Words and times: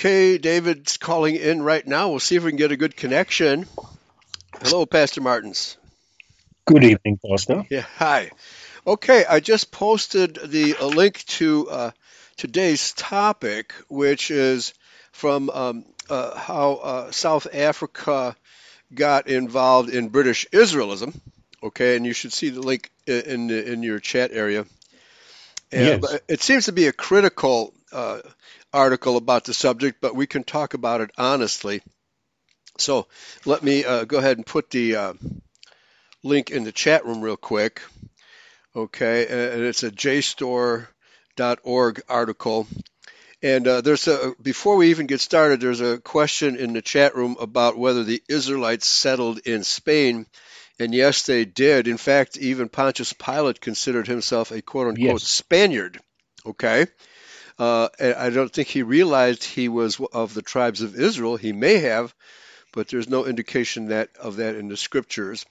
Okay, 0.00 0.38
David's 0.38 0.96
calling 0.96 1.36
in 1.36 1.60
right 1.60 1.86
now. 1.86 2.08
We'll 2.08 2.20
see 2.20 2.36
if 2.36 2.42
we 2.42 2.52
can 2.52 2.56
get 2.56 2.72
a 2.72 2.76
good 2.78 2.96
connection. 2.96 3.66
Hello, 4.62 4.86
Pastor 4.86 5.20
Martins. 5.20 5.76
Good 6.64 6.84
evening, 6.84 7.18
Pastor. 7.22 7.66
Yeah, 7.68 7.82
hi. 7.82 8.30
Okay, 8.86 9.26
I 9.28 9.40
just 9.40 9.70
posted 9.70 10.38
the 10.42 10.76
a 10.80 10.86
link 10.86 11.22
to 11.36 11.68
uh, 11.68 11.90
today's 12.38 12.94
topic, 12.94 13.74
which 13.90 14.30
is 14.30 14.72
from 15.12 15.50
um, 15.50 15.84
uh, 16.08 16.34
how 16.34 16.76
uh, 16.76 17.10
South 17.10 17.46
Africa 17.52 18.34
got 18.94 19.26
involved 19.26 19.90
in 19.90 20.08
British 20.08 20.46
Israelism. 20.50 21.14
Okay, 21.62 21.96
and 21.96 22.06
you 22.06 22.14
should 22.14 22.32
see 22.32 22.48
the 22.48 22.62
link 22.62 22.90
in 23.06 23.20
in, 23.20 23.50
in 23.50 23.82
your 23.82 23.98
chat 23.98 24.30
area. 24.32 24.64
And 25.70 26.02
Yes. 26.02 26.20
It 26.26 26.40
seems 26.40 26.64
to 26.64 26.72
be 26.72 26.86
a 26.86 26.92
critical 26.92 27.74
uh, 27.92 28.20
article 28.72 29.16
about 29.16 29.44
the 29.44 29.54
subject, 29.54 30.00
but 30.00 30.14
we 30.14 30.26
can 30.26 30.44
talk 30.44 30.74
about 30.74 31.00
it 31.00 31.10
honestly. 31.18 31.82
So 32.78 33.08
let 33.44 33.62
me 33.62 33.84
uh, 33.84 34.04
go 34.04 34.18
ahead 34.18 34.36
and 34.36 34.46
put 34.46 34.70
the 34.70 34.96
uh, 34.96 35.12
link 36.22 36.50
in 36.50 36.64
the 36.64 36.72
chat 36.72 37.04
room 37.04 37.20
real 37.20 37.36
quick. 37.36 37.82
Okay, 38.74 39.26
and 39.26 39.62
it's 39.62 39.82
a 39.82 39.90
JSTOR.org 39.90 42.02
article. 42.08 42.66
And 43.42 43.66
uh, 43.66 43.80
there's 43.80 44.06
a 44.06 44.34
before 44.40 44.76
we 44.76 44.90
even 44.90 45.06
get 45.06 45.20
started, 45.20 45.60
there's 45.60 45.80
a 45.80 45.98
question 45.98 46.56
in 46.56 46.72
the 46.72 46.82
chat 46.82 47.16
room 47.16 47.36
about 47.40 47.78
whether 47.78 48.04
the 48.04 48.22
Israelites 48.28 48.86
settled 48.86 49.40
in 49.46 49.64
Spain. 49.64 50.26
And 50.78 50.94
yes, 50.94 51.24
they 51.24 51.44
did. 51.44 51.88
In 51.88 51.96
fact, 51.96 52.36
even 52.36 52.68
Pontius 52.68 53.12
Pilate 53.12 53.60
considered 53.60 54.06
himself 54.06 54.50
a 54.50 54.62
quote 54.62 54.88
unquote 54.88 55.20
Yes. 55.20 55.22
Spaniard. 55.22 55.98
Okay. 56.46 56.86
Uh, 57.60 57.90
I 58.00 58.30
don't 58.30 58.50
think 58.50 58.68
he 58.68 58.82
realized 58.82 59.44
he 59.44 59.68
was 59.68 60.00
of 60.14 60.32
the 60.32 60.40
tribes 60.40 60.80
of 60.80 60.94
Israel. 60.98 61.36
He 61.36 61.52
may 61.52 61.76
have, 61.80 62.14
but 62.72 62.88
there's 62.88 63.08
no 63.08 63.26
indication 63.26 63.88
that 63.88 64.08
of 64.18 64.36
that 64.36 64.56
in 64.56 64.68
the 64.68 64.78
scriptures. 64.78 65.44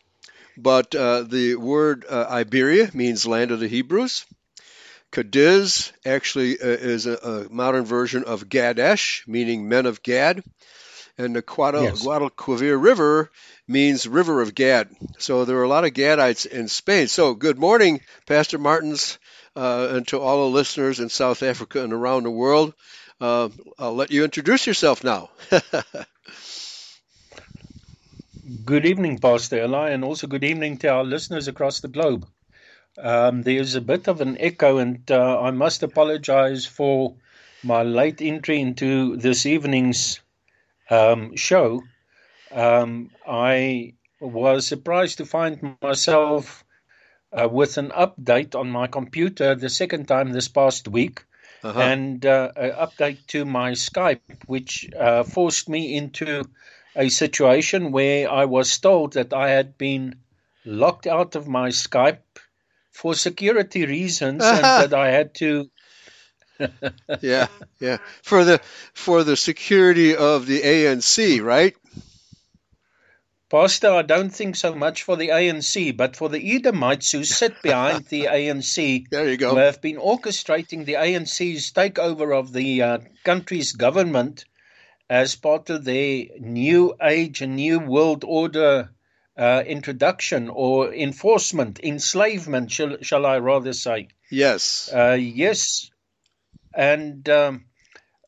But 0.57 0.95
uh, 0.95 1.21
the 1.21 1.55
word 1.55 2.05
uh, 2.09 2.25
Iberia 2.27 2.89
means 2.95 3.27
land 3.27 3.51
of 3.51 3.59
the 3.59 3.67
Hebrews. 3.67 4.25
Cadiz 5.11 5.91
actually 6.03 6.59
uh, 6.59 6.65
is 6.65 7.05
a, 7.05 7.15
a 7.15 7.53
modern 7.53 7.85
version 7.85 8.23
of 8.23 8.49
Gadesh, 8.49 9.23
meaning 9.27 9.69
men 9.69 9.85
of 9.85 10.01
Gad. 10.01 10.43
And 11.17 11.35
the 11.35 11.43
Guadal- 11.43 11.83
Yes. 11.83 12.03
Guadalquivir 12.03 12.81
River 12.81 13.29
means 13.67 14.07
river 14.07 14.41
of 14.41 14.55
Gad. 14.55 14.89
So 15.19 15.45
there 15.45 15.57
are 15.57 15.63
a 15.63 15.67
lot 15.69 15.85
of 15.85 15.93
Gadites 15.93 16.47
in 16.47 16.69
Spain. 16.69 17.07
So 17.07 17.35
good 17.35 17.59
morning, 17.59 18.01
Pastor 18.25 18.57
Martins, 18.57 19.19
uh, 19.59 19.89
and 19.95 20.07
to 20.07 20.19
all 20.19 20.45
the 20.49 20.55
listeners 20.55 21.01
in 21.01 21.09
South 21.09 21.43
Africa 21.43 21.83
and 21.83 21.91
around 21.91 22.23
the 22.23 22.31
world. 22.31 22.73
Uh, 23.19 23.49
I'll 23.77 23.95
let 23.95 24.09
you 24.09 24.23
introduce 24.23 24.65
yourself 24.65 25.03
now. 25.03 25.29
Good 28.65 28.85
evening, 28.85 29.19
Pastor 29.19 29.61
Eli, 29.65 29.89
and 29.89 30.05
also 30.05 30.27
good 30.27 30.45
evening 30.45 30.77
to 30.77 30.87
our 30.87 31.03
listeners 31.03 31.47
across 31.49 31.81
the 31.81 31.87
globe. 31.89 32.25
Um, 32.97 33.43
there's 33.43 33.75
a 33.75 33.81
bit 33.81 34.07
of 34.07 34.21
an 34.21 34.37
echo, 34.39 34.77
and 34.77 35.11
uh, 35.11 35.41
I 35.41 35.51
must 35.51 35.83
apologize 35.83 36.65
for 36.65 37.15
my 37.61 37.83
late 37.83 38.21
entry 38.21 38.61
into 38.61 39.17
this 39.17 39.45
evening's 39.45 40.21
um, 40.89 41.35
show. 41.35 41.83
Um, 42.51 43.11
I 43.27 43.93
was 44.21 44.65
surprised 44.65 45.17
to 45.17 45.25
find 45.25 45.77
myself 45.81 46.63
uh, 47.31 47.47
with 47.49 47.77
an 47.77 47.89
update 47.89 48.55
on 48.55 48.69
my 48.69 48.87
computer 48.87 49.55
the 49.55 49.69
second 49.69 50.07
time 50.07 50.31
this 50.31 50.47
past 50.47 50.87
week. 50.87 51.25
Uh-huh. 51.61 51.77
and 51.77 52.25
uh, 52.25 52.53
an 52.55 52.71
update 52.71 53.27
to 53.27 53.43
my 53.43 53.71
Skype, 53.71 54.21
which 54.45 54.89
uh, 54.97 55.23
forced 55.23 55.67
me 55.67 55.97
into 55.97 56.45
a 56.95 57.09
situation 57.09 57.91
where 57.91 58.31
I 58.31 58.45
was 58.45 58.79
told 58.79 59.13
that 59.13 59.33
I 59.33 59.49
had 59.49 59.77
been 59.77 60.15
locked 60.65 61.05
out 61.05 61.35
of 61.35 61.49
my 61.49 61.67
Skype 61.69 62.19
for 62.91 63.13
security 63.13 63.85
reasons 63.85 64.43
and 64.43 64.63
that 64.63 64.93
I 64.93 65.11
had 65.11 65.33
to. 65.35 65.69
yeah, 67.21 67.47
yeah. 67.79 67.97
For 68.23 68.43
the 68.43 68.59
for 68.93 69.23
the 69.23 69.37
security 69.37 70.15
of 70.15 70.45
the 70.45 70.61
ANC, 70.61 71.41
right? 71.41 71.75
Pastor, 73.49 73.89
I 73.91 74.03
don't 74.03 74.29
think 74.29 74.55
so 74.55 74.75
much 74.75 75.01
for 75.03 75.15
the 75.17 75.29
ANC, 75.29 75.97
but 75.97 76.15
for 76.15 76.29
the 76.29 76.55
Edomites 76.55 77.11
who 77.11 77.23
sit 77.23 77.61
behind 77.63 78.05
the 78.05 78.25
ANC, 78.31 79.09
There 79.09 79.25
you 79.25 79.31
who 79.31 79.37
go. 79.37 79.55
have 79.55 79.81
been 79.81 79.97
orchestrating 79.97 80.85
the 80.85 80.93
ANC's 80.93 81.71
takeover 81.71 82.37
of 82.37 82.53
the 82.53 82.81
uh, 82.83 82.97
country's 83.23 83.71
government 83.71 84.45
as 85.09 85.35
part 85.35 85.71
of 85.71 85.83
their 85.83 86.25
new 86.39 86.93
age 87.01 87.41
and 87.41 87.55
new 87.55 87.79
world 87.79 88.23
order 88.23 88.91
uh, 89.35 89.63
introduction 89.65 90.49
or 90.49 90.93
enforcement, 90.93 91.79
enslavement, 91.81 92.69
shall, 92.69 92.97
shall 93.01 93.25
I 93.25 93.39
rather 93.39 93.73
say. 93.73 94.09
Yes. 94.29 94.91
Uh, 94.93 95.17
yes, 95.19 95.89
and 96.75 97.27
um, 97.29 97.65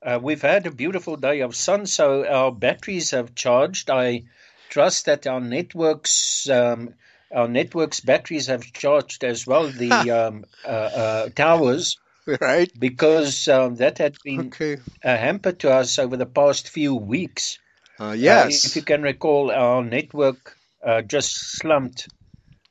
uh, 0.01 0.19
we've 0.19 0.41
had 0.41 0.65
a 0.65 0.71
beautiful 0.71 1.15
day 1.15 1.41
of 1.41 1.55
sun, 1.55 1.85
so 1.85 2.25
our 2.25 2.51
batteries 2.51 3.11
have 3.11 3.35
charged. 3.35 3.91
I 3.91 4.23
trust 4.71 5.05
that 5.05 5.27
our 5.27 5.41
networks, 5.41 6.49
um, 6.49 6.95
our 7.31 7.47
networks 7.47 7.99
batteries 7.99 8.47
have 8.47 8.73
charged 8.73 9.23
as 9.23 9.45
well. 9.45 9.71
The 9.71 10.09
um, 10.11 10.45
uh, 10.65 10.67
uh, 10.67 11.29
towers, 11.29 11.97
Right. 12.41 12.71
because 12.79 13.47
um, 13.47 13.75
that 13.75 13.99
had 13.99 14.15
been 14.23 14.47
Okay. 14.47 14.77
a 15.03 15.17
hamper 15.17 15.51
to 15.51 15.71
us 15.71 15.99
over 15.99 16.17
the 16.17 16.25
past 16.25 16.69
few 16.69 16.95
weeks. 16.95 17.59
Uh, 17.99 18.05
Uh, 18.05 18.47
yes. 18.47 18.65
if 18.65 18.75
you 18.75 18.81
can 18.81 19.03
recall, 19.03 19.51
our 19.51 19.83
network 19.83 20.57
uh, 20.85 21.01
just 21.01 21.57
slumped 21.57 22.09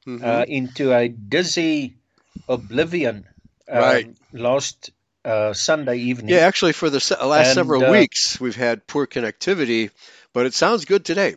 Mhm. 0.06 0.24
uh, 0.24 0.44
into 0.48 0.92
a 0.92 1.08
dizzy 1.08 1.96
oblivion 2.48 3.26
um, 3.68 3.80
Right. 3.80 4.08
last 4.32 4.90
uh, 5.24 5.52
Sunday 5.52 5.96
evening. 5.98 6.30
yeah, 6.30 6.46
actually, 6.46 6.72
for 6.72 6.88
the 6.90 6.98
last 7.20 7.48
and, 7.48 7.54
several 7.54 7.82
uh, 7.82 7.90
weeks, 7.90 8.40
we've 8.40 8.56
had 8.56 8.86
poor 8.86 9.06
connectivity, 9.06 9.90
but 10.32 10.46
it 10.46 10.54
sounds 10.54 10.84
good 10.86 11.04
today. 11.04 11.36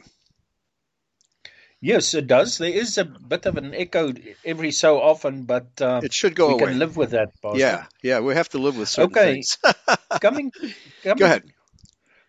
Yes, 1.84 2.14
it 2.14 2.28
does. 2.28 2.58
There 2.60 2.72
is 2.72 2.98
a 2.98 3.04
bit 3.06 3.46
of 3.46 3.58
an 3.58 3.74
echo 3.76 4.14
every 4.46 4.72
so 4.72 5.02
often, 5.02 5.44
but 5.44 5.82
uh, 5.82 6.04
It 6.06 6.14
should 6.14 6.34
go 6.36 6.48
we 6.48 6.54
away. 6.54 6.72
can 6.72 6.80
live 6.80 6.96
with 6.96 7.12
that. 7.12 7.30
Pastor. 7.42 7.60
yeah, 7.60 7.86
yeah. 8.02 8.20
We 8.22 8.34
have 8.36 8.50
to 8.50 8.58
live 8.58 8.78
with 8.78 8.88
certain 8.90 9.16
Okay. 9.18 9.34
things. 9.34 9.58
Coming, 10.22 10.52
coming, 11.04 11.20
Go 11.20 11.26
ahead. 11.26 11.44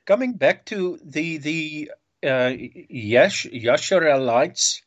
Coming 0.06 0.34
back 0.34 0.66
to 0.66 0.98
the 1.04 1.38
the 1.38 1.90
uh, 2.26 2.52
Yash 2.56 3.46
Yasharites 3.46 4.82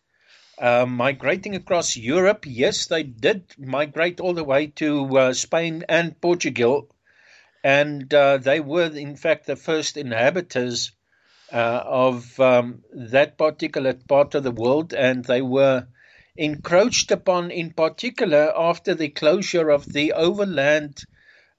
uh, 0.60 0.86
migrating 0.86 1.56
across 1.56 1.96
Europe. 1.96 2.46
Yes, 2.46 2.88
they 2.88 3.04
did 3.04 3.56
migrate 3.58 4.20
all 4.20 4.34
the 4.34 4.44
way 4.44 4.68
to 4.84 5.18
uh, 5.18 5.34
Spain 5.34 5.86
and 5.90 6.20
Portugal, 6.22 6.90
and 7.64 8.14
uh, 8.14 8.38
they 8.38 8.60
were 8.60 8.92
in 9.08 9.16
fact 9.16 9.46
the 9.48 9.56
first 9.56 9.98
inhabitants 9.98 10.92
uh, 11.52 11.82
of 11.86 12.40
um, 12.40 12.84
that 12.94 13.38
particular 13.38 13.94
part 13.94 14.36
of 14.36 14.44
the 14.44 14.52
world, 14.52 14.94
and 14.94 15.26
they 15.26 15.42
were 15.42 15.88
encroached 16.38 17.12
upon 17.12 17.52
in 17.52 17.72
particular 17.72 18.54
after 18.56 18.94
the 18.96 19.10
closure 19.10 19.70
of 19.70 19.86
the 19.94 20.14
overland 20.14 21.04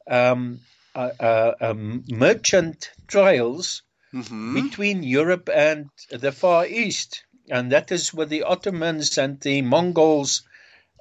um, 0.08 0.60
uh, 0.94 1.10
uh, 1.20 1.54
um, 1.60 2.04
merchant 2.08 2.90
trails 3.06 3.82
hmm 4.12 4.52
between 4.52 5.02
Europe 5.02 5.48
and 5.54 5.90
the 6.10 6.32
Far 6.32 6.66
East. 6.66 7.24
And 7.50 7.72
that 7.72 7.90
is 7.92 8.12
where 8.14 8.26
the 8.26 8.42
Ottomans 8.44 9.18
and 9.18 9.40
the 9.40 9.62
Mongols 9.62 10.42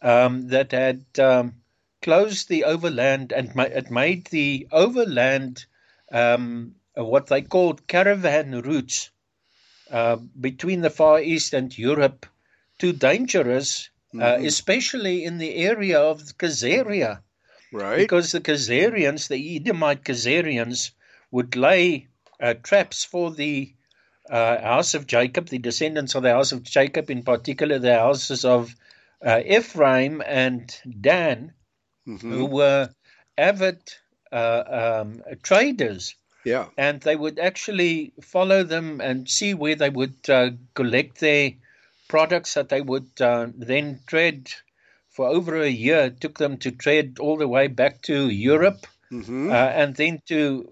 um, 0.01 0.47
that 0.49 0.71
had 0.71 1.05
um, 1.19 1.55
closed 2.01 2.49
the 2.49 2.65
overland 2.65 3.31
and 3.33 3.53
ma- 3.55 3.63
it 3.63 3.89
made 3.91 4.27
the 4.27 4.67
overland 4.71 5.65
um, 6.11 6.75
what 7.05 7.27
they 7.27 7.41
called 7.41 7.87
caravan 7.87 8.61
routes 8.61 9.11
uh, 9.91 10.17
between 10.39 10.81
the 10.81 10.89
Far 10.89 11.21
East 11.21 11.53
and 11.53 11.77
Europe 11.77 12.25
too 12.79 12.93
dangerous, 12.93 13.89
uh, 14.15 14.37
Mhm. 14.37 14.45
especially 14.45 15.23
in 15.23 15.37
the 15.37 15.55
area 15.55 15.99
of 15.99 16.21
Khazaria 16.37 17.21
Right. 17.71 17.97
because 17.97 18.31
the 18.31 18.41
Khazarians, 18.41 19.27
the 19.27 19.55
Edomite 19.57 20.03
Khazarians, 20.03 20.91
would 21.31 21.55
lay 21.55 22.07
uh, 22.39 22.53
traps 22.55 23.03
for 23.03 23.31
the 23.31 23.73
uh, 24.29 24.61
house 24.61 24.93
of 24.93 25.07
Jacob, 25.07 25.47
the 25.47 25.57
descendants 25.57 26.15
of 26.15 26.23
the 26.23 26.31
house 26.31 26.51
of 26.51 26.63
Jacob, 26.63 27.09
in 27.09 27.23
particular 27.23 27.79
the 27.79 27.95
houses 27.95 28.45
of 28.45 28.75
uh, 29.25 29.41
Ephraim 29.45 30.21
and 30.25 30.75
Dan, 31.01 31.53
hmm 32.05 32.29
who 32.29 32.45
were 32.45 32.89
avid 33.37 33.81
uh, 34.31 34.63
um, 35.03 35.23
traders. 35.43 36.15
Yeah. 36.47 36.67
And 36.77 37.01
they 37.01 37.15
would 37.15 37.39
actually 37.39 38.13
follow 38.21 38.63
them 38.63 39.01
and 39.01 39.29
see 39.29 39.53
where 39.53 39.75
they 39.75 39.89
would 39.89 40.29
uh, 40.29 40.51
collect 40.73 41.19
their 41.19 41.51
products 42.07 42.53
that 42.53 42.69
they 42.69 42.79
would 42.79 43.09
uh, 43.19 43.47
then 43.53 43.99
trade 44.07 44.49
for 45.09 45.27
over 45.27 45.57
a 45.57 45.67
year. 45.67 46.05
It 46.05 46.21
took 46.21 46.37
them 46.37 46.57
to 46.59 46.71
trade 46.71 47.19
all 47.19 47.35
the 47.35 47.49
way 47.49 47.67
back 47.67 48.01
to 48.03 48.29
Europe 48.29 48.87
hmm 49.09 49.49
uh, 49.49 49.71
and 49.81 49.95
then 49.95 50.21
to 50.27 50.69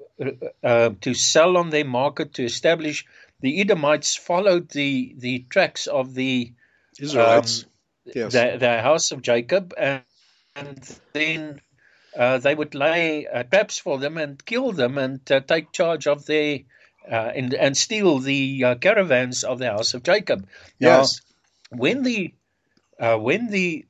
uh, 0.63 0.89
to 1.01 1.13
sell 1.13 1.57
on 1.57 1.69
their 1.69 1.85
market 1.85 2.33
to 2.35 2.43
establish. 2.43 3.05
The 3.41 3.59
Edomites 3.59 4.15
followed 4.15 4.69
the 4.69 5.13
the 5.17 5.45
tracks 5.49 5.87
of 5.87 6.13
the 6.13 6.53
Israelites. 6.99 7.63
Um, 7.63 7.69
yes. 8.15 8.33
the, 8.33 8.57
the 8.59 8.81
house 8.81 9.11
of 9.11 9.21
Jacob, 9.21 9.73
and, 9.77 10.03
and 10.55 10.99
then 11.13 11.61
uh, 12.15 12.37
they 12.37 12.55
would 12.55 12.75
lay 12.75 13.27
uh, 13.27 13.43
traps 13.43 13.77
for 13.77 13.97
them 13.97 14.17
and 14.17 14.43
kill 14.45 14.71
them 14.71 14.97
and 14.97 15.19
uh, 15.31 15.39
take 15.41 15.71
charge 15.71 16.07
of 16.07 16.25
their 16.25 16.59
uh, 17.11 17.31
and, 17.35 17.53
and 17.53 17.77
steal 17.77 18.19
the 18.19 18.63
uh, 18.63 18.75
caravans 18.75 19.43
of 19.43 19.59
the 19.59 19.67
house 19.67 19.93
of 19.93 20.03
Jacob. 20.03 20.47
yes. 20.79 21.21
Now, 21.71 21.77
when 21.77 22.03
the 22.03 22.33
uh, 22.99 23.17
when 23.17 23.49
the 23.49 23.85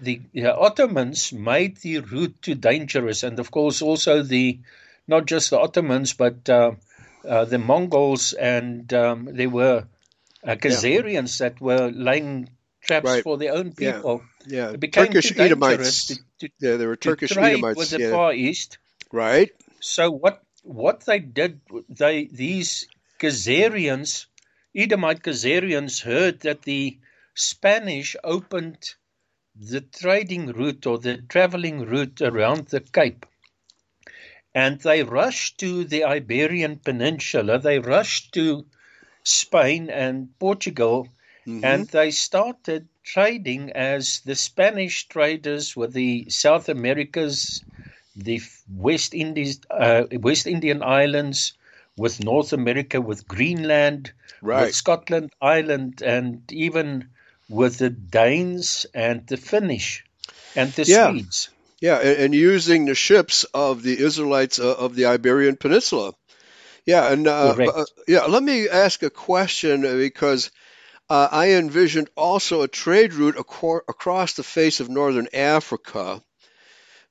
the 0.00 0.20
Ottomans 0.44 1.32
made 1.32 1.78
the 1.78 2.00
route 2.00 2.42
too 2.42 2.56
dangerous, 2.56 3.22
and 3.22 3.38
of 3.38 3.50
course 3.50 3.80
also 3.80 4.22
the 4.22 4.58
not 5.06 5.26
just 5.26 5.50
the 5.50 5.58
Ottomans 5.58 6.12
but 6.14 6.44
the 6.44 6.76
Mongols, 7.58 8.32
and 8.32 8.92
um, 8.92 9.28
there 9.32 9.48
were 9.48 9.86
uh, 10.46 10.54
Khazarians 10.56 11.40
yeah. 11.40 11.48
that 11.48 11.60
were 11.60 11.90
laying 11.90 12.48
traps 12.80 13.06
Right. 13.06 13.22
for 13.22 13.36
their 13.36 13.54
own 13.54 13.72
people. 13.72 14.22
Yeah. 14.22 14.35
It 14.48 14.80
became 14.80 15.06
Turkish 15.06 15.30
too 15.30 15.42
Edomites. 15.42 16.06
to, 16.06 16.14
to, 16.40 16.48
yeah, 16.60 16.76
they 16.76 16.86
were 16.86 16.96
to 16.96 17.08
Turkish 17.10 17.30
trade 17.32 17.52
Edomites. 17.54 17.78
with 17.78 17.90
the 17.90 18.00
yeah. 18.00 18.10
Far 18.10 18.32
East. 18.32 18.78
Right. 19.12 19.50
So 19.80 20.10
what 20.10 20.42
what 20.62 21.04
they 21.06 21.18
did, 21.20 21.60
they 21.88 22.26
these 22.26 22.86
Khazarians, 23.20 24.26
Edomite 24.74 25.22
Khazarians, 25.22 26.02
heard 26.02 26.40
that 26.40 26.62
the 26.62 26.98
Spanish 27.34 28.16
opened 28.24 28.94
the 29.54 29.80
trading 29.80 30.48
route 30.48 30.86
or 30.86 30.98
the 30.98 31.18
traveling 31.28 31.86
route 31.86 32.20
around 32.20 32.68
the 32.68 32.80
Cape. 32.80 33.24
And 34.54 34.80
they 34.80 35.02
rushed 35.02 35.58
to 35.58 35.84
the 35.84 36.04
Iberian 36.04 36.78
Peninsula. 36.78 37.58
They 37.58 37.78
rushed 37.78 38.32
to 38.34 38.66
Spain 39.22 39.90
and 39.90 40.38
Portugal, 40.38 41.08
Mhm. 41.46 41.64
and 41.64 41.88
they 41.88 42.10
started 42.10 42.88
trading 43.06 43.70
as 43.72 44.20
the 44.26 44.34
Spanish 44.34 45.08
traders 45.08 45.76
with 45.76 45.92
the 45.92 46.26
South 46.28 46.68
Americas, 46.68 47.62
the 48.16 48.42
West 48.68 49.14
Indies, 49.14 49.60
uh, 49.70 50.04
West 50.12 50.46
Indian 50.46 50.82
islands, 50.82 51.54
with 51.96 52.22
North 52.22 52.52
America, 52.52 53.00
with 53.00 53.26
Greenland, 53.26 54.12
right. 54.42 54.66
with 54.66 54.74
Scotland 54.74 55.30
Island, 55.40 56.02
and 56.02 56.42
even 56.52 57.08
with 57.48 57.78
the 57.78 57.90
Danes 57.90 58.84
and 58.92 59.26
the 59.26 59.36
Finnish 59.36 60.04
and 60.54 60.72
the 60.72 60.84
Yeah. 60.84 61.10
Swedes. 61.10 61.48
Yeah, 61.80 61.98
and, 61.98 62.18
and 62.18 62.34
using 62.34 62.86
the 62.86 62.94
ships 62.94 63.44
of 63.54 63.82
the 63.82 63.98
Israelites 63.98 64.58
uh, 64.58 64.74
of 64.74 64.96
the 64.96 65.06
Iberian 65.06 65.56
Peninsula. 65.56 66.12
Yeah, 66.86 67.12
and 67.12 67.26
uh, 67.26 67.54
uh, 67.58 67.84
yeah, 68.08 68.24
let 68.26 68.42
me 68.42 68.68
ask 68.68 69.02
a 69.02 69.10
question 69.10 69.84
uh, 69.84 69.94
because 69.94 70.50
uh, 71.08 71.28
I 71.30 71.52
envisioned 71.52 72.10
also 72.16 72.62
a 72.62 72.68
trade 72.68 73.14
route 73.14 73.36
acor- 73.36 73.82
across 73.88 74.34
the 74.34 74.42
face 74.42 74.80
of 74.80 74.88
northern 74.88 75.28
Africa 75.32 76.22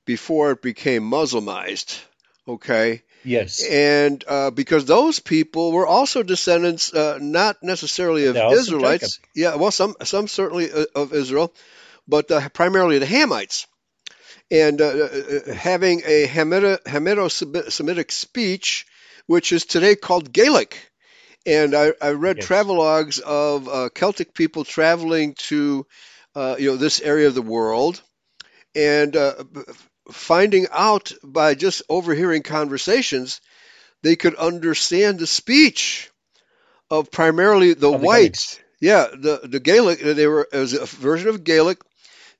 before 0.06 0.52
it 0.52 0.62
became 0.62 1.04
Muslimized. 1.04 2.00
Okay, 2.48 3.02
Yes. 3.24 3.64
and 3.68 4.24
uh, 4.28 4.52
because 4.52 4.86
those 4.86 5.20
people 5.20 5.72
were 5.72 5.88
also 5.88 6.22
descendants, 6.22 6.94
uh, 6.94 7.18
not 7.20 7.58
necessarily 7.64 8.28
of 8.28 8.36
The 8.36 8.42
house 8.42 8.54
of 8.54 8.60
Israelites. 8.60 9.20
yeah, 9.34 9.56
well, 9.56 9.72
some 9.72 9.96
some 10.04 10.28
certainly 10.28 10.72
uh, 10.72 10.86
of 10.94 11.12
Israel, 11.14 11.52
but 12.08 12.30
uh, 12.30 12.48
primarily 12.50 13.00
the 13.00 13.08
Hamites. 13.08 13.66
And 14.52 14.80
uh, 14.80 14.86
uh, 14.86 15.54
having 15.54 16.02
a 16.06 16.28
Hamito- 16.28 16.84
Hamito-Semitic 16.84 18.12
speech, 18.12 18.86
which 19.26 19.52
is 19.52 19.66
today 19.66 19.96
called 19.96 20.32
Gaelic. 20.32 20.78
And 21.46 21.76
I, 21.76 21.94
I 22.02 22.12
read 22.12 22.40
Yes. 22.40 22.40
travelogues 22.40 23.20
of 23.20 23.68
uh, 23.68 23.90
Celtic 23.90 24.34
people 24.34 24.64
traveling 24.64 25.36
to, 25.50 25.86
uh, 26.36 26.56
you 26.60 26.72
know, 26.72 26.78
this 26.78 27.02
area 27.02 27.28
of 27.28 27.36
the 27.36 27.42
world, 27.42 28.02
and 28.76 29.16
uh, 29.16 29.44
finding 30.12 30.68
out 30.72 31.14
by 31.24 31.56
just 31.56 31.84
overhearing 31.90 32.44
conversations, 32.44 33.42
they 34.04 34.16
could 34.16 34.36
understand 34.36 35.20
the 35.20 35.28
speech 35.28 36.10
of 36.90 37.12
primarily 37.12 37.74
the 37.74 37.92
Of 37.92 38.02
the 38.02 38.08
whites. 38.08 38.60
Yeah, 38.80 39.08
the 39.14 39.42
the 39.44 39.60
Gaelic. 39.60 40.00
They 40.00 40.28
were 40.28 40.48
it 40.52 40.58
was 40.60 40.74
a 40.74 40.86
version 40.86 41.30
of 41.30 41.44
Gaelic. 41.44 41.80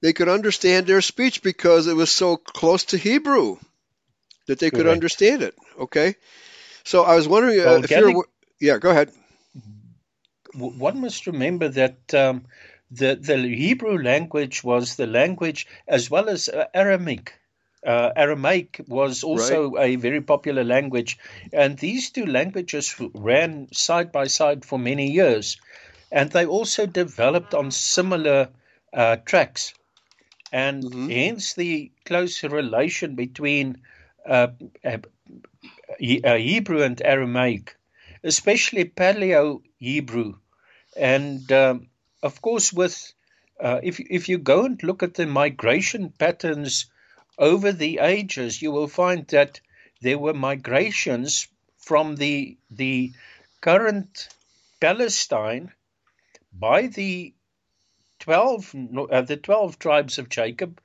They 0.02 0.14
could 0.14 0.30
understand 0.30 0.88
their 0.88 1.02
speech 1.02 1.42
because 1.44 1.88
it 1.88 1.96
was 1.96 2.12
so 2.12 2.38
close 2.38 2.86
to 2.86 2.98
Hebrew 2.98 3.58
that 4.48 4.60
they 4.60 4.72
could 4.72 4.88
Correct. 4.88 4.88
understand 4.88 5.42
it. 5.44 5.56
Okay, 5.80 6.16
so 6.84 7.04
I 7.04 7.16
was 7.16 7.28
wondering 7.28 7.60
uh, 7.60 7.64
Well, 7.64 7.80
if 7.84 7.96
you're. 7.96 8.16
Yeah, 8.60 8.78
go 8.80 8.92
ahead. 8.92 9.12
one 10.80 11.02
must 11.02 11.28
remember 11.28 11.70
that 11.70 12.14
um, 12.14 12.46
the 12.92 13.16
the 13.16 13.38
Hebrew 13.38 13.98
language 14.02 14.64
was 14.64 14.96
the 14.96 15.08
language 15.08 15.68
as 15.88 16.10
well 16.10 16.30
as 16.30 16.50
uh, 16.50 16.66
Aramaic. 16.74 17.34
Uh, 17.86 18.12
Aramaic 18.16 18.82
was 18.88 19.24
also 19.24 19.78
a 19.78 19.96
very 19.98 20.22
popular 20.22 20.64
language, 20.64 21.18
and 21.54 21.78
these 21.80 22.12
two 22.12 22.26
languages 22.26 22.96
ran 23.14 23.70
side 23.74 24.12
by 24.12 24.28
side 24.28 24.66
for 24.66 24.80
many 24.80 25.12
years, 25.12 25.58
and 26.12 26.32
they 26.32 26.46
also 26.46 26.86
developed 26.88 27.54
on 27.54 27.72
similar 27.72 28.50
uh, 28.94 29.18
tracks, 29.18 29.74
and 30.52 30.84
Mhm. 30.84 31.10
hence 31.10 31.54
the 31.56 31.92
close 32.06 32.44
relation 32.44 33.16
between 33.16 33.78
uh, 34.28 34.48
uh, 34.86 34.98
uh, 36.26 36.36
Hebrew 36.38 36.84
and 36.84 37.02
Aramaic, 37.04 37.75
especially 38.26 38.86
Paleo 38.86 39.62
Hebrew, 39.78 40.34
and 40.98 41.50
um, 41.52 41.90
of 42.24 42.42
course, 42.42 42.74
with 42.74 43.14
uh, 43.60 43.80
if 43.84 44.00
if 44.00 44.28
you 44.30 44.40
go 44.40 44.66
and 44.66 44.82
look 44.84 45.04
at 45.04 45.14
the 45.14 45.28
migration 45.28 46.10
patterns 46.10 46.88
over 47.38 47.72
the 47.72 48.00
ages, 48.00 48.62
you 48.62 48.72
will 48.72 48.88
find 48.88 49.28
that 49.28 49.62
there 50.02 50.18
were 50.18 50.34
migrations 50.34 51.48
from 51.78 52.16
the 52.16 52.58
the 52.72 53.14
current 53.62 54.30
Palestine 54.82 55.72
by 56.52 56.88
the 56.88 57.34
twelve 58.20 58.74
uh, 59.12 59.22
the 59.22 59.38
twelve 59.38 59.78
tribes 59.78 60.18
of 60.18 60.30
Jacob 60.30 60.82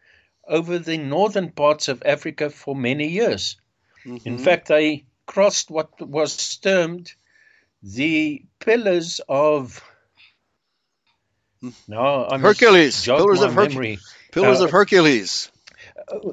over 0.46 0.78
the 0.78 0.98
northern 0.98 1.50
parts 1.50 1.88
of 1.88 2.02
Africa 2.04 2.50
for 2.50 2.76
many 2.76 3.08
years. 3.08 3.56
In 4.24 4.36
Mhm. 4.36 4.44
fact, 4.44 4.68
they 4.68 5.06
crossed 5.26 5.70
what 5.70 6.00
was 6.00 6.56
termed 6.58 7.14
the 7.82 8.42
pillars 8.58 9.20
of. 9.28 9.82
No, 11.86 12.26
I'm 12.30 12.40
Hercules, 12.40 13.04
pillars 13.04 13.42
of 13.42 13.52
Herc- 13.54 13.70
memory. 13.70 13.98
Pillars 14.32 14.60
uh, 14.60 14.64
of 14.64 14.70
Hercules. 14.70 15.50
Uh, 16.10 16.30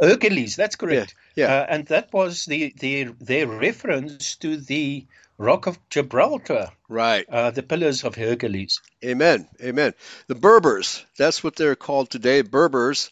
Hercules, 0.00 0.54
that's 0.54 0.76
correct. 0.76 1.14
Yeah, 1.34 1.46
yeah. 1.48 1.54
Uh, 1.54 1.66
and 1.68 1.86
that 1.86 2.12
was 2.12 2.44
the, 2.44 2.72
the 2.78 3.04
their 3.20 3.46
reference 3.48 4.36
to 4.36 4.56
the 4.56 5.06
Rock 5.38 5.66
of 5.66 5.78
Gibraltar, 5.88 6.70
Right. 6.88 7.24
uh, 7.28 7.50
the 7.52 7.62
pillars 7.62 8.04
of 8.04 8.14
Hercules. 8.16 8.80
Amen. 9.04 9.48
Amen. 9.62 9.94
The 10.26 10.34
Berbers, 10.34 11.04
that's 11.16 11.42
what 11.42 11.56
they're 11.56 11.76
called 11.76 12.10
today, 12.10 12.42
Berbers. 12.42 13.10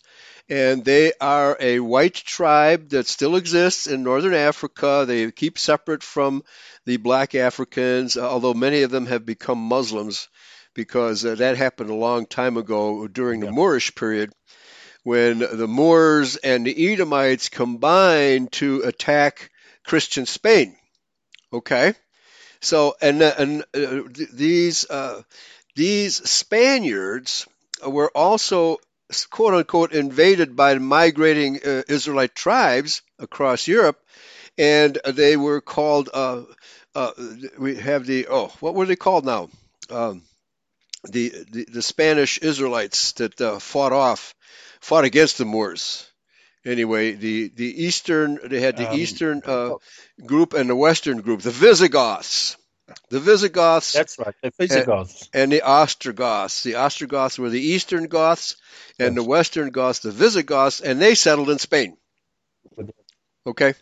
And 0.49 0.85
they 0.85 1.13
are 1.21 1.57
a 1.61 1.81
white 1.81 2.15
tribe 2.15 2.91
that 2.91 3.07
still 3.09 3.37
exists 3.37 3.87
in 3.87 4.03
northern 4.03 4.35
Africa. 4.35 5.05
They 5.07 5.31
keep 5.33 5.59
separate 5.59 6.03
from 6.03 6.45
the 6.85 6.99
black 6.99 7.35
Africans, 7.35 8.17
uh, 8.17 8.29
although 8.29 8.55
many 8.55 8.83
of 8.83 8.91
them 8.91 9.07
have 9.07 9.27
become 9.27 9.59
Muslims 9.59 10.29
because 10.75 11.25
uh, 11.25 11.35
that 11.37 11.57
happened 11.57 11.91
a 11.91 11.95
long 11.95 12.27
time 12.27 12.57
ago 12.57 13.09
during 13.09 13.41
the 13.41 13.47
Yeah. 13.47 13.53
Moorish 13.53 13.95
period 13.95 14.33
when 15.03 15.39
the 15.39 15.69
Moors 15.69 16.37
and 16.37 16.67
the 16.67 16.93
Edomites 16.93 17.49
combined 17.49 18.53
to 18.53 18.83
attack 18.83 19.51
Christian 19.85 20.27
Spain. 20.27 20.77
Okay? 21.53 21.95
So, 22.61 22.97
and, 23.01 23.23
uh, 23.23 23.35
and 23.39 23.65
uh, 23.75 24.03
these 24.33 24.89
uh, 24.91 25.23
these 25.75 26.17
Spaniards 26.29 27.47
were 27.87 28.11
also 28.15 28.79
quote 29.31 29.55
unquote 29.55 29.93
invaded 29.93 30.57
by 30.57 30.75
migrating 30.79 31.57
uh, 31.57 31.83
Israelite 31.89 32.35
tribes 32.35 33.03
across 33.19 33.69
Europe, 33.69 34.01
and 34.59 34.99
they 35.07 35.37
were 35.37 35.61
called. 35.61 36.11
Uh, 36.13 36.43
uh, 36.95 37.13
we 37.59 37.77
have 37.77 38.07
the 38.07 38.27
oh, 38.29 38.49
what 38.61 38.75
were 38.75 38.87
they 38.87 38.97
called 38.97 39.25
now? 39.25 39.49
Um, 39.91 40.23
the, 41.05 41.33
the 41.51 41.67
the 41.67 41.83
Spanish 41.83 42.39
Israelites 42.39 43.13
that 43.13 43.41
uh, 43.41 43.59
fought 43.59 43.93
off, 43.93 44.35
fought 44.81 45.05
against 45.05 45.39
the 45.39 45.45
Moors. 45.45 46.07
Anyway, 46.65 47.13
the 47.13 47.49
the 47.55 47.85
eastern 47.85 48.41
they 48.45 48.61
had 48.61 48.77
the 48.77 48.89
Um, 48.91 48.99
eastern 48.99 49.43
uh, 49.47 49.75
group 50.25 50.53
and 50.55 50.69
the 50.69 50.75
western 50.77 51.21
group, 51.21 51.43
the 51.43 51.51
Visigoths. 51.53 52.57
The 53.11 53.21
Visigoths 53.21 53.93
That's 53.93 54.19
right, 54.19 54.35
the 54.43 54.51
Visigoths. 54.59 55.31
and 55.33 55.53
the 55.53 55.63
Ostrogoths. 55.63 56.63
The 56.63 56.77
Ostrogoths 56.77 57.39
were 57.39 57.51
the 57.51 57.61
Eastern 57.61 58.07
Goths, 58.09 58.57
and 58.99 59.17
Yes. 59.17 59.17
the 59.17 59.25
Western 59.25 59.71
Goths, 59.71 60.01
the 60.01 60.11
Visigoths, 60.13 60.81
and 60.81 61.01
they 61.01 61.15
settled 61.15 61.51
in 61.51 61.59
Spain. 61.59 61.97
Okay, 63.47 63.75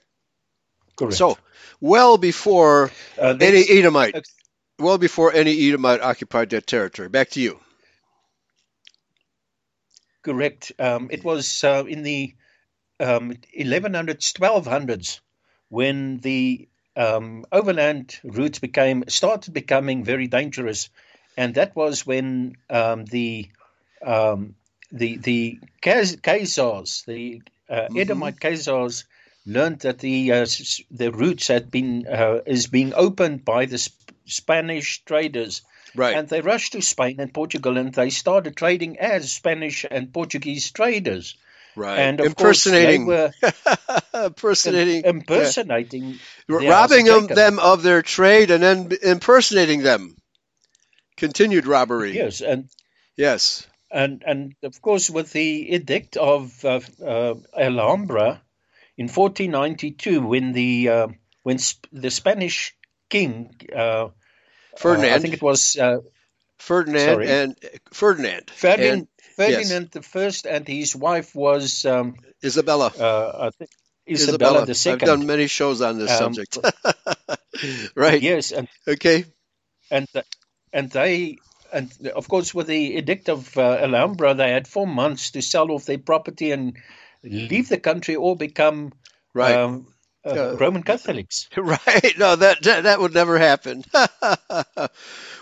Correct. 0.97 1.15
So, 1.15 1.39
well 1.81 2.19
before 2.19 2.91
Uh, 3.19 3.35
any 3.41 3.65
Edomite, 3.69 4.15
ex- 4.15 4.35
well 4.79 4.99
before 4.99 5.33
any 5.33 5.69
Edomite 5.69 6.01
occupied 6.01 6.51
that 6.51 6.67
territory. 6.67 7.09
Back 7.09 7.31
to 7.31 7.41
you. 7.41 7.61
Correct. 10.23 10.73
Um, 10.79 11.09
it 11.11 11.25
was 11.25 11.63
uh, 11.65 11.85
in 11.87 12.03
the 12.03 12.35
um, 13.01 13.33
1100s, 13.53 14.33
1200s 14.33 15.21
when 15.69 16.19
the 16.19 16.69
um, 16.97 17.45
overland 17.53 18.19
routes 18.25 18.59
became 18.59 19.05
started 19.09 19.53
becoming 19.55 20.05
very 20.05 20.27
dangerous, 20.27 20.91
and 21.37 21.55
that 21.55 21.75
was 21.77 22.07
when 22.07 22.57
um, 22.71 23.05
the 23.07 23.49
um, 24.05 24.55
the 24.93 25.17
the 25.19 25.61
Khaz- 25.83 26.17
Khazars, 26.17 27.05
the 27.07 27.43
uh, 27.69 27.89
Mhm. 27.91 27.99
Edomite 28.01 28.41
Khazars, 28.41 29.05
learned 29.47 29.81
that 29.81 29.99
the 29.99 30.33
uh, 30.33 30.47
the 30.91 31.11
routes 31.13 31.49
had 31.49 31.71
been 31.71 32.07
uh, 32.07 32.41
is 32.47 32.67
being 32.67 32.93
opened 32.95 33.45
by 33.45 33.67
the 33.67 33.79
Sp- 33.79 34.13
Spanish 34.27 35.05
traders 35.05 35.63
Right. 35.97 36.17
and 36.17 36.29
they 36.29 36.41
rushed 36.41 36.73
to 36.73 36.83
Spain 36.83 37.21
and 37.21 37.33
Portugal 37.33 37.77
and 37.79 37.93
they 37.95 38.11
started 38.11 38.57
trading 38.57 38.99
as 38.99 39.31
Spanish 39.31 39.85
and 39.89 40.13
Portuguese 40.13 40.71
traders. 40.73 41.37
Right. 41.77 41.99
And 41.99 42.21
impersonating. 42.21 43.09
impersonating. 44.15 45.05
impersonating, 45.05 46.19
yeah. 46.49 46.69
robbing 46.69 47.07
them, 47.07 47.27
them 47.27 47.59
of 47.59 47.83
their 47.83 48.03
trade 48.03 48.51
and 48.51 48.63
then 48.63 48.91
impersonating 49.03 49.83
them. 49.83 50.17
Continued 51.17 51.67
robbery. 51.67 52.15
Yes, 52.15 52.41
and 52.41 52.69
Yes. 53.17 53.67
and 53.91 54.25
and 54.27 54.55
of 54.65 54.83
course 54.83 55.09
with 55.09 55.33
the 55.33 55.75
edict 55.75 56.17
of 56.17 56.65
uh, 56.65 56.81
uh, 57.05 57.35
Alhambra 57.57 58.43
in 58.97 59.07
1492, 59.09 60.21
when 60.21 60.53
the 60.53 60.89
uh, 60.89 61.09
when 61.45 61.59
sp- 61.63 61.87
the 61.93 62.11
Spanish 62.11 62.75
king 63.09 63.55
uh, 63.75 64.09
Ferdinand. 64.77 65.13
uh, 65.13 65.15
I 65.15 65.19
think 65.21 65.35
it 65.35 65.43
was 65.43 65.77
uh, 65.77 65.99
Ferdinand 66.59 67.15
sorry. 67.15 67.29
and 67.29 67.57
Ferdinand. 67.93 68.51
Ferdinand 68.51 69.09
yes. 69.19 69.37
Ferdinand 69.37 69.91
the 69.91 70.03
first, 70.03 70.47
and 70.47 70.67
his 70.69 70.95
wife 70.95 71.35
was 71.35 71.85
um, 71.85 72.15
Isabella. 72.43 72.93
uh, 72.99 73.47
I 73.47 73.51
think 73.51 73.71
Isabella, 74.09 74.65
the 74.67 74.75
second. 74.75 75.09
I've 75.09 75.19
done 75.19 75.27
many 75.27 75.47
shows 75.47 75.81
on 75.81 75.99
this 75.99 76.11
Um, 76.21 76.35
subject. 76.35 76.59
right. 77.97 78.21
Yes, 78.21 78.53
and 78.53 78.69
Okay. 78.87 79.25
and 79.91 80.07
and 80.73 80.91
they 80.91 81.39
and 81.73 81.91
of 82.15 82.29
course 82.29 82.55
with 82.55 82.67
the 82.69 82.97
edict 82.99 83.29
of 83.29 83.57
uh, 83.59 83.63
Alhambra, 83.63 84.35
they 84.35 84.51
had 84.51 84.69
four 84.69 84.87
months 84.87 85.33
to 85.33 85.43
sell 85.43 85.71
off 85.71 85.87
their 85.87 85.99
property 85.99 86.53
and 86.53 86.77
leave 87.23 87.69
the 87.69 87.79
country 87.81 88.17
or 88.17 88.37
become 88.37 88.93
Right. 89.35 89.57
um, 89.57 89.89
uh, 90.25 90.31
Uh, 90.31 90.57
Roman 90.59 90.83
Catholics. 90.91 91.49
Right. 91.57 92.15
No, 92.19 92.37
that 92.37 92.63
that, 92.63 92.85
that 92.85 93.01
would 93.01 93.15
never 93.15 93.39
happen. 93.39 93.85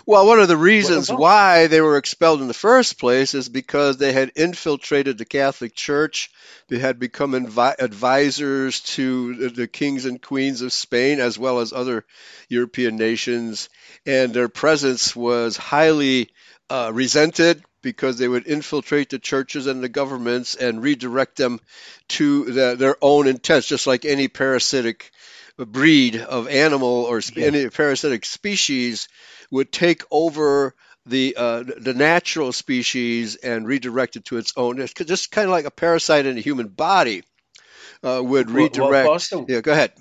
well, 0.05 0.27
one 0.27 0.39
of 0.39 0.47
the 0.47 0.57
reasons 0.57 1.09
why 1.09 1.67
they 1.67 1.81
were 1.81 1.97
expelled 1.97 2.41
in 2.41 2.47
the 2.47 2.53
first 2.53 2.99
place 2.99 3.33
is 3.33 3.49
because 3.49 3.97
they 3.97 4.13
had 4.13 4.31
infiltrated 4.35 5.17
the 5.17 5.25
Catholic 5.25 5.75
Church. 5.75 6.29
They 6.67 6.79
had 6.79 6.99
become 6.99 7.31
invi- 7.33 7.75
advisors 7.79 8.81
to 8.81 9.35
the, 9.35 9.49
the 9.49 9.67
kings 9.67 10.05
and 10.05 10.21
queens 10.21 10.61
of 10.61 10.73
Spain 10.73 11.19
as 11.19 11.37
well 11.37 11.59
as 11.59 11.73
other 11.73 12.05
European 12.49 12.95
nations, 12.97 13.69
and 14.05 14.33
their 14.33 14.49
presence 14.49 15.15
was 15.15 15.57
highly 15.57 16.29
uh, 16.69 16.91
resented 16.93 17.63
because 17.83 18.17
they 18.17 18.27
would 18.27 18.47
infiltrate 18.47 19.11
the 19.11 19.19
churches 19.19 19.67
and 19.67 19.83
the 19.83 19.89
governments 19.89 20.55
and 20.55 20.81
redirect 20.81 21.35
them 21.35 21.59
to 22.07 22.45
the, 22.45 22.75
their 22.75 22.95
own 23.01 23.27
intents, 23.27 23.67
just 23.67 23.85
like 23.85 24.05
any 24.05 24.27
parasitic 24.27 25.11
breed 25.57 26.15
of 26.15 26.47
animal 26.47 27.03
or 27.05 27.21
sp- 27.21 27.37
Yeah. 27.37 27.45
any 27.47 27.69
parasitic 27.69 28.25
species 28.25 29.07
would 29.51 29.71
take 29.71 30.01
over 30.09 30.73
the 31.05 31.35
uh, 31.37 31.63
the 31.63 31.93
natural 31.93 32.51
species 32.53 33.35
and 33.35 33.67
redirect 33.67 34.15
it 34.15 34.25
to 34.25 34.37
its 34.37 34.53
own. 34.57 34.79
It's 34.79 34.93
just 34.93 35.29
kind 35.31 35.45
of 35.45 35.51
like 35.51 35.65
a 35.65 35.71
parasite 35.71 36.25
in 36.25 36.37
a 36.37 36.41
human 36.41 36.69
body 36.69 37.23
uh, 38.03 38.21
would 38.23 38.47
Well- 38.49 38.55
well, 38.55 38.63
redirect. 38.63 39.09
Pastor, 39.09 39.45
yeah, 39.47 39.61
go 39.61 39.73
ahead. 39.73 39.91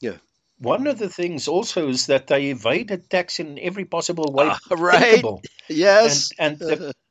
Yeah. 0.00 0.16
One 0.58 0.86
of 0.86 0.98
the 0.98 1.10
things 1.10 1.48
also 1.48 1.88
is 1.88 2.06
that 2.06 2.26
they 2.28 2.46
evaded 2.46 3.10
tax 3.10 3.38
in 3.40 3.58
every 3.58 3.84
possible 3.84 4.32
way 4.32 4.46
Ah, 4.48 4.58
right. 4.70 4.98
thinkable. 5.20 5.42
Yes. 5.68 6.30
And, 6.38 6.60
and 6.62 6.70
the, 6.80 6.94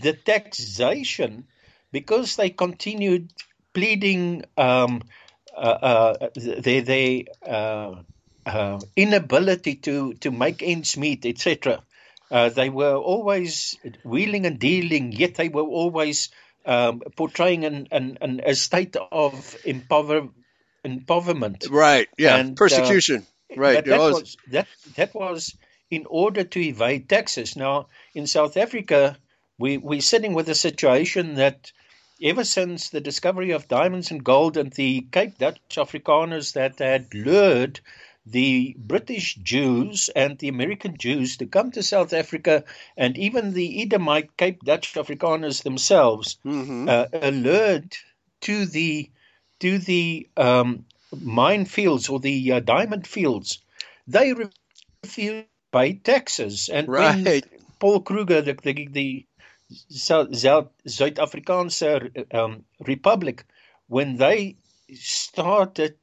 the 0.00 0.12
taxation, 0.12 1.46
because 1.92 2.36
they 2.36 2.50
continued 2.50 3.32
pleading 3.72 4.44
um, 4.56 5.02
uh, 5.56 5.60
uh, 5.60 6.28
their, 6.34 6.82
their 6.82 7.22
uh, 7.46 7.94
uh, 8.44 8.78
inability 8.96 9.76
to, 9.76 10.14
to 10.14 10.30
make 10.30 10.62
ends 10.62 10.96
meet, 10.96 11.26
etc. 11.26 11.82
Uh, 12.30 12.48
they 12.48 12.70
were 12.70 12.94
always 12.96 13.76
wheeling 14.04 14.46
and 14.46 14.58
dealing, 14.58 15.12
yet 15.12 15.34
they 15.36 15.48
were 15.48 15.62
always 15.62 16.30
um, 16.64 17.00
portraying 17.16 17.64
an, 17.64 17.86
an, 17.92 18.18
an, 18.20 18.40
a 18.44 18.54
state 18.54 18.96
of 18.96 19.56
impover, 19.64 20.28
impoverment. 20.84 21.66
right. 21.70 22.08
Yeah. 22.18 22.36
and, 22.36 22.50
uh, 22.52 22.56
Persecution. 22.56 23.26
right. 23.56 23.76
But 23.76 23.84
that 23.86 23.98
was- 23.98 24.12
was 24.14 24.36
that 24.48 24.66
that 24.96 25.14
was 25.14 25.54
in 25.90 26.04
order 26.08 26.42
to 26.42 26.60
evade 26.60 27.08
taxes. 27.08 27.56
Now 27.56 27.86
in 28.14 28.26
South 28.26 28.56
Africa, 28.56 29.16
we 29.58 29.78
we're 29.78 30.00
sitting 30.00 30.34
with 30.34 30.48
a 30.48 30.54
situation 30.54 31.34
that 31.36 31.72
ever 32.22 32.44
since 32.44 32.90
the 32.90 33.00
discovery 33.00 33.52
of 33.52 33.68
diamonds 33.68 34.10
and 34.10 34.24
gold 34.24 34.56
and 34.56 34.72
the 34.72 35.02
Cape 35.12 35.38
Dutch 35.38 35.60
Afrikaners 35.70 36.54
that 36.54 36.78
had 36.78 37.14
lured 37.14 37.80
the 38.26 38.74
British 38.78 39.36
Jews 39.36 40.10
and 40.16 40.38
the 40.38 40.48
American 40.48 40.96
Jews 40.98 41.36
to 41.38 41.46
come 41.46 41.70
to 41.72 41.82
South 41.82 42.12
Africa, 42.12 42.64
and 42.96 43.16
even 43.18 43.52
the 43.52 43.82
Edomite 43.82 44.36
Cape 44.36 44.60
Dutch 44.64 44.94
Afrikaners 44.94 45.62
themselves, 45.62 46.38
Mhm. 46.44 46.88
uh, 46.88 47.06
allured 47.12 47.96
to 48.42 48.66
the 48.66 49.10
to 49.60 49.78
the 49.78 50.28
um, 50.36 50.86
mine 51.12 51.64
fields 51.66 52.08
or 52.08 52.20
the 52.20 52.52
uh, 52.52 52.60
diamond 52.60 53.06
fields, 53.06 53.62
they 54.06 54.32
refused 54.32 54.52
to 55.16 55.44
pay 55.72 55.94
taxes. 55.94 56.68
And 56.72 56.90
when 56.94 57.24
Right. 57.24 57.44
Paul 57.80 58.00
Kruger, 58.02 58.42
the 58.42 58.54
the, 58.54 58.88
the 58.90 59.26
South, 59.70 60.28
Zuid-Afrikaanse 60.30 62.34
um, 62.34 62.64
Republic, 62.80 63.44
when 63.88 64.16
they 64.16 64.56
started 64.94 65.96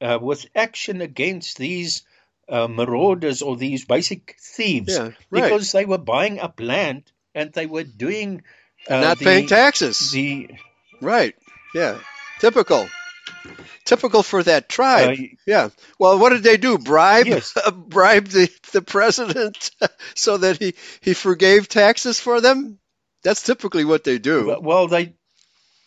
uh, 0.00 0.18
with 0.20 0.46
action 0.54 1.00
against 1.00 1.58
these 1.58 2.02
uh, 2.48 2.66
marauders 2.66 3.42
or 3.42 3.56
these 3.56 3.84
basic 3.84 4.36
thieves, 4.40 4.96
Yeah. 4.96 5.10
Right. 5.30 5.42
because 5.44 5.72
they 5.72 5.84
were 5.84 5.98
buying 5.98 6.40
up 6.40 6.60
land 6.60 7.04
and 7.34 7.52
they 7.52 7.66
were 7.66 7.84
doing 7.84 8.42
uh, 8.88 9.00
Not 9.00 9.18
the, 9.18 9.24
paying 9.24 9.46
taxes. 9.46 10.10
The 10.10 10.50
Right. 11.00 11.34
Yeah. 11.74 11.98
Typical. 12.40 12.88
Typical 13.84 14.22
for 14.22 14.42
that 14.42 14.68
tribe. 14.68 15.16
uh, 15.18 15.22
yeah. 15.46 15.68
Well, 15.98 16.18
what 16.18 16.30
did 16.30 16.42
they 16.42 16.56
do? 16.56 16.78
Bribe 16.78 17.26
Yes. 17.26 17.54
bribe 17.74 18.26
the, 18.26 18.50
the 18.72 18.82
president 18.82 19.70
so 20.14 20.38
that 20.38 20.58
he, 20.58 20.74
he 21.00 21.14
forgave 21.14 21.68
taxes 21.68 22.18
for 22.18 22.40
them? 22.40 22.78
That's 23.22 23.42
typically 23.42 23.84
what 23.84 24.04
they 24.04 24.18
do. 24.18 24.56
Well, 24.60 24.88
they 24.88 25.14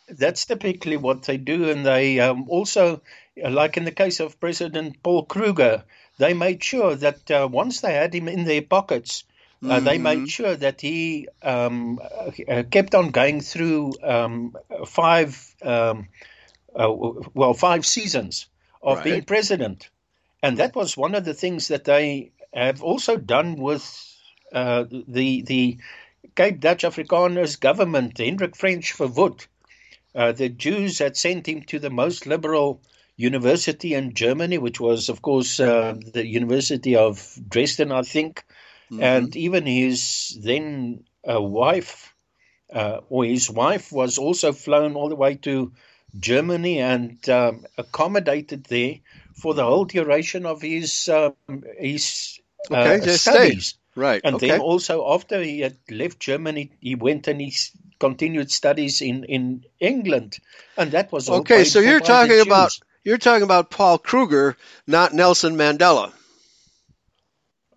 that's 0.07 0.45
typically 0.45 0.97
what 0.97 1.23
they 1.23 1.37
do, 1.37 1.69
and 1.69 1.85
they 1.85 2.19
um, 2.19 2.45
also, 2.49 3.01
like 3.37 3.77
in 3.77 3.85
the 3.85 3.91
case 3.91 4.19
of 4.19 4.39
President 4.39 5.01
Paul 5.01 5.25
Kruger, 5.25 5.83
they 6.17 6.33
made 6.33 6.63
sure 6.63 6.95
that 6.95 7.31
uh, 7.31 7.47
once 7.51 7.81
they 7.81 7.93
had 7.93 8.13
him 8.13 8.27
in 8.27 8.43
their 8.43 8.61
pockets, 8.61 9.23
uh, 9.63 9.79
they 9.79 9.97
Mhm. 9.97 10.03
made 10.03 10.29
sure 10.29 10.55
that 10.55 10.81
he 10.81 11.27
um, 11.41 11.99
uh, 12.03 12.31
uh, 12.47 12.63
kept 12.63 12.93
on 12.95 13.11
going 13.11 13.41
through 13.41 13.93
um, 14.03 14.55
five, 14.85 15.55
um, 15.63 16.09
uh, 16.75 16.93
well, 17.33 17.53
five 17.53 17.85
seasons 17.85 18.47
of 18.81 18.97
Right. 18.97 19.03
being 19.05 19.23
president, 19.23 19.89
and 20.43 20.57
that 20.57 20.75
was 20.75 20.97
one 20.97 21.15
of 21.15 21.23
the 21.25 21.33
things 21.33 21.69
that 21.69 21.85
they 21.85 22.31
have 22.53 22.83
also 22.83 23.15
done 23.17 23.55
with 23.55 23.83
uh, 24.51 24.83
the 25.07 25.41
the 25.43 25.77
Cape 26.35 26.59
Dutch 26.59 26.83
Afrikaners 26.83 27.59
government, 27.59 28.17
Hendrik 28.17 28.55
Frensch 28.55 28.93
Verwoerd. 28.95 29.47
Uh, 30.15 30.31
the 30.31 30.49
Jews 30.49 30.99
had 30.99 31.17
sent 31.17 31.47
him 31.47 31.63
to 31.63 31.79
the 31.79 31.89
most 31.89 32.25
liberal 32.25 32.81
university 33.15 33.93
in 33.93 34.13
Germany, 34.13 34.57
which 34.57 34.79
was, 34.79 35.09
of 35.09 35.21
course, 35.21 35.59
uh, 35.59 35.95
the 36.13 36.25
University 36.25 36.95
of 36.95 37.37
Dresden, 37.47 37.91
I 37.91 38.01
think. 38.03 38.43
Mhm. 38.91 39.01
And 39.01 39.35
even 39.35 39.65
his 39.65 40.37
then 40.41 41.05
uh, 41.27 41.41
wife, 41.41 42.13
uh, 42.71 43.01
or 43.09 43.25
his 43.25 43.49
wife, 43.49 43.91
was 43.91 44.17
also 44.17 44.51
flown 44.51 44.95
all 44.95 45.09
the 45.09 45.15
way 45.15 45.35
to 45.35 45.73
Germany 46.19 46.79
and 46.79 47.27
um, 47.29 47.65
accommodated 47.77 48.65
there 48.65 48.95
for 49.33 49.53
the 49.53 49.63
whole 49.63 49.85
duration 49.85 50.45
of 50.45 50.61
his 50.61 51.09
um, 51.09 51.63
his 51.77 52.39
uh, 52.71 52.75
Okay, 52.75 53.05
just 53.05 53.21
stay. 53.25 53.57
Right. 53.95 54.21
And 54.23 54.35
okay. 54.35 54.47
then 54.47 54.59
also 54.59 55.13
after 55.13 55.41
he 55.41 55.59
had 55.59 55.77
left 55.89 56.19
Germany, 56.19 56.71
he 56.79 56.95
went 56.95 57.27
and 57.27 57.39
he 57.39 57.53
continued 57.99 58.51
studies 58.51 59.01
in, 59.01 59.23
in 59.25 59.65
England, 59.79 60.39
and 60.77 60.91
that 60.91 61.11
was 61.11 61.29
all 61.29 61.39
Okay, 61.39 61.63
so 61.63 61.79
you're 61.79 61.99
talking 61.99 62.39
about-. 62.41 62.77
You're 63.03 63.17
talking 63.17 63.43
about 63.43 63.69
Paul 63.69 63.97
Kruger, 63.97 64.55
not 64.87 65.13
Nelson 65.13 65.55
Mandela. 65.57 66.13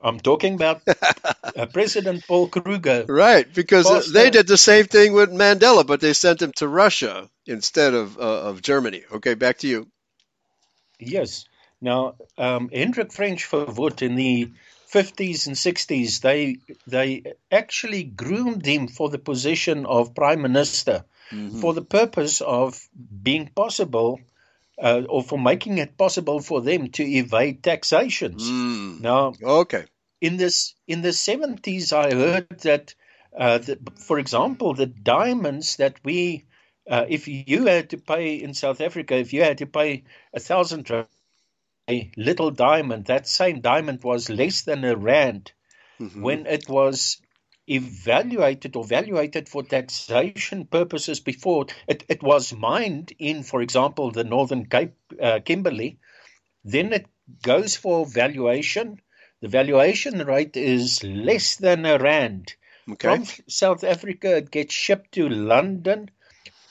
I'm 0.00 0.20
talking 0.20 0.54
about 0.54 0.82
uh, 0.86 1.66
President 1.72 2.24
Paul 2.28 2.48
Kruger. 2.48 3.04
Right, 3.08 3.52
because 3.52 3.86
Foster- 3.86 4.12
they 4.12 4.30
did 4.30 4.46
the 4.46 4.56
same 4.56 4.84
thing 4.84 5.14
with 5.14 5.30
Mandela, 5.30 5.84
but 5.84 6.00
they 6.00 6.12
sent 6.12 6.40
him 6.40 6.52
to 6.56 6.68
Russia 6.68 7.28
instead 7.44 7.94
of 7.94 8.16
uh, 8.18 8.42
of 8.50 8.62
Germany. 8.62 9.02
Okay, 9.10 9.34
back 9.34 9.58
to 9.58 9.68
you. 9.68 9.88
Yes. 11.00 11.44
Now, 11.80 12.14
um, 12.38 12.70
Hendrik 12.72 13.08
Frensch 13.08 13.48
Verwoerd 13.50 14.02
in 14.02 14.14
the 14.14 14.52
50s 14.92 15.46
and 15.46 15.56
60s, 15.56 16.20
they 16.20 16.58
they 16.86 17.34
actually 17.50 18.04
groomed 18.04 18.64
him 18.64 18.88
for 18.88 19.08
the 19.08 19.18
position 19.18 19.86
of 19.86 20.14
prime 20.14 20.42
minister 20.42 21.04
for 21.60 21.74
the 21.74 21.82
purpose 21.82 22.40
of 22.40 22.80
being 23.22 23.48
possible 23.48 24.20
uh, 24.78 25.02
or 25.08 25.22
for 25.22 25.38
making 25.38 25.78
it 25.78 25.96
possible 25.96 26.40
for 26.40 26.60
them 26.60 26.88
to 26.90 27.02
evade 27.02 27.62
taxations. 27.62 28.48
Mm. 28.48 29.00
Now, 29.00 29.32
Okay. 29.42 29.84
in 30.20 30.36
this 30.36 30.74
in 30.86 31.02
the 31.02 31.10
70s 31.10 31.92
i 31.92 32.14
heard 32.14 32.48
that 32.60 32.94
uh, 33.36 33.58
the, 33.58 33.78
for 33.96 34.18
example 34.18 34.72
the 34.72 34.86
diamonds 34.86 35.76
that 35.76 36.00
we 36.04 36.44
uh, 36.88 37.04
if 37.08 37.28
you 37.28 37.66
had 37.66 37.90
to 37.90 37.98
pay 37.98 38.36
in 38.36 38.54
south 38.54 38.80
africa 38.80 39.14
if 39.16 39.32
you 39.32 39.42
had 39.42 39.58
to 39.58 39.66
pay 39.66 40.04
a 40.32 40.40
thousand 40.40 40.86
little 42.16 42.50
diamond 42.50 43.06
that 43.06 43.28
same 43.28 43.60
diamond 43.60 44.02
was 44.02 44.28
less 44.28 44.62
than 44.62 44.84
a 44.84 44.96
rand 44.96 45.52
Mhm. 46.00 46.20
when 46.20 46.46
it 46.46 46.68
was 46.68 47.20
evaluated 47.68 48.76
or 48.76 48.84
valuated 48.84 49.48
for 49.48 49.62
taxation 49.62 50.66
purposes 50.66 51.20
before 51.20 51.66
it, 51.88 52.04
it 52.08 52.22
was 52.22 52.52
mined 52.52 53.12
in 53.18 53.42
for 53.42 53.62
example 53.62 54.10
the 54.10 54.24
northern 54.24 54.66
cape 54.66 54.94
uh, 55.20 55.40
kimberley 55.44 55.98
then 56.64 56.92
it 56.92 57.06
goes 57.42 57.76
for 57.76 58.04
valuation 58.04 59.00
the 59.40 59.48
valuation 59.48 60.18
rate 60.26 60.56
is 60.56 61.04
less 61.04 61.56
than 61.56 61.84
a 61.84 61.98
rand. 61.98 62.54
Okay. 62.90 63.16
From 63.16 63.26
South 63.48 63.84
Africa, 63.84 64.36
it 64.38 64.50
gets 64.50 64.72
shipped 64.72 65.12
to 65.12 65.28
London. 65.28 66.10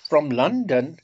From 0.10 0.30
London, 0.30 0.98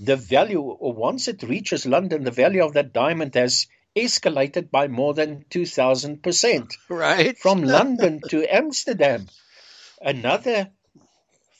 the 0.00 0.16
value, 0.16 0.60
or 0.60 0.92
once 0.92 1.28
it 1.28 1.42
reaches 1.42 1.86
London, 1.86 2.24
the 2.24 2.30
value 2.30 2.64
of 2.64 2.74
that 2.74 2.92
diamond 2.92 3.34
has 3.34 3.66
escalated 3.96 4.70
by 4.70 4.88
more 4.88 5.14
than 5.14 5.44
2,000%. 5.50 6.72
Right. 6.88 7.38
From 7.38 7.62
London 7.76 8.20
to 8.28 8.44
Amsterdam, 8.54 9.26
another 10.00 10.70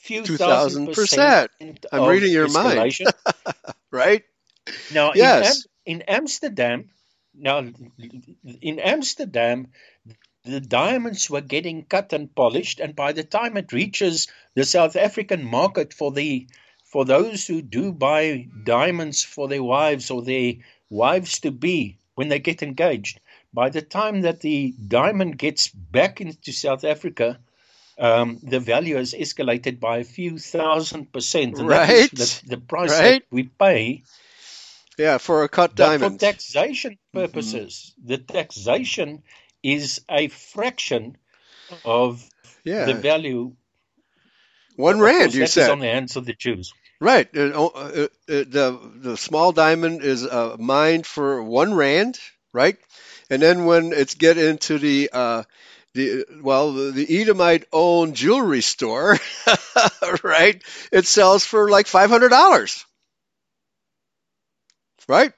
few 0.01 0.21
2,000%. 0.21 0.37
thousand 0.37 0.87
percent. 0.93 1.49
I'm 1.91 2.03
reading 2.05 2.31
your 2.31 2.47
mind. 2.49 2.95
Right. 3.91 4.23
Now, 4.91 5.13
Yes. 5.13 5.65
in, 5.85 5.95
Am- 5.97 6.01
in 6.01 6.01
Amsterdam, 6.03 6.89
now 7.33 7.59
in 8.61 8.79
Amsterdam, 8.79 9.67
the 10.43 10.59
diamonds 10.61 11.29
were 11.29 11.41
getting 11.41 11.85
cut 11.85 12.13
and 12.13 12.33
polished, 12.35 12.79
and 12.79 12.95
by 12.95 13.13
the 13.13 13.23
time 13.23 13.57
it 13.57 13.73
reaches 13.73 14.27
the 14.55 14.63
South 14.65 14.95
African 14.95 15.43
market 15.43 15.93
for 15.93 16.11
the 16.11 16.47
for 16.95 17.03
those 17.03 17.45
who 17.45 17.61
do 17.61 17.91
buy 17.91 18.47
diamonds 18.63 19.21
for 19.21 19.49
their 19.49 19.61
wives 19.61 20.09
or 20.09 20.21
their 20.21 20.53
wives 20.89 21.39
to 21.41 21.51
be 21.51 21.97
when 22.13 22.29
they 22.29 22.39
get 22.39 22.63
engaged, 22.63 23.19
by 23.53 23.69
the 23.69 23.81
time 23.81 24.21
that 24.21 24.39
the 24.39 24.73
diamond 24.87 25.37
gets 25.37 25.67
back 25.67 26.21
into 26.21 26.53
South 26.53 26.85
Africa, 26.85 27.37
um, 27.99 28.39
the 28.41 28.61
value 28.61 28.95
has 28.95 29.13
escalated 29.13 29.81
by 29.81 29.97
a 29.97 30.05
few 30.05 30.37
thousand 30.37 31.11
percent. 31.11 31.59
And 31.59 31.69
that 31.69 31.89
is 31.89 32.07
Right. 32.07 32.43
the, 32.45 32.55
the 32.55 32.61
price 32.61 32.91
Right. 32.91 33.19
that 33.19 33.23
we 33.29 33.43
pay 33.43 34.03
Yeah, 34.97 35.17
for 35.17 35.43
a 35.43 35.49
cut 35.49 35.75
but 35.75 35.99
diamond. 35.99 36.21
for 36.21 36.25
taxation 36.25 36.97
purposes, 37.13 37.93
the 38.01 38.19
taxation 38.19 39.21
is 39.61 39.99
a 40.09 40.29
fraction 40.29 41.17
of 41.83 42.23
yeah. 42.63 42.85
the 42.85 42.93
value. 42.93 43.51
One 44.77 45.01
rand, 45.01 45.33
you 45.33 45.45
said. 45.47 45.69
on 45.71 45.79
the 45.79 45.87
hands 45.87 46.15
of 46.15 46.25
the 46.25 46.33
Jews. 46.33 46.73
Right. 46.99 47.27
It, 47.33 47.53
uh, 47.53 47.65
uh, 47.65 48.07
the 48.27 48.79
the 48.95 49.17
small 49.17 49.51
diamond 49.51 50.01
is 50.01 50.25
uh, 50.25 50.55
mined 50.59 51.05
for 51.05 51.43
one 51.43 51.73
rand, 51.73 52.19
right? 52.53 52.77
And 53.29 53.41
then 53.41 53.65
when 53.65 53.91
it's 53.93 54.15
get 54.15 54.37
into 54.37 54.77
the 54.79 55.09
uh, 55.11 55.43
the 55.93 56.25
well 56.41 56.71
the, 56.73 56.91
the 56.91 57.21
Edomite 57.21 57.65
owned 57.73 58.15
jewelry 58.15 58.61
store, 58.61 59.17
right? 60.23 60.61
It 60.91 61.05
sells 61.05 61.45
for 61.45 61.69
like 61.69 61.87
five 61.87 62.09
hundred 62.09 62.29
dollars, 62.29 62.85
right? 65.07 65.33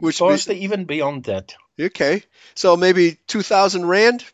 Which 0.00 0.24
be- 0.26 0.42
even 0.52 0.84
beyond 0.84 1.24
that. 1.24 1.54
okay, 1.80 2.22
so 2.54 2.76
maybe 2.76 3.18
two 3.26 3.42
thousand 3.42 3.86
rand. 3.86 4.24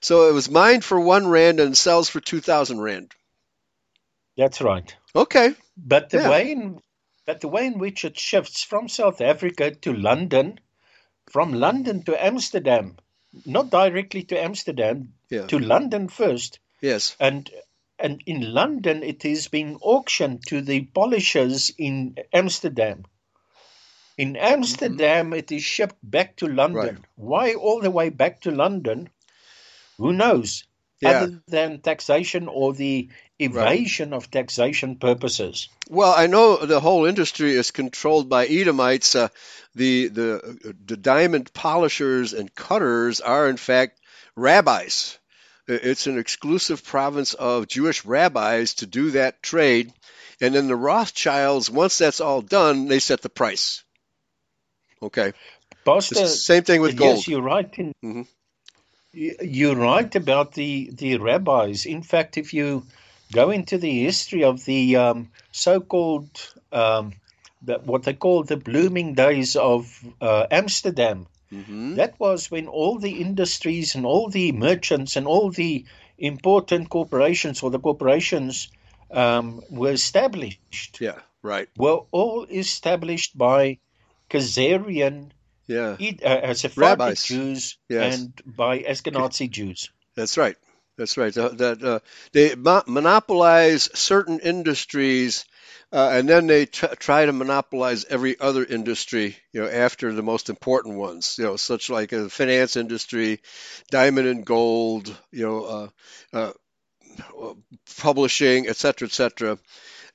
So 0.00 0.28
it 0.28 0.32
was 0.32 0.50
mined 0.50 0.84
for 0.84 1.00
one 1.00 1.26
rand 1.28 1.60
and 1.60 1.76
sells 1.76 2.08
for 2.08 2.20
two 2.20 2.40
thousand 2.40 2.80
rand. 2.80 3.14
That's 4.36 4.60
right. 4.60 4.94
Okay. 5.14 5.54
But 5.76 6.10
the 6.10 6.18
Yeah. 6.18 6.30
way 6.30 6.52
in 6.52 6.80
but 7.24 7.40
the 7.40 7.48
way 7.48 7.66
in 7.66 7.78
which 7.78 8.04
it 8.04 8.18
shifts 8.18 8.64
from 8.64 8.88
South 8.88 9.20
Africa 9.20 9.70
to 9.70 9.92
London, 9.92 10.58
from 11.30 11.52
London 11.52 12.02
to 12.04 12.24
Amsterdam, 12.24 12.96
not 13.46 13.70
directly 13.70 14.24
to 14.24 14.42
Amsterdam, 14.42 15.14
Yeah. 15.30 15.46
to 15.46 15.58
London 15.58 16.08
first, 16.08 16.58
Yes. 16.80 17.16
and 17.20 17.48
and 17.98 18.22
in 18.26 18.52
London 18.52 19.02
it 19.04 19.24
is 19.24 19.46
being 19.48 19.76
auctioned 19.80 20.44
to 20.48 20.60
the 20.60 20.84
polishers 20.86 21.70
in 21.78 22.16
Amsterdam. 22.32 23.04
In 24.18 24.36
Amsterdam, 24.36 25.26
mm-hmm. 25.26 25.34
it 25.34 25.52
is 25.52 25.62
shipped 25.62 25.98
back 26.02 26.36
to 26.36 26.46
London. 26.46 26.96
Right. 26.96 27.04
Why 27.14 27.54
all 27.54 27.80
the 27.80 27.90
way 27.90 28.08
back 28.08 28.40
to 28.42 28.50
London? 28.50 29.08
Who 29.96 30.12
knows? 30.12 30.64
Yeah. 31.02 31.10
Other 31.10 31.42
than 31.48 31.80
taxation 31.80 32.46
or 32.48 32.72
the 32.72 33.08
evasion 33.40 34.12
of 34.12 34.30
taxation 34.30 34.96
purposes. 34.96 35.68
Well, 35.90 36.14
I 36.16 36.28
know 36.28 36.64
the 36.64 36.78
whole 36.78 37.06
industry 37.06 37.54
is 37.54 37.72
controlled 37.72 38.28
by 38.28 38.46
Edomites. 38.46 39.16
Uh, 39.16 39.28
the 39.74 40.08
the 40.08 40.74
the 40.86 40.96
diamond 40.96 41.52
polishers 41.52 42.34
and 42.34 42.54
cutters 42.54 43.20
are 43.20 43.48
in 43.48 43.56
fact 43.56 44.00
rabbis. 44.36 45.18
It's 45.66 46.06
an 46.06 46.18
exclusive 46.18 46.84
province 46.84 47.34
of 47.34 47.66
Jewish 47.66 48.04
rabbis 48.04 48.74
to 48.74 48.86
do 48.86 49.12
that 49.12 49.42
trade, 49.42 49.92
and 50.40 50.54
then 50.54 50.68
the 50.68 50.76
Rothschilds, 50.76 51.70
once 51.70 51.98
that's 51.98 52.20
all 52.20 52.42
done, 52.42 52.86
they 52.86 52.98
set 52.98 53.22
the 53.22 53.28
price. 53.28 53.82
Okay, 55.02 55.32
the 56.10 56.14
same 56.28 56.62
thing 56.62 56.80
with 56.80 56.96
gold. 56.96 57.16
Yes, 57.16 57.28
you're 57.28 57.42
right. 57.42 57.68
In, 57.76 57.92
Mhm. 58.04 58.26
You're 59.12 59.76
right 59.76 60.14
about 60.14 60.52
the, 60.52 60.90
the 60.92 61.18
rabbis. 61.18 61.84
In 61.84 62.02
fact, 62.02 62.38
if 62.38 62.54
you 62.54 62.86
go 63.32 63.50
into 63.50 63.78
the 63.78 64.04
history 64.04 64.44
of 64.44 64.64
the 64.64 64.96
um, 64.96 65.30
so-called 65.50 66.30
um, 66.72 67.14
the, 67.62 67.78
what 67.78 68.04
they 68.04 68.14
call 68.14 68.42
the 68.42 68.56
blooming 68.56 69.14
days 69.14 69.56
of 69.56 70.02
uh, 70.20 70.46
Amsterdam, 70.50 71.26
hmm 71.50 71.94
that 71.96 72.18
was 72.18 72.50
when 72.50 72.68
all 72.68 72.98
the 72.98 73.20
industries 73.20 73.94
and 73.94 74.06
all 74.06 74.30
the 74.30 74.50
merchants 74.52 75.14
and 75.16 75.26
all 75.26 75.50
the 75.50 75.84
important 76.16 76.88
corporations 76.88 77.62
or 77.62 77.70
the 77.70 77.78
corporations 77.78 78.68
um, 79.10 79.60
were 79.68 79.92
established. 79.92 80.98
Yeah, 81.00 81.20
right. 81.42 81.68
Were 81.76 82.00
all 82.10 82.44
established 82.44 83.36
by 83.36 83.78
Khazarian 84.30 85.32
Yeah, 85.66 85.96
uh, 86.24 86.54
Sephardic 86.54 86.98
Rabbis. 86.98 87.22
Jews 87.24 87.78
Yes. 87.88 88.14
and 88.14 88.42
by 88.56 88.80
Ashkenazi 88.80 89.50
Jews. 89.50 89.90
That's 90.16 90.36
right. 90.36 90.56
That's 90.98 91.16
right. 91.16 91.36
Uh, 91.36 91.48
that 91.48 91.82
uh, 91.82 92.00
they 92.32 92.54
mo- 92.54 92.82
monopolize 92.86 93.88
certain 93.94 94.40
industries, 94.40 95.44
uh, 95.92 96.10
and 96.12 96.28
then 96.28 96.46
they 96.46 96.66
tr- 96.66 96.94
try 96.98 97.24
to 97.24 97.32
monopolize 97.32 98.04
every 98.04 98.38
other 98.38 98.64
industry. 98.64 99.36
You 99.52 99.62
know, 99.62 99.68
after 99.68 100.12
the 100.12 100.22
most 100.22 100.50
important 100.50 100.96
ones. 100.96 101.36
You 101.38 101.44
know, 101.44 101.56
such 101.56 101.88
like 101.90 102.10
the 102.10 102.28
finance 102.28 102.76
industry, 102.76 103.40
diamond 103.90 104.28
and 104.28 104.44
gold. 104.44 105.16
You 105.30 105.46
know, 105.46 105.64
uh, 105.64 105.88
uh, 106.32 106.52
publishing, 107.98 108.68
et 108.68 108.76
cetera, 108.76 109.06
et 109.06 109.12
cetera. 109.12 109.58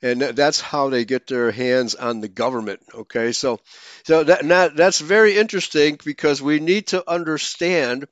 And 0.02 0.22
that's 0.22 0.62
how 0.62 0.90
they 0.90 1.06
get 1.06 1.28
their 1.28 1.52
hands 1.52 1.96
on 1.96 2.22
the 2.22 2.28
government. 2.28 2.82
Okay, 2.94 3.32
so 3.32 3.60
so 4.04 4.24
that 4.24 4.76
that's 4.76 5.00
very 5.00 5.38
interesting 5.38 6.00
because 6.06 6.42
we 6.42 6.60
need 6.60 6.88
to 6.88 7.10
understand 7.10 8.08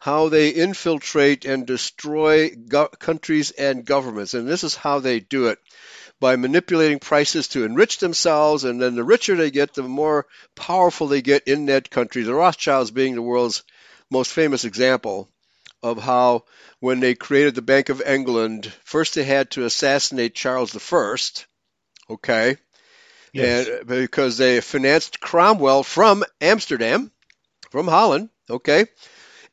how 0.00 0.28
they 0.28 0.50
infiltrate 0.50 1.44
and 1.44 1.66
destroy 1.66 2.50
go- 2.50 2.88
countries 2.88 3.50
and 3.52 3.84
governments. 3.84 4.34
And 4.34 4.48
this 4.48 4.64
is 4.64 4.74
how 4.74 5.00
they 5.00 5.20
do 5.20 5.48
it 5.48 5.58
by 6.20 6.36
manipulating 6.36 6.98
prices 6.98 7.48
to 7.48 7.64
enrich 7.64 7.98
themselves. 7.98 8.64
And 8.64 8.80
then 8.80 8.94
the 8.94 9.04
richer 9.04 9.36
they 9.36 9.50
get, 9.50 9.74
the 9.74 9.82
more 9.82 10.26
powerful 10.54 11.06
they 11.08 11.22
get 11.22 11.48
in 11.48 11.66
that 11.66 11.90
country. 11.90 12.22
The 12.22 12.34
Rothschilds 12.34 12.90
being 12.90 13.14
the 13.14 13.22
world's 13.22 13.62
most 14.10 14.32
famous 14.32 14.64
example 14.64 15.30
of 15.82 15.98
how, 15.98 16.44
when 16.80 17.00
they 17.00 17.14
created 17.14 17.54
the 17.54 17.62
Bank 17.62 17.88
of 17.88 18.02
England, 18.02 18.72
first 18.84 19.14
they 19.14 19.24
had 19.24 19.50
to 19.52 19.64
assassinate 19.64 20.34
Charles 20.34 20.76
I. 20.76 21.16
Okay. 22.10 22.56
Yes. 23.32 23.68
and 23.68 23.86
because 23.86 24.38
they 24.38 24.60
financed 24.60 25.20
Cromwell 25.20 25.82
from 25.82 26.24
Amsterdam, 26.40 27.12
from 27.70 27.86
Holland, 27.86 28.28
okay, 28.48 28.86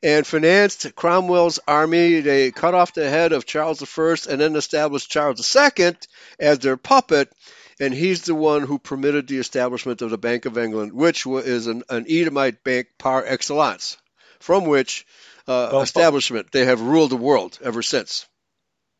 and 0.03 0.25
financed 0.25 0.95
Cromwell's 0.95 1.59
army. 1.67 2.21
They 2.21 2.51
cut 2.51 2.73
off 2.73 2.93
the 2.93 3.09
head 3.09 3.33
of 3.33 3.45
Charles 3.45 3.81
I 3.81 4.15
and 4.31 4.41
then 4.41 4.55
established 4.55 5.09
Charles 5.09 5.55
II 5.55 5.95
as 6.39 6.59
their 6.59 6.77
puppet, 6.77 7.31
and 7.79 7.93
he's 7.93 8.23
the 8.23 8.35
one 8.35 8.63
who 8.63 8.79
permitted 8.79 9.27
the 9.27 9.37
establishment 9.37 10.01
of 10.01 10.09
the 10.09 10.17
Bank 10.17 10.45
of 10.45 10.57
England, 10.57 10.93
which 10.93 11.25
is 11.25 11.67
an, 11.67 11.83
an 11.89 12.05
Edomite 12.09 12.63
bank 12.63 12.87
par 12.97 13.23
excellence, 13.25 13.97
from 14.39 14.65
which 14.65 15.05
uh, 15.47 15.79
establishment 15.81 16.51
they 16.51 16.65
have 16.65 16.81
ruled 16.81 17.11
the 17.11 17.17
world 17.17 17.59
ever 17.63 17.81
since. 17.81 18.27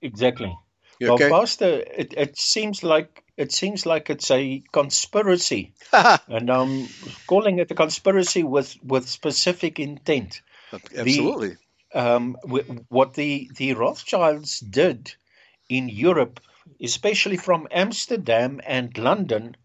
Exactly. 0.01 0.57
You 0.99 1.11
okay? 1.11 1.29
Well, 1.29 1.41
Pastor, 1.41 1.83
it, 1.95 2.13
it 2.17 2.37
seems 2.37 2.83
like 2.83 3.23
it 3.37 3.51
seems 3.51 3.85
like 3.85 4.09
it's 4.09 4.31
a 4.31 4.63
conspiracy, 4.71 5.73
and 5.93 6.49
I'm 6.49 6.87
calling 7.27 7.59
it 7.59 7.71
a 7.71 7.75
conspiracy 7.75 8.43
with 8.43 8.75
with 8.83 9.07
specific 9.07 9.79
intent. 9.79 10.41
Absolutely. 10.95 11.57
Um, 11.93 12.37
w- 12.41 12.83
what 12.89 13.13
the 13.13 13.49
the 13.55 13.73
Rothschilds 13.73 14.59
did 14.59 15.13
in 15.69 15.87
Europe, 15.87 16.39
especially 16.81 17.37
from 17.37 17.67
Amsterdam 17.71 18.59
and 18.65 18.97
London, 18.97 19.55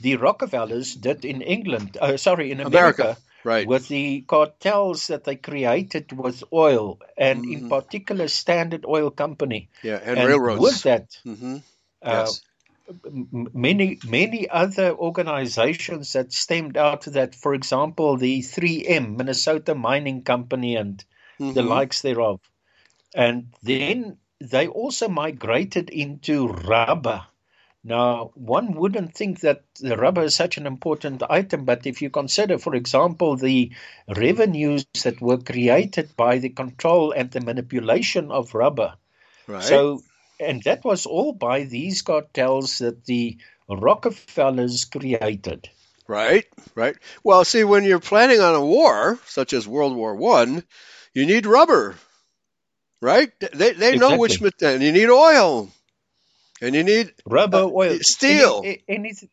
the 0.00 0.16
Rockefellers 0.16 0.94
did 0.94 1.24
in 1.24 1.40
England. 1.40 1.96
Uh, 2.00 2.16
sorry, 2.18 2.50
in 2.50 2.60
America. 2.60 3.02
America. 3.02 3.20
Right. 3.46 3.68
With 3.68 3.86
the 3.86 4.22
cartels 4.22 5.06
that 5.06 5.22
they 5.22 5.36
created 5.36 6.10
with 6.10 6.42
oil, 6.52 6.98
and 7.16 7.44
in 7.46 7.60
Mhm. 7.62 7.68
particular 7.68 8.26
Standard 8.26 8.84
Oil 8.84 9.10
Company, 9.12 9.68
yeah, 9.84 10.00
and, 10.02 10.18
and 10.18 10.28
railroads. 10.28 10.60
with 10.60 10.82
that, 10.82 11.16
hmm 11.22 11.58
uh, 12.02 12.26
yes. 12.26 12.40
m- 13.04 13.48
many 13.54 13.98
many 14.04 14.48
other 14.50 14.90
organizations 14.96 16.12
that 16.14 16.32
stemmed 16.32 16.76
out 16.76 17.06
of 17.06 17.12
that. 17.12 17.36
For 17.36 17.54
example, 17.54 18.16
the 18.16 18.40
3M 18.42 19.16
Minnesota 19.16 19.74
Mining 19.76 20.22
Company 20.24 20.74
and 20.74 21.04
the 21.38 21.62
Mhm. 21.62 21.68
likes 21.68 22.02
thereof, 22.02 22.40
and 23.14 23.54
then 23.62 24.18
they 24.40 24.66
also 24.66 25.08
migrated 25.08 25.88
into 25.90 26.48
rubber. 26.48 27.22
Now, 27.86 28.32
one 28.34 28.72
wouldn't 28.74 29.14
think 29.14 29.40
that 29.40 29.64
the 29.80 29.96
rubber 29.96 30.24
is 30.24 30.34
such 30.34 30.58
an 30.58 30.66
important 30.66 31.22
item, 31.30 31.64
but 31.64 31.86
if 31.86 32.02
you 32.02 32.10
consider, 32.10 32.58
for 32.58 32.74
example, 32.74 33.36
the 33.36 33.72
revenues 34.08 34.86
that 35.04 35.20
were 35.22 35.38
created 35.38 36.16
by 36.16 36.38
the 36.38 36.50
control 36.50 37.12
and 37.12 37.30
the 37.30 37.40
manipulation 37.40 38.30
of 38.32 38.54
rubber, 38.54 38.96
Right. 39.46 39.62
so, 39.62 40.02
and 40.40 40.62
that 40.64 40.84
was 40.84 41.06
all 41.06 41.32
by 41.32 41.64
these 41.64 42.02
cartels 42.02 42.78
that 42.78 43.04
the 43.06 43.38
Rockefellers 43.68 44.84
created. 44.86 45.70
Right, 46.08 46.46
right. 46.74 46.96
Well, 47.22 47.44
see, 47.44 47.64
when 47.64 47.84
you're 47.84 48.00
planning 48.00 48.40
on 48.40 48.54
a 48.56 48.64
war, 48.64 49.18
such 49.26 49.52
as 49.52 49.68
World 49.68 49.94
War 49.96 50.14
One, 50.16 50.64
you 51.14 51.26
need 51.26 51.46
rubber, 51.46 51.96
right? 53.00 53.30
They 53.52 53.72
they 53.72 53.96
know 53.96 54.16
which 54.16 54.40
Exactly. 54.40 54.50
and 54.62 54.82
you 54.82 54.92
need 54.92 55.08
oil, 55.10 55.70
and 56.62 56.74
you 56.74 56.84
need 56.84 57.14
Rubber, 57.26 57.58
Uh, 57.58 57.70
oil, 57.70 57.98
steel. 58.00 58.60
any, 58.64 58.82
anything, 58.88 59.30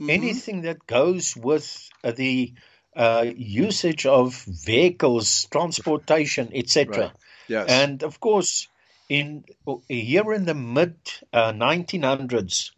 Mhm. 0.00 0.10
anything 0.10 0.62
that 0.62 0.86
goes 0.86 1.36
with 1.36 1.90
uh, 2.02 2.12
the 2.12 2.52
uh, 2.96 3.26
usage 3.36 4.06
of 4.06 4.34
vehicles, 4.44 5.46
transportation, 5.50 6.50
etc. 6.54 7.06
Right. 7.06 7.12
Yes. 7.48 7.68
And 7.70 8.02
of 8.04 8.20
course, 8.20 8.68
in 9.08 9.44
here 9.88 10.32
in 10.32 10.44
the 10.44 10.54
mid 10.54 10.96
uh, 11.32 11.52
1900s, 11.52 12.70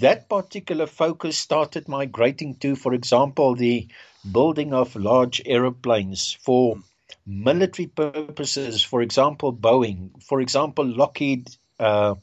that 0.00 0.28
particular 0.28 0.86
focus 0.86 1.38
started 1.38 1.88
migrating 1.88 2.56
to, 2.56 2.76
for 2.76 2.92
example, 2.92 3.54
the 3.54 3.88
building 4.30 4.74
of 4.74 4.94
large 4.96 5.40
aeroplanes 5.46 6.32
for 6.32 6.78
military 7.26 7.88
purposes. 7.88 8.82
For 8.82 9.00
example, 9.02 9.52
Boeing. 9.52 10.22
For 10.22 10.40
example, 10.40 10.84
Lockheed, 10.84 11.48
uh, 11.80 12.16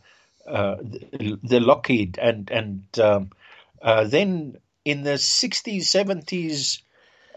the, 0.46 1.40
the 1.44 1.60
Lockheed, 1.60 2.18
and 2.22 2.50
and 2.52 2.84
um, 3.00 3.32
uh, 3.82 4.06
then 4.06 4.58
in 4.86 5.04
the 5.04 5.18
60s, 5.18 5.84
70s, 5.84 6.82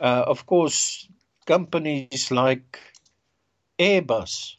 uh, 0.00 0.24
of 0.26 0.46
course, 0.46 1.08
companies 1.46 2.30
like 2.30 2.78
Airbus. 3.78 4.56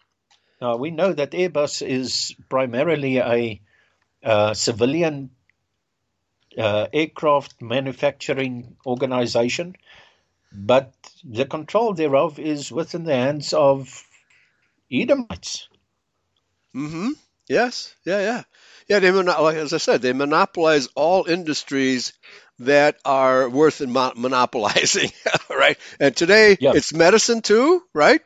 Now, 0.61 0.77
we 0.77 0.91
know 0.91 1.13
that 1.13 1.31
Airbus 1.31 1.85
is 1.85 2.35
primarily 2.49 3.17
a 3.17 3.61
uh, 4.23 4.53
civilian 4.53 5.31
uh, 6.57 6.87
aircraft 6.91 7.61
manufacturing 7.61 8.77
organization, 8.85 9.75
but 10.51 10.93
the 11.23 11.45
control 11.45 11.93
thereof 11.93 12.39
is 12.39 12.71
within 12.71 13.03
the 13.03 13.15
hands 13.15 13.53
of 13.53 14.03
Edomites. 14.91 15.67
Mm-hmm. 16.75 17.11
Yes. 17.47 17.93
Yeah. 18.05 18.19
Yeah. 18.19 18.43
Yeah. 18.87 18.99
They 18.99 19.11
mono- 19.11 19.41
like 19.43 19.57
as 19.57 19.73
I 19.73 19.77
said, 19.77 20.01
they 20.01 20.13
monopolize 20.13 20.87
all 20.95 21.25
industries 21.25 22.13
that 22.59 22.97
are 23.05 23.49
worth 23.49 23.81
mo- 23.81 24.13
monopolizing, 24.15 25.11
right? 25.49 25.77
And 25.99 26.15
today 26.15 26.57
it's 26.71 26.93
medicine 26.93 27.41
too, 27.41 27.83
right? 27.93 28.21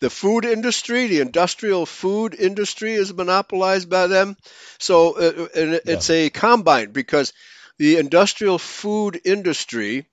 The 0.00 0.10
food 0.10 0.44
industry, 0.44 1.06
the 1.08 1.20
industrial 1.20 1.86
food 1.86 2.34
industry, 2.34 2.94
is 2.94 3.12
monopolized 3.14 3.88
by 3.90 4.06
them. 4.08 4.36
So 4.78 5.14
uh, 5.18 5.48
and 5.54 5.74
it- 5.74 5.84
it's 5.86 6.10
a 6.10 6.30
combine 6.30 6.92
because 6.92 7.32
the 7.78 7.98
industrial 7.98 8.58
food 8.58 9.20
industry 9.24 10.06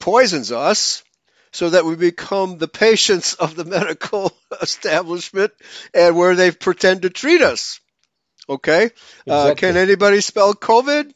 poisons 0.00 0.52
us 0.52 1.02
so 1.52 1.70
that 1.70 1.84
we 1.84 1.96
become 1.96 2.58
the 2.58 2.68
patients 2.68 3.34
of 3.34 3.54
the 3.56 3.64
medical 3.76 4.32
establishment 4.60 5.52
and 5.94 6.16
where 6.16 6.34
they 6.34 6.50
pretend 6.50 7.02
to 7.02 7.10
treat 7.10 7.42
us. 7.42 7.80
Okay? 8.48 8.84
Uh, 8.84 9.50
Exactly. 9.50 9.54
can 9.54 9.76
anybody 9.76 10.20
spell 10.20 10.54
COVID? 10.54 11.12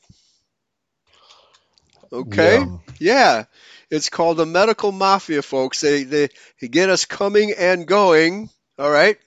Okay. 2.12 2.58
Yeah. 2.58 2.76
Yeah. 2.98 3.44
It's 3.90 4.08
called 4.08 4.36
the 4.36 4.46
medical 4.46 4.92
mafia, 4.92 5.42
folks. 5.42 5.80
They, 5.80 6.04
they, 6.04 6.28
they 6.60 6.68
get 6.68 6.90
us 6.90 7.04
coming 7.04 7.52
and 7.56 7.86
going. 7.86 8.50
All 8.78 8.90
right. 8.90 9.18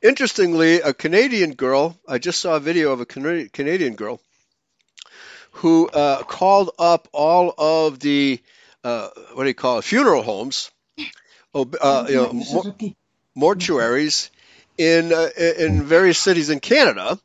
Interestingly, 0.00 0.80
a 0.80 0.92
Canadian 0.92 1.54
girl, 1.54 1.96
I 2.08 2.18
just 2.18 2.40
saw 2.40 2.56
a 2.56 2.60
video 2.60 2.92
of 2.92 3.00
a 3.00 3.06
Canadian 3.06 3.94
girl 3.94 4.20
who 5.52 5.88
uh, 5.88 6.22
called 6.24 6.70
up 6.78 7.08
all 7.12 7.54
of 7.56 8.00
the, 8.00 8.40
uh, 8.82 9.08
what 9.34 9.44
do 9.44 9.48
you 9.48 9.54
call 9.54 9.78
it, 9.78 9.84
funeral 9.84 10.22
homes, 10.22 10.70
uh, 11.54 12.06
you 12.08 12.16
know, 12.16 12.32
mo- 12.32 12.94
mortuaries 13.36 14.30
in 14.78 15.12
uh, 15.12 15.28
in 15.36 15.82
various 15.82 16.18
cities 16.18 16.50
in 16.50 16.60
Canada, 16.60 17.18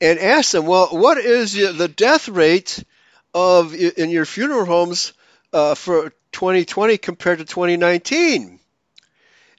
and 0.00 0.18
asked 0.18 0.52
them, 0.52 0.66
well, 0.66 0.88
what 0.88 1.18
is 1.18 1.52
the 1.54 1.88
death 1.88 2.28
rate 2.28 2.82
of 3.34 3.74
in 3.74 4.10
your 4.10 4.24
funeral 4.24 4.64
homes 4.64 5.12
uh, 5.52 5.74
for 5.74 6.10
2020 6.32 6.98
compared 6.98 7.38
to 7.38 7.44
2019? 7.44 8.58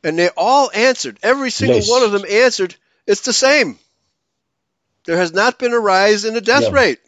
And 0.03 0.19
they 0.19 0.29
all 0.36 0.69
answered. 0.73 1.17
Every 1.23 1.49
single 1.49 1.77
Yes. 1.77 1.89
one 1.89 2.03
of 2.03 2.12
them 2.12 2.25
answered, 2.29 2.75
it's 3.07 3.21
the 3.21 3.33
same. 3.33 3.79
There 5.05 5.17
has 5.17 5.33
not 5.33 5.59
been 5.59 5.73
a 5.73 5.79
rise 5.79 6.25
in 6.25 6.33
the 6.33 6.41
death 6.41 6.63
Yeah. 6.63 6.71
rate. 6.71 6.99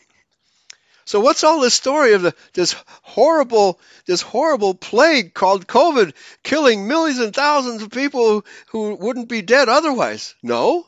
So 1.06 1.20
what's 1.20 1.44
all 1.44 1.60
this 1.62 1.76
story 1.76 2.14
of 2.14 2.24
the, 2.24 2.36
this 2.54 2.76
horrible 3.04 3.80
this 4.08 4.22
horrible 4.22 4.74
plague 4.74 5.34
called 5.34 5.68
COVID 5.68 6.14
killing 6.44 6.88
millions 6.88 7.20
and 7.20 7.34
thousands 7.34 7.84
of 7.84 7.92
people 7.92 8.28
who, 8.28 8.44
who 8.70 8.96
wouldn't 8.96 9.30
be 9.30 9.42
dead 9.42 9.70
otherwise? 9.70 10.34
No, 10.42 10.88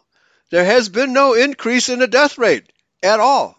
there 0.50 0.66
has 0.66 0.90
been 0.90 1.14
no 1.14 1.34
increase 1.34 1.90
in 1.90 2.00
the 2.00 2.08
death 2.08 2.38
rate 2.38 2.72
at 3.04 3.20
all. 3.20 3.56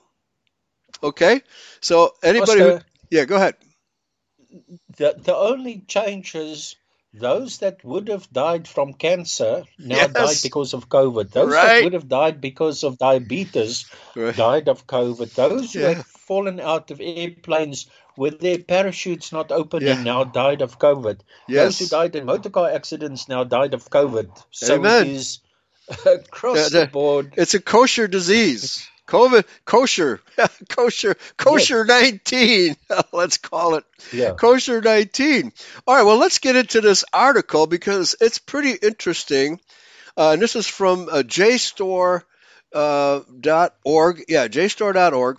Okay, 1.03 1.43
so 1.81 2.15
anybody, 2.25 2.61
who, 2.61 2.81
yeah, 3.11 3.25
go 3.25 3.37
ahead. 3.37 3.55
the, 4.97 5.15
the 5.17 5.37
only 5.37 5.85
change 5.87 6.35
is 6.35 6.75
those 7.15 7.59
that 7.59 7.83
would 7.85 8.09
have 8.09 8.31
died 8.33 8.69
from 8.69 8.93
cancer 8.93 9.65
now 9.79 9.97
Yes. 9.97 10.13
died 10.13 10.37
because 10.43 10.75
of 10.75 10.89
COVID. 10.89 11.31
Those 11.31 11.53
Right. 11.53 11.67
that 11.67 11.85
would 11.85 11.93
have 11.95 12.09
died 12.09 12.41
because 12.41 12.85
of 12.85 12.99
diabetes 12.99 13.87
Right. 14.15 14.37
died 14.37 14.69
of 14.69 14.87
COVID. 14.87 15.35
Those 15.35 15.73
who 15.73 15.81
had 15.81 16.05
fallen 16.07 16.61
out 16.61 16.91
of 16.91 17.01
airplanes 17.01 17.87
with 18.17 18.41
their 18.41 18.59
parachutes 18.59 19.33
not 19.33 19.51
opening 19.53 19.89
Yeah. 19.89 20.03
now 20.03 20.25
died 20.25 20.61
of 20.61 20.79
COVID. 20.79 21.21
Yes. 21.49 21.65
Those 21.65 21.79
who 21.79 21.87
died 21.97 22.17
in 22.17 22.27
motorcar 22.27 22.71
accidents 22.71 23.29
now 23.29 23.45
died 23.45 23.75
of 23.75 23.89
COVID. 23.89 24.31
So 24.51 24.75
Amen. 24.75 25.07
it 25.07 25.13
is 25.13 25.41
across 26.07 26.57
Yeah, 26.59 26.69
the 26.69 26.81
the- 26.81 26.87
board. 26.89 27.35
It's 27.37 27.55
a 27.55 27.61
kosher 27.61 28.07
disease. 28.07 28.87
COVID, 29.09 29.45
kosher, 29.65 30.21
kosher, 30.69 31.17
kosher 31.37 31.85
19. 31.85 32.77
Let's 33.13 33.39
call 33.39 33.75
it 33.77 33.85
Yeah. 34.13 34.35
kosher 34.35 34.81
19. 34.83 35.53
All 35.87 35.97
right, 35.97 36.03
well, 36.05 36.19
let's 36.19 36.39
get 36.39 36.57
into 36.57 36.81
this 36.83 37.05
article 37.13 37.67
because 37.67 38.15
it's 38.21 38.39
pretty 38.39 38.73
interesting. 38.73 39.61
Uh, 40.17 40.33
and 40.33 40.43
this 40.43 40.57
is 40.57 40.67
from 40.67 41.09
uh, 41.11 41.23
jstor.org. 41.23 42.23
Uh, 42.75 43.21
yeah, 44.29 44.49
jstor.org. 44.49 45.39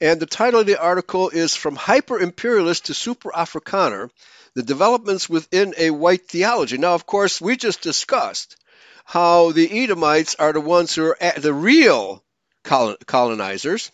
And 0.00 0.20
the 0.20 0.26
title 0.26 0.60
of 0.60 0.66
the 0.66 0.80
article 0.80 1.28
is 1.30 1.54
From 1.56 1.74
Hyper 1.76 2.18
Imperialist 2.18 2.86
to 2.86 2.94
Super 2.94 3.30
Afrikaner 3.30 4.10
The 4.54 4.62
Developments 4.62 5.28
Within 5.28 5.74
a 5.78 5.90
White 5.90 6.28
Theology. 6.28 6.78
Now, 6.78 6.94
of 6.94 7.06
course, 7.06 7.40
we 7.40 7.56
just 7.56 7.80
discussed 7.82 8.56
how 9.04 9.52
the 9.52 9.84
Edomites 9.84 10.34
are 10.34 10.52
the 10.52 10.60
ones 10.60 10.94
who 10.94 11.04
are 11.06 11.16
the 11.38 11.54
real 11.54 12.22
colonizers, 12.66 13.90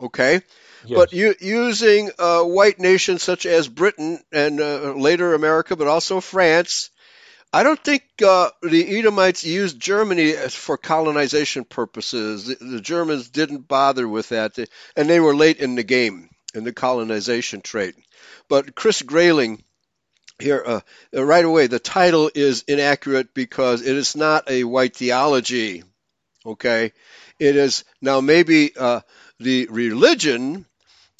okay? 0.00 0.42
Yes. 0.84 0.96
But 0.96 1.12
you, 1.12 1.34
using 1.40 2.10
uh, 2.18 2.42
white 2.42 2.78
nations 2.78 3.22
such 3.22 3.46
as 3.46 3.68
Britain 3.68 4.20
and 4.32 4.60
uh, 4.60 4.92
later 4.92 5.34
America, 5.34 5.74
but 5.76 5.88
also 5.88 6.20
France, 6.20 6.90
I 7.52 7.62
don't 7.62 7.82
think 7.82 8.02
uh, 8.24 8.50
the 8.62 8.98
Edomites 8.98 9.44
used 9.44 9.80
Germany 9.80 10.32
for 10.32 10.76
colonization 10.76 11.64
purposes. 11.64 12.46
The, 12.46 12.56
the, 12.56 12.80
Germans 12.80 13.30
didn't 13.30 13.68
bother 13.68 14.06
with 14.06 14.28
that, 14.30 14.58
and 14.94 15.08
they 15.08 15.20
were 15.20 15.34
late 15.34 15.58
in 15.58 15.74
the 15.74 15.82
game 15.82 16.28
in 16.54 16.64
the 16.64 16.72
colonization 16.72 17.62
trade. 17.62 17.94
But 18.48 18.74
Chris 18.74 19.02
Grayling 19.02 19.62
here, 20.38 20.62
uh, 20.66 20.80
right 21.14 21.44
away, 21.44 21.66
the 21.66 21.78
title 21.78 22.30
is 22.34 22.64
inaccurate 22.68 23.32
because 23.32 23.82
it 23.82 23.96
is 23.96 24.16
not 24.16 24.50
a 24.50 24.64
white 24.64 24.94
theology. 24.96 25.82
Okay, 26.44 26.92
it 27.38 27.56
is 27.56 27.84
now 28.00 28.20
maybe 28.20 28.76
uh, 28.76 29.00
the 29.38 29.66
religion 29.70 30.66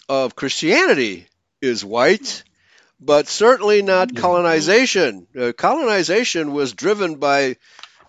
of 0.08 0.36
Christianity 0.36 1.26
is 1.60 1.84
white 1.84 2.44
but 3.00 3.28
certainly 3.28 3.82
not 3.82 4.14
colonization. 4.16 5.26
Uh, 5.38 5.52
colonization 5.56 6.52
was 6.52 6.72
driven 6.72 7.16
by 7.16 7.56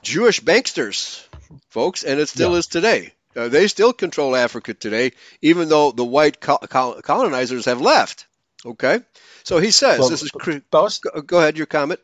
Jewish 0.01 0.41
banksters, 0.41 1.25
folks, 1.69 2.03
and 2.03 2.19
it 2.19 2.29
still 2.29 2.51
yeah. 2.51 2.57
is 2.57 2.67
today. 2.67 3.13
Uh, 3.35 3.49
they 3.49 3.67
still 3.67 3.93
control 3.93 4.35
Africa 4.35 4.73
today, 4.73 5.11
even 5.41 5.69
though 5.69 5.91
the 5.91 6.05
white 6.05 6.39
col- 6.39 6.57
colonizers 7.01 7.65
have 7.65 7.81
left. 7.81 8.27
Okay, 8.65 8.99
so 9.43 9.59
he 9.59 9.71
says 9.71 9.99
well, 9.99 10.09
this 10.09 10.23
is. 10.23 10.31
Boss, 10.71 10.99
go, 10.99 11.21
go 11.21 11.39
ahead, 11.39 11.57
your 11.57 11.67
comment. 11.67 11.99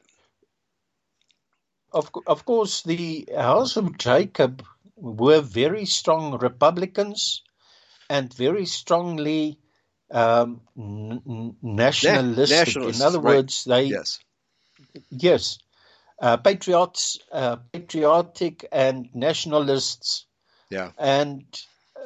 Of, 1.91 2.09
of 2.25 2.45
course, 2.45 2.81
the 2.83 3.27
House 3.35 3.77
of 3.77 3.97
Jacob 3.97 4.63
were 4.95 5.41
very 5.41 5.85
strong 5.85 6.37
Republicans 6.37 7.41
and 8.09 8.33
very 8.33 8.65
strongly 8.65 9.59
um, 10.11 10.61
n- 10.77 11.55
nationalistic. 11.61 12.67
Nationalists, 12.67 12.99
In 12.99 13.05
other 13.05 13.19
right. 13.19 13.35
words, 13.35 13.63
they 13.63 13.83
yes, 13.83 14.19
yes, 15.09 15.57
uh, 16.21 16.37
patriots, 16.37 17.19
uh, 17.31 17.57
patriotic 17.71 18.67
and 18.71 19.09
nationalists. 19.13 20.25
Yeah, 20.69 20.91
and 20.97 21.45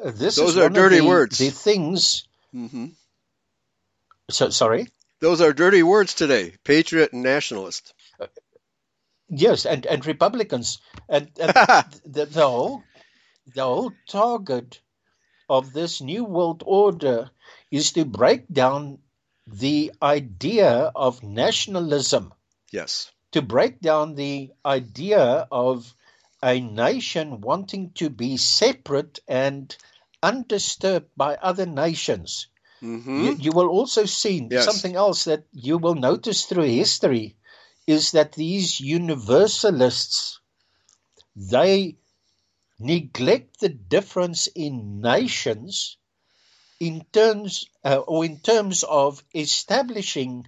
this 0.06 0.38
is 0.38 0.56
those 0.56 0.58
are 0.58 0.70
dirty 0.70 1.00
the, 1.00 1.08
words. 1.08 1.38
The 1.38 1.50
things. 1.50 2.28
Mm-hmm. 2.56 2.88
So 4.30 4.50
sorry. 4.50 4.88
Those 5.20 5.42
are 5.42 5.54
dirty 5.54 5.84
words 5.84 6.14
today. 6.14 6.54
Patriot 6.64 7.12
and 7.12 7.24
nationalist. 7.24 7.94
Yes, 9.30 9.66
and, 9.66 9.86
and 9.86 10.06
Republicans, 10.06 10.80
and, 11.10 11.30
and 11.40 11.54
the, 12.06 12.26
the 12.26 12.48
whole 12.48 12.84
the 13.54 13.64
whole 13.64 13.92
target 14.08 14.82
of 15.50 15.72
this 15.72 16.02
new 16.02 16.26
world 16.26 16.64
order 16.66 17.30
is 17.72 17.94
to 17.94 18.06
break 18.06 18.52
down 18.52 19.00
the 19.46 19.94
idea 20.02 20.92
of 20.96 21.24
nationalism. 21.24 22.34
Yes. 22.72 23.12
To 23.32 23.42
break 23.42 23.80
down 23.80 24.16
the 24.16 24.52
idea 24.66 25.48
of 25.52 25.96
a 26.44 26.60
nation 26.60 27.42
wanting 27.42 27.92
to 27.92 28.10
be 28.10 28.38
separate 28.38 29.20
and 29.28 29.76
undisturbed 30.22 31.10
by 31.16 31.36
other 31.36 31.66
nations. 31.66 32.48
Mm-hmm. 32.82 33.24
You, 33.24 33.32
you, 33.40 33.52
will 33.54 33.70
also 33.70 34.06
see 34.06 34.48
yes. 34.52 34.66
something 34.66 34.96
else 34.96 35.24
that 35.24 35.46
you 35.52 35.78
will 35.78 35.96
notice 35.96 36.46
through 36.46 36.64
history 36.66 37.38
is 37.88 38.12
that 38.12 38.34
these 38.34 38.80
universalists 38.80 40.40
they 41.36 41.98
neglect 42.80 43.60
the 43.60 43.70
difference 43.70 44.48
in 44.48 45.02
nations 45.02 45.98
in 46.80 47.04
terms 47.12 47.70
uh, 47.84 47.98
or 47.98 48.26
in 48.26 48.38
terms 48.40 48.84
of 48.84 49.24
establishing 49.34 50.46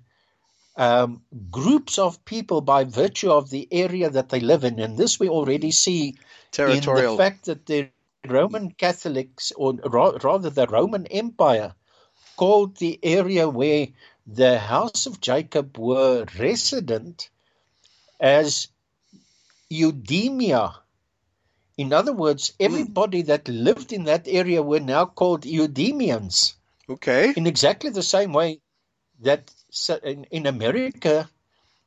um, 0.76 1.22
groups 1.50 1.98
of 1.98 2.24
people 2.26 2.62
by 2.62 2.84
virtue 2.84 3.32
of 3.32 3.50
the 3.50 3.68
area 3.72 4.10
that 4.10 4.30
they 4.30 4.40
live 4.40 4.64
in, 4.64 4.80
and 4.80 4.98
this 4.98 5.20
we 5.20 5.28
already 5.28 5.72
see 5.72 6.16
Territorial. 6.52 7.14
in 7.14 7.18
the 7.18 7.18
fact 7.18 7.46
that 7.46 7.66
the 7.66 7.90
Roman 8.28 8.72
Catholics, 8.72 9.52
or 9.56 9.74
ra- 9.86 10.18
rather 10.24 10.50
the 10.50 10.68
Roman 10.68 11.06
Empire, 11.08 11.74
called 12.38 12.78
the 12.78 13.00
area 13.04 13.50
where 13.50 13.88
the 14.34 14.60
house 14.60 15.06
of 15.06 15.22
Jacob 15.22 15.78
were 15.78 16.26
resident 16.38 17.30
as 18.20 18.68
Idumea, 19.72 20.76
in 21.80 21.94
other 21.94 22.12
words, 22.12 22.50
hmm. 22.50 22.66
everybody 22.66 23.24
mm. 23.24 23.28
that 23.28 23.48
lived 23.48 23.94
in 23.94 24.04
that 24.04 24.28
area 24.28 24.62
were 24.62 24.82
now 24.82 25.06
called 25.06 25.46
Idumeans. 25.46 26.56
Okay. 26.90 27.34
In 27.38 27.48
exactly 27.48 27.90
the 27.90 28.04
same 28.04 28.34
way 28.34 28.60
that 29.22 29.50
in, 30.04 30.26
in 30.26 30.46
America, 30.46 31.30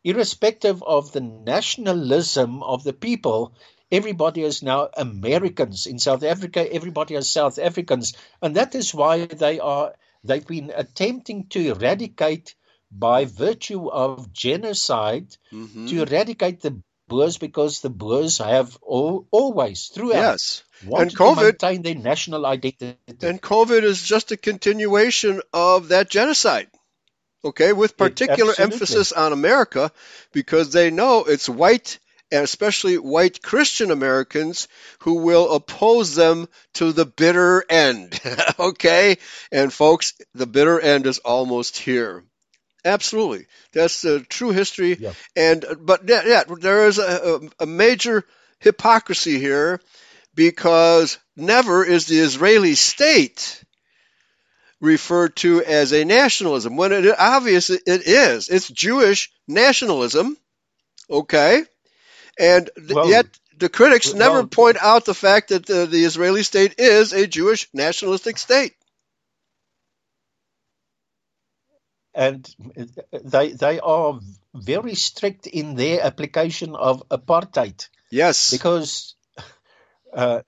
irrespective 0.03 0.83
of 0.83 1.13
the 1.13 1.21
nationalism 1.21 2.63
of 2.63 2.85
the 2.85 2.95
people, 2.95 3.53
everybody 3.91 4.43
is 4.43 4.63
now 4.63 4.89
Americans. 4.97 5.87
In 5.87 5.99
South 5.99 6.23
Africa, 6.23 6.73
everybody 6.73 7.15
is 7.15 7.29
South 7.29 7.59
Africans. 7.59 8.15
And 8.41 8.57
that 8.57 8.75
is 8.75 8.95
why 8.95 9.27
they 9.27 9.61
are 9.61 9.93
they've 10.25 10.47
been 10.47 10.73
attempting 10.75 11.47
to 11.49 11.71
eradicate 11.71 12.55
by 12.91 13.25
virtue 13.25 13.89
of 13.89 14.33
genocide 14.33 15.29
mm-hmm. 15.53 15.87
to 15.87 16.03
eradicate 16.03 16.61
the 16.61 16.83
Boers 17.09 17.37
because 17.37 17.81
the 17.81 17.91
Boers 17.91 18.39
have 18.39 18.79
all, 18.81 19.27
always 19.31 19.89
throughout 19.89 20.15
yes. 20.15 20.63
and 20.83 21.15
COVID, 21.15 21.37
to 21.37 21.45
maintain 21.45 21.83
their 21.83 21.95
national 21.95 22.47
identity. 22.47 22.97
And 23.21 23.41
COVID 23.41 23.83
is 23.83 24.03
just 24.03 24.33
a 24.33 24.37
continuation 24.37 25.43
of 25.53 25.89
that 25.89 26.09
genocide. 26.09 26.69
Okay, 27.45 27.73
with 27.73 27.97
particular 27.97 28.55
emphasis 28.57 29.11
on 29.11 29.33
America 29.33 29.91
because 30.33 30.73
they 30.73 30.91
know 30.91 31.25
it's 31.25 31.49
white 31.49 31.99
and 32.33 32.43
especially 32.43 32.97
white 32.97 33.43
Christian 33.43 33.91
Americans 33.91 34.67
who 35.01 35.17
will 35.17 35.53
oppose 35.53 36.15
them 36.15 36.49
to 36.75 36.93
the 36.93 37.05
bitter 37.05 37.63
end. 37.69 38.19
okay? 38.59 39.19
And 39.53 39.73
folks, 39.73 40.15
the 40.35 40.47
bitter 40.47 40.81
end 40.81 41.07
is 41.07 41.19
almost 41.19 41.77
here. 41.77 42.25
Absolutely, 42.85 43.47
that's 43.73 44.03
the 44.03 44.21
true 44.21 44.51
history. 44.51 44.97
Yeah. 44.99 45.13
And 45.37 45.65
but 45.81 46.09
yeah, 46.09 46.23
yeah 46.27 46.43
there 46.59 46.89
is 46.89 46.99
a, 46.99 47.41
a, 47.61 47.67
major 47.67 48.25
hypocrisy 48.59 49.39
here 49.39 49.81
because 50.35 51.19
never 51.37 51.85
is 51.85 52.07
the 52.07 52.19
Israeli 52.19 52.75
state 52.75 53.63
referred 54.81 55.37
to 55.37 55.63
as 55.63 55.93
a 55.93 56.05
nationalism 56.05 56.77
when 56.77 56.91
it 56.91 57.15
obviously 57.17 57.79
it 57.87 58.03
is. 58.05 58.49
It's 58.49 58.69
Jewish 58.69 59.31
nationalism. 59.47 60.37
Okay, 61.09 61.63
and 62.39 62.71
well, 62.91 63.09
yet 63.09 63.27
the 63.59 63.69
critics 63.69 64.09
well, 64.13 64.19
never 64.19 64.47
point 64.47 64.77
out 64.81 65.05
the 65.05 65.15
fact 65.15 65.49
that 65.49 65.67
the, 65.67 65.87
the 65.87 66.05
Israeli 66.05 66.43
state 66.43 66.75
is 66.79 67.13
a 67.13 67.27
Jewish 67.27 67.69
nationalistic 67.73 68.39
state. 68.39 68.75
and 72.15 72.55
they 73.25 73.53
they 73.53 73.81
are 73.81 74.21
very 74.55 74.95
strict 74.95 75.47
in 75.47 75.75
their 75.75 76.03
application 76.03 76.75
of 76.77 77.09
apartheid. 77.09 77.89
Yes, 78.11 78.51
because 78.51 79.15
uh, 80.13 80.43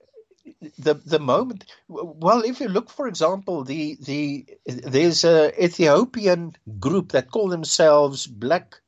the 0.77 0.93
the 0.93 1.19
moment 1.19 1.65
well, 1.87 2.41
if 2.41 2.59
you 2.59 2.67
look, 2.67 2.89
for 2.89 3.07
example, 3.07 3.63
the 3.63 3.97
the 4.01 4.45
there's 4.65 5.23
a 5.23 5.63
Ethiopian 5.63 6.55
group 6.79 7.13
that 7.13 7.31
call 7.31 7.49
themselves 7.49 8.27
Black 8.27 8.81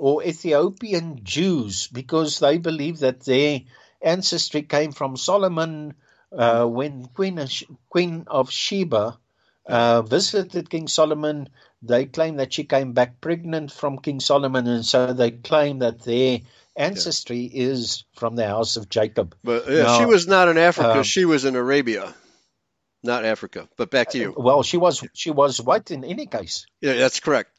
or 0.00 0.24
Ethiopian 0.24 1.20
Jews 1.22 1.86
because 1.86 2.38
they 2.38 2.58
believe 2.58 3.00
that 3.00 3.20
their 3.20 3.60
ancestry 4.02 4.62
came 4.62 4.92
from 4.92 5.16
Solomon 5.16 5.94
uh, 6.32 6.64
when 6.64 7.06
Queen 7.06 7.38
of, 7.38 7.52
Queen 7.88 8.24
of 8.26 8.50
Sheba 8.50 9.18
uh, 9.66 10.02
visited 10.02 10.70
King 10.70 10.88
Solomon 10.88 11.48
they 11.82 12.06
claim 12.06 12.36
that 12.36 12.52
she 12.52 12.64
came 12.64 12.92
back 12.92 13.20
pregnant 13.20 13.72
from 13.72 13.98
King 13.98 14.20
Solomon, 14.20 14.66
and 14.66 14.84
so 14.84 15.12
they 15.12 15.30
claim 15.30 15.78
that 15.78 16.02
their 16.02 16.40
ancestry 16.76 17.50
yeah. 17.52 17.70
is 17.70 18.04
from 18.16 18.36
the 18.36 18.46
house 18.46 18.76
of 18.76 18.88
Jacob. 18.88 19.34
But 19.42 19.68
yeah, 19.68 19.84
now, 19.84 19.98
she 19.98 20.04
was 20.04 20.26
not 20.26 20.48
in 20.48 20.58
Africa; 20.58 20.98
um, 20.98 21.02
she 21.02 21.24
was 21.24 21.44
in 21.44 21.56
Arabia, 21.56 22.14
not 23.02 23.24
Africa. 23.24 23.68
But 23.76 23.90
back 23.90 24.10
to 24.10 24.18
you. 24.18 24.34
Well, 24.36 24.62
she 24.62 24.76
was 24.76 25.02
she 25.14 25.30
was 25.30 25.60
white 25.60 25.90
in 25.90 26.04
any 26.04 26.26
case. 26.26 26.66
Yeah, 26.80 26.94
that's 26.94 27.20
correct. 27.20 27.50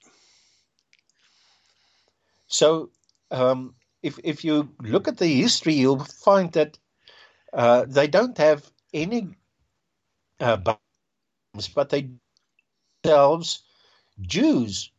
So, 2.51 2.91
um, 3.31 3.75
if 4.03 4.19
if 4.23 4.43
you 4.45 4.75
look 4.81 5.07
at 5.07 5.17
the 5.17 5.27
history, 5.27 5.75
you'll 5.75 6.03
find 6.03 6.51
that 6.53 6.77
uh, 7.53 7.85
they 7.87 8.07
don't 8.07 8.37
have 8.37 8.69
any 8.93 9.29
uh, 10.39 10.57
but 11.75 11.89
they 11.89 12.09
themselves 13.03 13.63
Jews. 14.21 14.91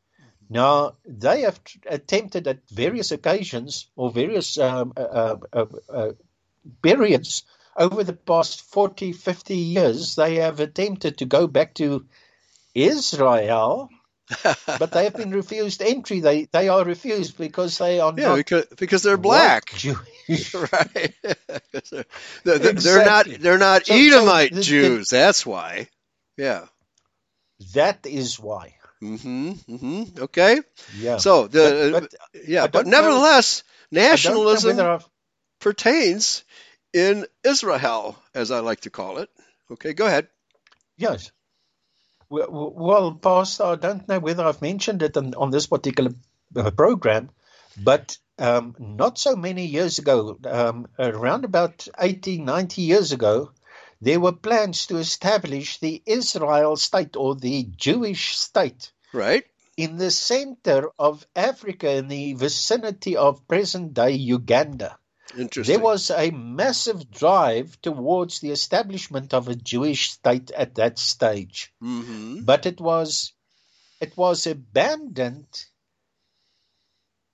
Now, 0.51 0.97
they 1.07 1.43
have 1.43 1.61
attempted 1.87 2.47
at 2.47 2.69
various 2.71 3.11
occasions 3.11 3.89
or 3.97 4.11
various 4.11 4.59
um, 4.59 4.93
uh, 4.97 5.37
uh, 5.53 5.67
uh, 5.89 6.13
periods 6.83 7.45
over 7.77 8.05
the 8.05 8.13
past 8.13 8.63
40, 8.63 9.13
50 9.13 9.57
years, 9.57 10.15
they 10.17 10.37
have 10.37 10.61
attempted 10.61 11.19
to 11.19 11.25
go 11.25 11.47
back 11.47 11.75
to 11.75 12.07
Israel, 12.75 13.89
but 14.79 14.93
they 14.93 15.05
have 15.05 15.17
been 15.17 15.31
refused 15.31 15.83
entry. 15.83 16.21
They 16.21 16.45
they 16.53 16.69
are 16.69 16.85
refused 16.85 17.37
because 17.37 17.79
they 17.79 18.01
are 18.01 18.15
yeah, 18.17 18.29
not 18.29 18.37
because, 18.37 18.67
because 18.77 19.03
they're 19.03 19.17
black. 19.17 19.67
Jewish. 19.75 20.55
right. 20.55 21.15
they're, 22.45 22.59
they're, 22.59 22.73
they're 22.73 23.05
not 23.05 23.27
they're 23.41 23.59
not 23.59 23.87
So- 23.87 23.95
so 23.95 23.99
Edomite 24.01 24.51
the- 24.51 24.57
the- 24.57 24.63
Jews. 24.63 25.09
That's 25.11 25.45
why. 25.45 25.89
Yeah. 26.37 26.67
That 27.75 28.07
is 28.07 28.39
why. 28.41 28.75
Mm-hmm. 29.03 29.51
Mm-hmm. 29.69 30.23
Okay. 30.23 30.61
Yeah. 30.97 31.17
So 31.19 31.47
the 31.49 31.91
But- 31.93 32.11
but 32.33 32.45
yeah, 32.47 32.67
but 32.69 32.87
nevertheless, 32.87 33.65
know 33.91 34.01
nationalism 34.03 35.01
pertains 35.61 36.45
in 36.93 37.27
Israel, 37.45 38.17
as 38.35 38.51
I 38.51 38.61
like 38.61 38.81
to 38.83 38.91
call 38.91 39.19
it. 39.19 39.31
Okay, 39.71 39.93
go 39.95 40.07
ahead. 40.07 40.29
Yes. 40.97 41.31
Well, 42.33 42.73
well, 42.75 43.13
Pastor, 43.13 43.65
I 43.65 43.77
don't 43.77 44.09
know 44.09 44.19
whether 44.19 44.45
I've 44.47 44.63
mentioned 44.63 45.03
it 45.03 45.19
on, 45.19 45.35
on 45.35 45.51
this 45.51 45.67
particular 45.67 46.13
uh, 46.57 46.71
program, 46.71 47.29
but 47.77 48.17
um, 48.39 48.75
not 48.79 49.19
so 49.19 49.37
many 49.37 49.67
years 49.67 49.99
ago, 49.99 50.39
um, 50.47 50.87
around 50.99 51.45
about 51.45 51.87
80, 51.99 52.39
90 52.39 52.81
years 52.81 53.13
ago, 53.13 53.51
there 54.01 54.19
were 54.19 54.33
plans 54.33 54.87
to 54.87 54.97
establish 54.97 55.79
the 55.79 56.03
Israel 56.07 56.77
state 56.77 57.17
or 57.17 57.35
the 57.37 57.65
Jewish 57.77 58.39
state 58.39 58.91
Right. 59.13 59.45
in 59.77 59.99
the 59.99 60.11
center 60.11 60.89
of 60.99 61.27
Africa 61.37 61.91
in 61.91 62.09
the 62.09 62.33
vicinity 62.33 63.15
of 63.15 63.47
present 63.47 63.93
day 63.93 64.13
Uganda. 64.13 64.97
Interesting. 65.37 65.75
There 65.75 65.85
was 65.85 66.11
a 66.11 66.31
massive 66.31 67.11
drive 67.11 67.81
towards 67.81 68.41
the 68.41 68.51
establishment 68.51 69.33
of 69.33 69.49
a 69.49 69.55
Jewish 69.55 70.11
state 70.11 70.51
at 70.51 70.75
that 70.77 70.99
stage 70.99 71.73
mm-hmm. 71.83 72.43
but 72.43 72.67
it 72.67 72.81
was 72.81 73.33
it 74.01 74.17
was 74.17 74.47
abandoned 74.47 75.47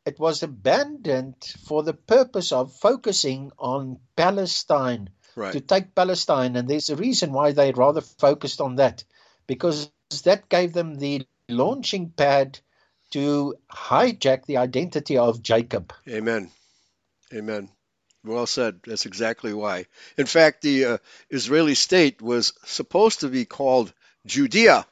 it 0.06 0.18
was 0.18 0.42
abandoned 0.42 1.36
for 1.66 1.82
the 1.82 1.92
purpose 1.92 2.52
of 2.52 2.74
focusing 2.74 3.52
on 3.58 3.98
Palestine 4.16 5.10
Right. 5.36 5.52
to 5.52 5.60
take 5.60 5.94
Palestine 5.94 6.56
and 6.56 6.66
there's 6.66 6.88
a 6.90 6.96
reason 6.96 7.32
why 7.32 7.52
they 7.52 7.70
rather 7.70 8.00
focused 8.00 8.60
on 8.60 8.76
that 8.76 9.04
because 9.46 9.88
that 10.24 10.48
gave 10.48 10.72
them 10.72 10.96
the 10.96 11.28
launching 11.48 12.10
pad 12.10 12.58
to 13.12 13.54
hijack 13.70 14.46
the 14.46 14.56
identity 14.56 15.16
of 15.16 15.40
Jacob 15.40 15.92
Amen. 16.08 16.50
Amen. 17.32 17.68
Well 18.28 18.46
said. 18.46 18.80
That's 18.86 19.06
exactly 19.06 19.52
why. 19.52 19.86
In 20.16 20.26
fact, 20.26 20.62
the 20.62 20.84
uh, 20.84 20.98
Israeli 21.30 21.74
state 21.74 22.22
was 22.22 22.52
supposed 22.64 23.20
to 23.20 23.28
be 23.28 23.44
called 23.44 23.92
Judea. 24.26 24.86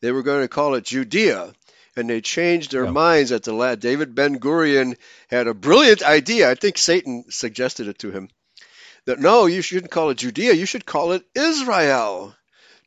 They 0.00 0.12
were 0.12 0.22
going 0.22 0.42
to 0.42 0.48
call 0.48 0.74
it 0.74 0.84
Judea, 0.84 1.54
and 1.96 2.10
they 2.10 2.20
changed 2.20 2.72
their 2.72 2.84
Yeah. 2.84 2.90
minds 2.90 3.32
at 3.32 3.44
the 3.44 3.52
last. 3.54 3.80
David 3.80 4.14
Ben 4.14 4.38
Gurion 4.38 4.96
had 5.28 5.46
a 5.46 5.54
brilliant 5.54 6.02
idea. 6.02 6.50
I 6.50 6.54
think 6.54 6.76
Satan 6.76 7.24
suggested 7.30 7.88
it 7.88 7.98
to 8.00 8.10
him. 8.10 8.28
That 9.06 9.20
no, 9.20 9.46
you 9.46 9.62
shouldn't 9.62 9.90
call 9.92 10.10
it 10.10 10.18
Judea. 10.18 10.54
You 10.54 10.66
should 10.66 10.86
call 10.86 11.12
it 11.12 11.24
Israel 11.34 12.34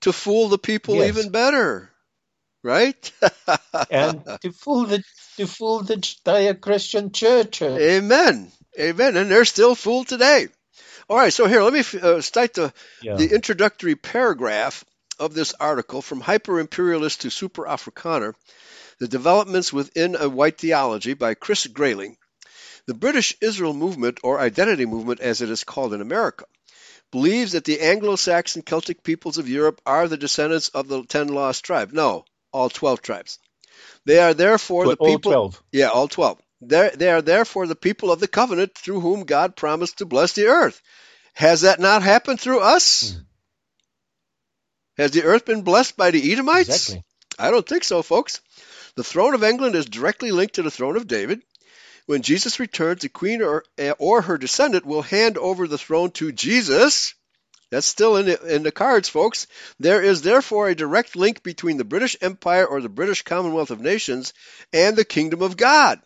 to 0.01 0.13
fool 0.13 0.49
the 0.49 0.57
people 0.57 0.95
Yes. 0.95 1.09
even 1.17 1.31
better. 1.31 1.91
Right? 2.63 3.11
and 3.91 4.25
to 4.41 4.51
fool 4.51 4.85
the 4.85 5.03
to 5.37 5.47
fool 5.47 5.83
the 5.83 5.95
Judeo-Christian 5.97 7.11
church 7.11 7.61
Amen. 7.61 8.51
Amen. 8.79 9.17
And 9.17 9.31
they're 9.31 9.45
still 9.45 9.75
fooled 9.75 10.07
today. 10.07 10.47
All 11.09 11.17
right, 11.17 11.31
so 11.31 11.47
here, 11.47 11.61
let 11.61 11.73
me 11.73 11.83
uh, 12.01 12.21
cite 12.21 12.55
the, 12.55 12.73
yeah. 13.01 13.15
the 13.15 13.33
introductory 13.33 13.95
paragraph 13.95 14.83
of 15.19 15.33
this 15.33 15.53
article 15.59 16.01
from 16.01 16.19
Hyper 16.19 16.59
Imperialist 16.59 17.21
to 17.21 17.29
Super 17.29 17.63
Afrikaner 17.63 18.33
The 18.99 19.07
Developments 19.07 19.71
Within 19.71 20.15
a 20.15 20.27
White 20.27 20.57
Theology 20.57 21.13
by 21.13 21.33
Chris 21.33 21.65
Grayling. 21.65 22.17
The 22.87 22.93
British 22.93 23.35
Israel 23.41 23.73
movement, 23.73 24.19
or 24.23 24.39
identity 24.39 24.85
movement 24.85 25.21
as 25.21 25.41
it 25.41 25.49
is 25.49 25.63
called 25.63 25.93
in 25.93 26.01
America, 26.01 26.45
believes 27.11 27.53
that 27.53 27.63
the 27.63 27.81
Anglo 27.81 28.15
Saxon 28.15 28.61
Celtic 28.61 29.03
peoples 29.03 29.37
of 29.37 29.49
Europe 29.49 29.81
are 29.85 30.07
the 30.07 30.17
descendants 30.17 30.69
of 30.69 30.87
the 30.87 31.03
ten 31.03 31.27
lost 31.29 31.63
tribes. 31.63 31.93
No, 31.93 32.25
all 32.51 32.69
12 32.69 33.01
tribes. 33.01 33.39
They 34.05 34.19
are 34.19 34.33
therefore 34.33 34.85
the 34.85 34.95
all 34.95 35.07
people. 35.07 35.31
12 35.31 35.63
Yeah, 35.71 35.87
all 35.87 36.07
12. 36.07 36.39
They're, 36.61 36.91
they 36.91 37.11
are 37.11 37.21
therefore 37.21 37.67
the 37.67 37.75
people 37.75 38.11
of 38.11 38.19
the 38.19 38.27
covenant 38.27 38.75
through 38.75 39.01
whom 39.01 39.25
God 39.25 39.55
promised 39.55 39.99
to 39.99 40.05
bless 40.05 40.33
the 40.33 40.47
earth. 40.47 40.81
Has 41.33 41.61
that 41.61 41.79
not 41.79 42.01
happened 42.01 42.39
through 42.39 42.61
us? 42.61 43.11
Hmm. 43.11 43.19
Has 44.97 45.11
the 45.11 45.23
earth 45.23 45.45
been 45.45 45.61
blessed 45.61 45.95
by 45.95 46.11
the 46.11 46.31
Edomites? 46.31 46.69
exactly 46.69 47.03
I 47.37 47.51
don't 47.51 47.67
think 47.67 47.83
so, 47.83 48.01
folks. 48.01 48.41
The 48.95 49.03
throne 49.03 49.35
of 49.35 49.43
England 49.43 49.75
is 49.75 49.85
directly 49.85 50.31
linked 50.31 50.55
to 50.55 50.63
the 50.63 50.71
throne 50.71 50.97
of 50.97 51.07
David. 51.07 51.43
When 52.07 52.23
Jesus 52.23 52.59
returns, 52.59 53.01
the 53.01 53.09
queen 53.09 53.43
or, 53.43 53.63
or 53.99 54.21
her 54.23 54.37
descendant 54.37 54.85
will 54.85 55.03
hand 55.03 55.37
over 55.37 55.67
the 55.67 55.77
throne 55.77 56.09
to 56.11 56.31
Jesus. 56.31 57.13
That's 57.69 57.85
still 57.85 58.15
in 58.15 58.25
the, 58.25 58.55
in 58.55 58.63
the 58.63 58.71
cards, 58.71 59.09
folks. 59.09 59.45
There 59.77 60.01
is 60.01 60.21
therefore 60.21 60.69
a 60.69 60.75
direct 60.75 61.15
link 61.15 61.43
between 61.43 61.77
the 61.77 61.83
British 61.83 62.15
Empire 62.21 62.65
or 62.65 62.81
the 62.81 62.89
British 62.89 63.23
Commonwealth 63.23 63.71
of 63.71 63.81
Nations 63.81 64.33
and 64.71 64.95
the 64.95 65.05
Kingdom 65.05 65.41
of 65.41 65.57
God. 65.57 65.99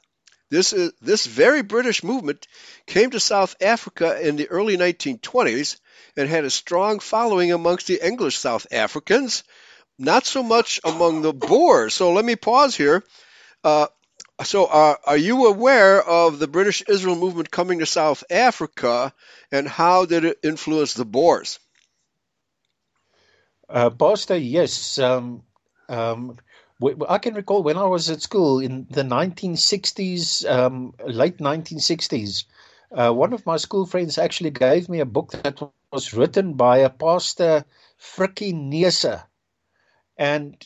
This, 0.52 0.74
is, 0.74 0.92
this 1.02 1.26
very 1.26 1.62
British 1.62 2.04
movement 2.04 2.46
came 2.86 3.12
to 3.12 3.22
South 3.22 3.56
Africa 3.62 4.20
in 4.22 4.36
the 4.36 4.50
early 4.50 4.76
1920s 4.76 5.80
and 6.18 6.28
had 6.28 6.44
a 6.44 6.50
strong 6.50 7.00
following 7.00 7.54
amongst 7.54 7.88
the 7.88 8.06
English 8.06 8.38
South 8.38 8.68
Africans, 8.70 9.46
not 9.98 10.26
so 10.26 10.44
much 10.44 10.82
among 10.84 11.22
the 11.22 11.32
Boers. 11.32 11.94
So 11.94 12.12
let 12.12 12.26
me 12.26 12.36
pause 12.36 12.76
here. 12.76 13.02
Uh, 13.64 13.88
so, 14.44 14.66
uh, 14.66 14.96
are 15.06 15.18
you 15.18 15.46
aware 15.46 16.04
of 16.04 16.40
the 16.40 16.48
British 16.48 16.84
Israel 16.86 17.16
movement 17.16 17.50
coming 17.50 17.80
to 17.80 17.86
South 17.86 18.24
Africa, 18.30 19.14
and 19.52 19.68
how 19.68 20.06
did 20.06 20.26
it 20.26 20.40
influence 20.44 20.96
the 20.96 21.06
Boers? 21.06 21.60
Uh, 23.70 23.90
Pastor, 23.92 24.36
yes. 24.36 24.98
Um, 24.98 25.44
um, 25.88 26.38
I 27.08 27.18
can 27.20 27.36
recall 27.36 27.64
when 27.64 27.78
I 27.78 27.86
was 27.86 28.10
at 28.10 28.22
school 28.22 28.60
in 28.60 28.88
the 28.90 29.04
1960s, 29.04 30.50
um, 30.50 30.94
late 31.06 31.38
1960s, 31.38 32.46
uh, 32.92 33.12
one 33.12 33.34
of 33.34 33.46
my 33.46 33.58
school 33.58 33.86
friends 33.86 34.18
actually 34.18 34.52
gave 34.52 34.90
me 34.90 35.00
a 35.00 35.06
book 35.06 35.32
that 35.32 35.60
was 35.92 36.14
written 36.14 36.54
by 36.54 36.80
a 36.80 36.90
pastor, 36.90 37.66
Frikkie 38.00 38.54
Neese. 38.54 39.24
And 40.18 40.66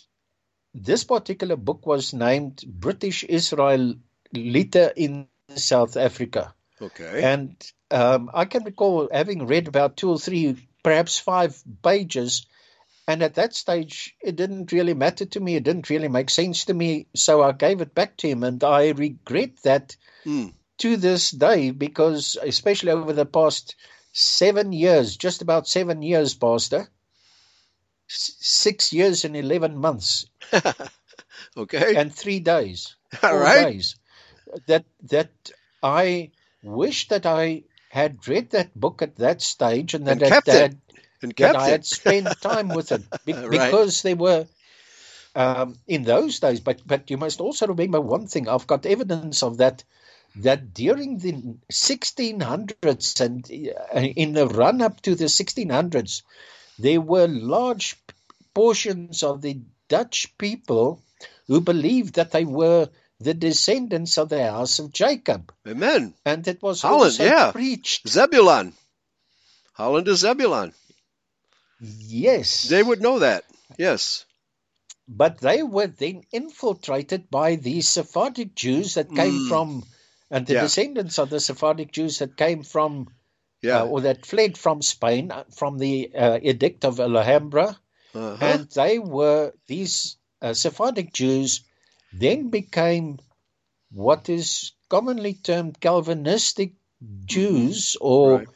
this 0.74 1.03
particular 1.03 1.55
book 1.55 1.86
was 1.86 2.13
named 2.13 2.63
British 2.68 3.24
Israelite 3.24 3.97
in 4.34 5.28
South 5.55 5.97
Africa. 5.97 6.53
Okay. 6.82 7.24
And 7.24 7.72
um, 7.91 8.30
I 8.34 8.45
can 8.45 8.63
recall 8.63 9.09
having 9.11 9.47
read 9.47 9.68
about 9.68 9.97
two 9.97 10.09
or 10.09 10.20
three, 10.20 10.68
perhaps 10.84 11.20
five 11.20 11.61
pages. 11.84 12.45
And 13.08 13.24
at 13.24 13.36
that 13.36 13.56
stage, 13.56 14.16
it 14.22 14.36
didn't 14.36 14.72
really 14.74 14.95
matter 14.95 15.26
to 15.26 15.41
me. 15.41 15.56
It 15.58 15.64
didn't 15.66 15.89
really 15.91 16.10
make 16.10 16.30
sense 16.32 16.66
to 16.66 16.76
me. 16.76 17.08
So 17.16 17.43
I 17.43 17.53
gave 17.53 17.82
it 17.82 17.95
back 17.95 18.18
to 18.20 18.30
him. 18.30 18.43
And 18.43 18.64
I 18.64 18.89
regret 18.91 19.58
that 19.64 19.97
Hmm. 20.26 20.47
to 20.80 20.97
this 20.97 21.32
day 21.32 21.72
because, 21.72 22.38
especially 22.41 22.91
over 22.91 23.14
the 23.14 23.26
past 23.26 23.76
seven 24.14 24.74
years, 24.74 25.18
just 25.18 25.41
about 25.43 25.68
seven 25.68 26.01
years, 26.03 26.36
Pastor, 26.36 26.89
s- 28.10 28.36
six 28.39 28.93
years 28.93 29.26
and 29.26 29.38
11 29.38 29.78
months 29.78 30.28
okay. 31.58 31.95
and 31.95 32.14
three 32.16 32.39
days. 32.39 32.95
All 33.24 33.47
days, 33.47 33.97
that 34.68 34.86
that 35.03 35.32
I 35.84 36.32
wish 36.64 37.10
that 37.10 37.26
I 37.26 37.64
had 37.89 38.28
read 38.28 38.51
that 38.51 38.80
book 38.80 39.01
at 39.01 39.18
that 39.18 39.41
stage 39.41 39.93
and 39.95 40.08
that, 40.08 40.20
And 40.20 40.22
that, 40.22 40.43
kept 40.47 40.49
And 41.22 41.34
I 41.41 41.70
had 41.70 41.86
spent 41.86 42.39
time 42.41 42.70
with 42.70 42.91
it 42.91 43.03
be- 43.26 43.34
Right. 43.34 43.49
because 43.49 44.01
they 44.01 44.13
were 44.13 44.47
um, 45.36 45.78
in 45.88 46.03
those 46.03 46.39
days. 46.39 46.59
But 46.59 46.82
but 46.86 47.09
you 47.09 47.18
must 47.18 47.41
also 47.41 47.68
remember 47.68 48.01
one 48.01 48.28
thing. 48.28 48.47
I've 48.47 48.68
got 48.68 48.86
evidence 48.86 49.43
of 49.43 49.57
that. 49.57 49.84
That 50.39 50.74
during 50.74 51.18
the 51.20 51.32
1600s 51.72 53.22
and 53.22 53.45
uh, 53.95 53.99
in 54.01 54.34
the 54.34 54.45
run 54.47 54.82
up 54.82 54.99
to 55.03 55.16
the 55.16 55.26
1600s, 55.26 56.24
there 56.78 56.99
were 56.99 57.28
large 57.28 57.95
portions 58.53 59.24
of 59.24 59.41
the 59.41 59.59
Dutch 59.88 60.38
people 60.38 61.01
who 61.47 61.61
believed 61.61 62.16
that 62.16 62.32
they 62.32 62.43
were 62.43 62.89
the 63.22 63.34
descendants 63.34 64.18
of 64.18 64.28
the 64.28 64.43
house 64.51 64.80
of 64.80 64.91
Jacob. 64.91 65.53
Amen. 65.66 66.13
And 66.26 66.45
it 66.47 66.61
was 66.61 66.82
Holland, 66.82 67.03
also 67.03 67.24
yeah. 67.24 67.51
preached. 67.53 68.07
Zebulon. 68.09 68.74
Holland 69.74 70.07
is 70.09 70.20
Zebulon. 70.20 70.74
Yes. 71.80 72.63
They 72.69 72.82
would 72.84 73.01
know 73.01 73.19
that. 73.19 73.43
Yes. 73.78 74.26
But 75.07 75.39
they 75.39 75.61
were 75.61 75.88
then 75.88 76.23
infiltrated 76.32 77.30
by 77.30 77.55
these 77.55 77.88
Sephardic 77.88 78.55
Jews 78.55 78.95
that 78.95 79.13
came 79.13 79.39
Mm. 79.39 79.47
from, 79.47 79.84
and 80.32 80.47
the 80.47 80.53
Yeah. 80.55 80.61
descendants 80.61 81.19
of 81.19 81.30
the 81.30 81.39
Sephardic 81.39 81.91
Jews 81.91 82.19
that 82.19 82.36
came 82.38 82.63
from, 82.63 83.07
Yeah. 83.61 83.82
uh, 83.82 83.86
or 83.86 84.01
that 84.01 84.26
fled 84.26 84.57
from 84.57 84.82
Spain 84.82 85.32
uh, 85.32 85.43
from 85.51 85.78
the 85.78 86.13
uh, 86.15 86.39
Edict 86.41 86.86
of 86.86 86.99
Alhambra. 86.99 87.80
uh-huh. 88.15 88.38
and 88.45 88.69
they 88.71 88.97
were 88.97 89.53
these 89.67 90.15
uh, 90.41 90.53
Sephardic 90.53 91.11
Jews 91.11 91.61
then 92.13 92.49
became 92.49 93.19
what 93.91 94.30
is 94.30 94.71
commonly 94.89 95.34
termed 95.34 95.80
Calvinistic 95.82 96.73
Jews 97.26 97.97
or 97.99 98.39
Right. 98.39 98.47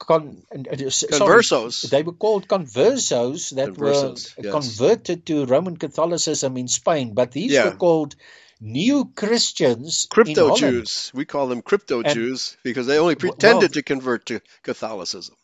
Con, 0.00 0.42
uh, 0.54 0.58
uh, 0.58 0.90
sorry, 0.90 1.12
Conversos. 1.20 1.88
they 1.90 2.02
were 2.02 2.18
called 2.24 2.48
conversos 2.48 3.54
that 3.54 3.68
Conversos, 3.70 4.36
were 4.36 4.44
yes. 4.44 4.52
converted 4.52 5.26
to 5.26 5.44
Roman 5.46 5.76
Catholicism 5.76 6.56
in 6.56 6.68
Spain, 6.68 7.14
but 7.14 7.32
these 7.32 7.52
Yeah. 7.52 7.66
were 7.66 7.76
called 7.76 8.16
new 8.60 9.12
Christians. 9.14 10.06
Crypto. 10.10 10.56
Jews. 10.56 11.10
We 11.14 11.24
call 11.24 11.46
them 11.48 11.62
crypto 11.62 12.02
And- 12.02 12.12
Jews 12.14 12.56
because 12.64 12.86
they 12.86 12.98
only 12.98 13.14
pretended 13.14 13.70
well- 13.70 13.76
to 13.78 13.82
convert 13.82 14.26
to 14.26 14.40
Catholicism. 14.62 15.36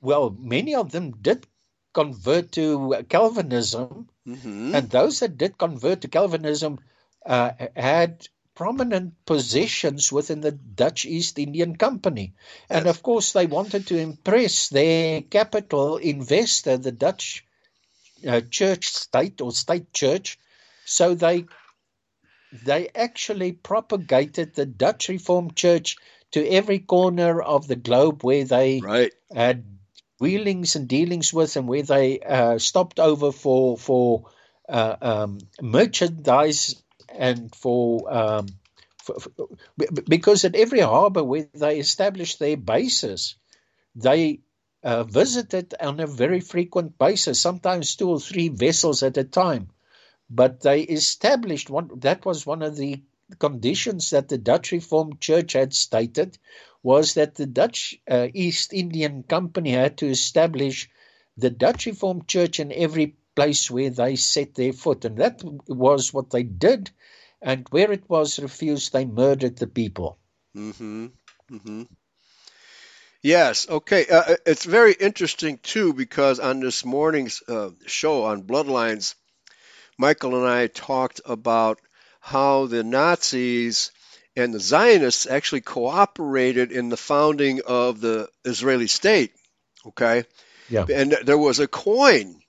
Well, 0.00 0.30
many 0.38 0.74
of 0.74 0.92
them 0.92 1.10
did 1.28 1.46
convert 1.92 2.52
to 2.52 3.04
Calvinism, 3.08 4.08
hmm 4.24 4.74
And 4.74 4.88
those 4.90 5.20
that 5.20 5.36
did 5.36 5.58
convert 5.58 6.02
to 6.02 6.08
Calvinism 6.08 6.78
uh, 7.26 7.50
had 7.76 8.26
prominent 8.60 9.14
positions 9.24 10.12
within 10.12 10.42
the 10.42 10.52
Dutch 10.52 11.06
East 11.06 11.38
Indian 11.38 11.76
Company. 11.76 12.34
And 12.68 12.84
Yes. 12.84 12.96
of 12.96 13.02
course, 13.02 13.32
they 13.32 13.46
wanted 13.46 13.86
to 13.86 13.96
impress 13.96 14.68
their 14.68 15.22
capital 15.22 15.96
investor, 15.96 16.76
the 16.76 16.92
Dutch 16.92 17.46
uh, 18.28 18.42
church 18.42 18.88
state 18.88 19.40
or 19.40 19.50
state 19.52 19.94
church. 19.94 20.38
So 20.84 21.14
they 21.14 21.46
they 22.52 22.90
actually 22.94 23.52
propagated 23.52 24.54
the 24.54 24.66
Dutch 24.66 25.08
Reformed 25.08 25.56
Church 25.56 25.96
to 26.32 26.46
every 26.46 26.80
corner 26.80 27.40
of 27.40 27.66
the 27.66 27.76
globe 27.76 28.22
where 28.22 28.44
they 28.44 28.80
Right. 28.82 29.12
had 29.34 29.64
wheelings 30.18 30.76
and 30.76 30.86
dealings 30.86 31.32
with, 31.32 31.56
and 31.56 31.66
where 31.66 31.82
they 31.84 32.20
uh, 32.20 32.58
stopped 32.58 33.00
over 33.00 33.32
for 33.32 33.78
for 33.78 34.30
uh, 34.68 34.96
um, 35.00 35.38
merchandise 35.62 36.82
and 37.16 37.54
for, 37.54 38.12
um, 38.12 38.46
for, 39.02 39.20
for 39.20 39.32
because 40.08 40.44
at 40.44 40.54
every 40.54 40.80
harbour 40.80 41.24
where 41.24 41.48
they 41.54 41.78
established 41.78 42.38
their 42.38 42.56
bases, 42.56 43.36
they 43.94 44.40
uh, 44.82 45.04
visited 45.04 45.74
on 45.80 46.00
a 46.00 46.06
very 46.06 46.40
frequent 46.40 46.98
basis, 46.98 47.40
sometimes 47.40 47.96
two 47.96 48.10
or 48.10 48.20
three 48.20 48.48
vessels 48.48 49.02
at 49.02 49.16
a 49.16 49.24
time. 49.24 49.68
But 50.28 50.60
they 50.60 50.82
established 50.82 51.70
one. 51.70 51.90
That 51.96 52.24
was 52.24 52.46
one 52.46 52.62
of 52.62 52.76
the 52.76 53.02
conditions 53.38 54.10
that 54.10 54.28
the 54.28 54.38
Dutch 54.38 54.72
Reformed 54.72 55.20
Church 55.20 55.52
had 55.52 55.74
stated 55.74 56.38
was 56.82 57.14
that 57.14 57.34
the 57.34 57.46
Dutch 57.46 58.00
uh, 58.08 58.28
East 58.32 58.72
Indian 58.72 59.22
Company 59.22 59.72
had 59.72 59.98
to 59.98 60.06
establish 60.06 60.88
the 61.36 61.50
Dutch 61.50 61.86
Reformed 61.86 62.26
Church 62.26 62.60
in 62.60 62.72
every 62.72 63.16
place 63.34 63.70
where 63.70 63.90
they 63.90 64.16
set 64.16 64.54
their 64.54 64.72
foot. 64.72 65.04
And 65.04 65.18
that 65.18 65.42
was 65.66 66.12
what 66.12 66.30
they 66.30 66.42
did. 66.42 66.90
And 67.42 67.66
where 67.70 67.90
it 67.92 68.04
was 68.08 68.38
refused, 68.38 68.92
they 68.92 69.04
murdered 69.04 69.56
the 69.56 69.66
people. 69.66 70.18
Mm-hmm. 70.56 71.06
Mm-hmm. 71.50 71.82
Yes. 73.22 73.68
Okay. 73.68 74.06
Uh, 74.06 74.36
it's 74.46 74.64
very 74.64 74.92
interesting 74.92 75.58
too 75.58 75.92
because 75.92 76.40
on 76.40 76.60
this 76.60 76.84
morning's 76.84 77.42
uh, 77.46 77.70
show 77.86 78.24
on 78.24 78.44
Bloodlines, 78.44 79.14
Michael 79.98 80.36
and 80.36 80.46
I 80.46 80.66
talked 80.68 81.20
about 81.24 81.80
how 82.20 82.66
the 82.66 82.82
Nazis 82.82 83.92
and 84.36 84.54
the 84.54 84.60
Zionists 84.60 85.26
actually 85.26 85.60
cooperated 85.60 86.72
in 86.72 86.88
the 86.88 86.96
founding 86.96 87.60
of 87.66 88.00
the 88.00 88.28
Israeli 88.44 88.86
state. 88.86 89.32
Okay. 89.86 90.24
Yeah. 90.70 90.86
And 90.90 91.12
there 91.24 91.38
was 91.38 91.58
a 91.58 91.68
coin 91.68 92.39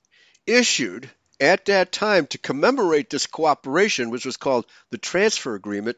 issued 0.47 1.09
at 1.39 1.65
that 1.65 1.91
time 1.91 2.27
to 2.27 2.37
commemorate 2.37 3.09
this 3.09 3.27
cooperation, 3.27 4.09
which 4.09 4.25
was 4.25 4.37
called 4.37 4.65
the 4.91 4.97
Transfer 4.97 5.55
Agreement. 5.55 5.97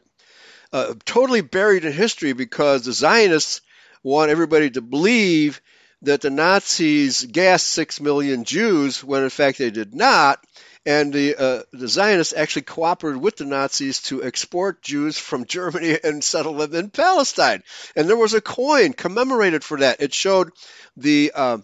Uh, 0.72 0.94
totally 1.04 1.42
buried 1.42 1.84
in 1.84 1.92
history 1.92 2.32
because 2.32 2.84
the 2.84 2.92
Zionists 2.92 3.60
want 4.02 4.30
everybody 4.30 4.70
to 4.70 4.80
believe 4.80 5.60
that 6.02 6.20
the 6.20 6.30
Nazis 6.30 7.24
gassed 7.24 7.68
six 7.68 8.00
million 8.00 8.44
Jews 8.44 9.02
when 9.02 9.22
in 9.22 9.30
fact 9.30 9.58
they 9.58 9.70
did 9.70 9.94
not, 9.94 10.44
and 10.86 11.12
the 11.12 11.36
uh, 11.36 11.62
the 11.72 11.88
Zionists 11.88 12.34
actually 12.36 12.62
cooperated 12.62 13.22
with 13.22 13.36
the 13.36 13.44
Nazis 13.44 14.02
to 14.02 14.22
export 14.22 14.82
Jews 14.82 15.18
from 15.18 15.44
Germany 15.48 15.98
and 16.02 16.22
settle 16.22 16.54
them 16.54 16.74
in 16.74 16.90
Palestine. 16.90 17.62
And 17.96 18.08
there 18.08 18.16
was 18.16 18.34
a 18.34 18.40
coin 18.40 18.92
commemorated 18.92 19.64
for 19.64 19.78
that. 19.78 20.02
It 20.02 20.12
showed 20.12 20.50
the 20.96 21.32
uh, 21.34 21.58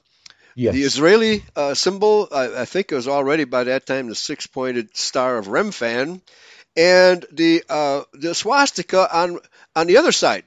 Yes. 0.54 0.74
the 0.74 0.82
Israeli 0.82 1.44
uh, 1.56 1.74
symbol. 1.74 2.28
I, 2.32 2.62
I 2.62 2.64
think 2.64 2.90
it 2.90 2.94
was 2.94 3.08
already 3.08 3.44
by 3.44 3.64
that 3.64 3.86
time 3.86 4.08
the 4.08 4.14
six-pointed 4.14 4.96
star 4.96 5.38
of 5.38 5.46
Remphan, 5.46 6.20
and 6.76 7.26
the 7.32 7.64
uh, 7.68 8.02
the 8.12 8.34
swastika 8.34 9.08
on 9.16 9.38
on 9.74 9.86
the 9.86 9.96
other 9.98 10.12
side 10.12 10.44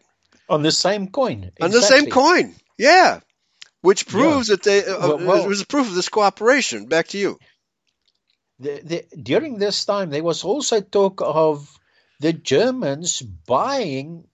on 0.50 0.62
the 0.62 0.72
same 0.72 1.08
coin. 1.08 1.52
on 1.62 1.72
the 1.72 1.82
same 1.82 2.10
coin. 2.10 2.56
Yeah, 2.78 3.20
which 3.82 4.08
proves 4.08 4.48
that 4.48 4.64
they 4.64 4.86
uh, 4.86 5.00
Well- 5.00 5.18
well- 5.20 5.44
it 5.44 5.48
was 5.48 5.62
a 5.62 5.66
proof 5.68 5.88
of 5.88 5.96
this 5.96 6.10
cooperation. 6.10 6.88
Back 6.88 7.08
to 7.10 7.18
you. 7.18 7.40
The, 8.60 8.82
the, 8.84 9.18
during 9.18 9.58
this 9.58 9.84
time, 9.84 10.10
there 10.10 10.24
was 10.24 10.44
also 10.44 10.80
talk 10.80 11.22
of 11.22 11.68
the 12.20 12.32
Germans 12.32 13.22
buying 13.22 14.26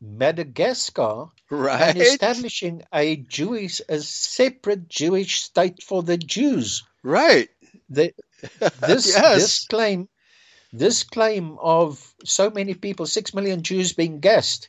Madagascar 0.00 1.26
Right. 1.50 1.80
and 1.82 1.98
establishing 1.98 2.82
a 2.92 3.16
Jewish, 3.16 3.80
a 3.88 4.00
separate 4.00 4.88
Jewish 4.88 5.42
state 5.42 5.82
for 5.82 6.02
the 6.02 6.16
Jews. 6.16 6.84
Right. 7.02 7.48
The, 7.88 8.12
this 8.80 9.06
Yes. 9.06 9.34
this 9.34 9.66
claim, 9.66 10.08
this 10.72 11.02
claim 11.04 11.58
of 11.60 12.14
so 12.24 12.50
many 12.50 12.74
people, 12.74 13.06
six 13.06 13.34
million 13.34 13.62
Jews 13.62 13.92
being 13.92 14.20
gassed. 14.20 14.68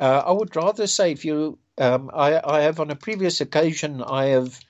Uh, 0.00 0.22
I 0.26 0.32
would 0.32 0.54
rather 0.56 0.86
say, 0.86 1.12
if 1.12 1.24
you, 1.24 1.58
um, 1.78 2.10
I, 2.14 2.40
I 2.42 2.60
have 2.62 2.80
on 2.80 2.90
a 2.90 2.96
previous 2.96 3.40
occasion, 3.40 4.02
I 4.02 4.26
have 4.26 4.60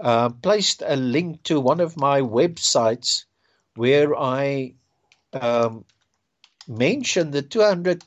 uh, 0.00 0.30
placed 0.30 0.82
a 0.86 0.96
link 0.96 1.42
to 1.44 1.60
one 1.60 1.80
of 1.80 1.96
my 1.96 2.20
websites 2.22 3.24
where 3.74 4.16
I 4.16 4.74
um, 5.32 5.84
mentioned 6.68 7.32
the 7.32 7.42
200 7.42 8.02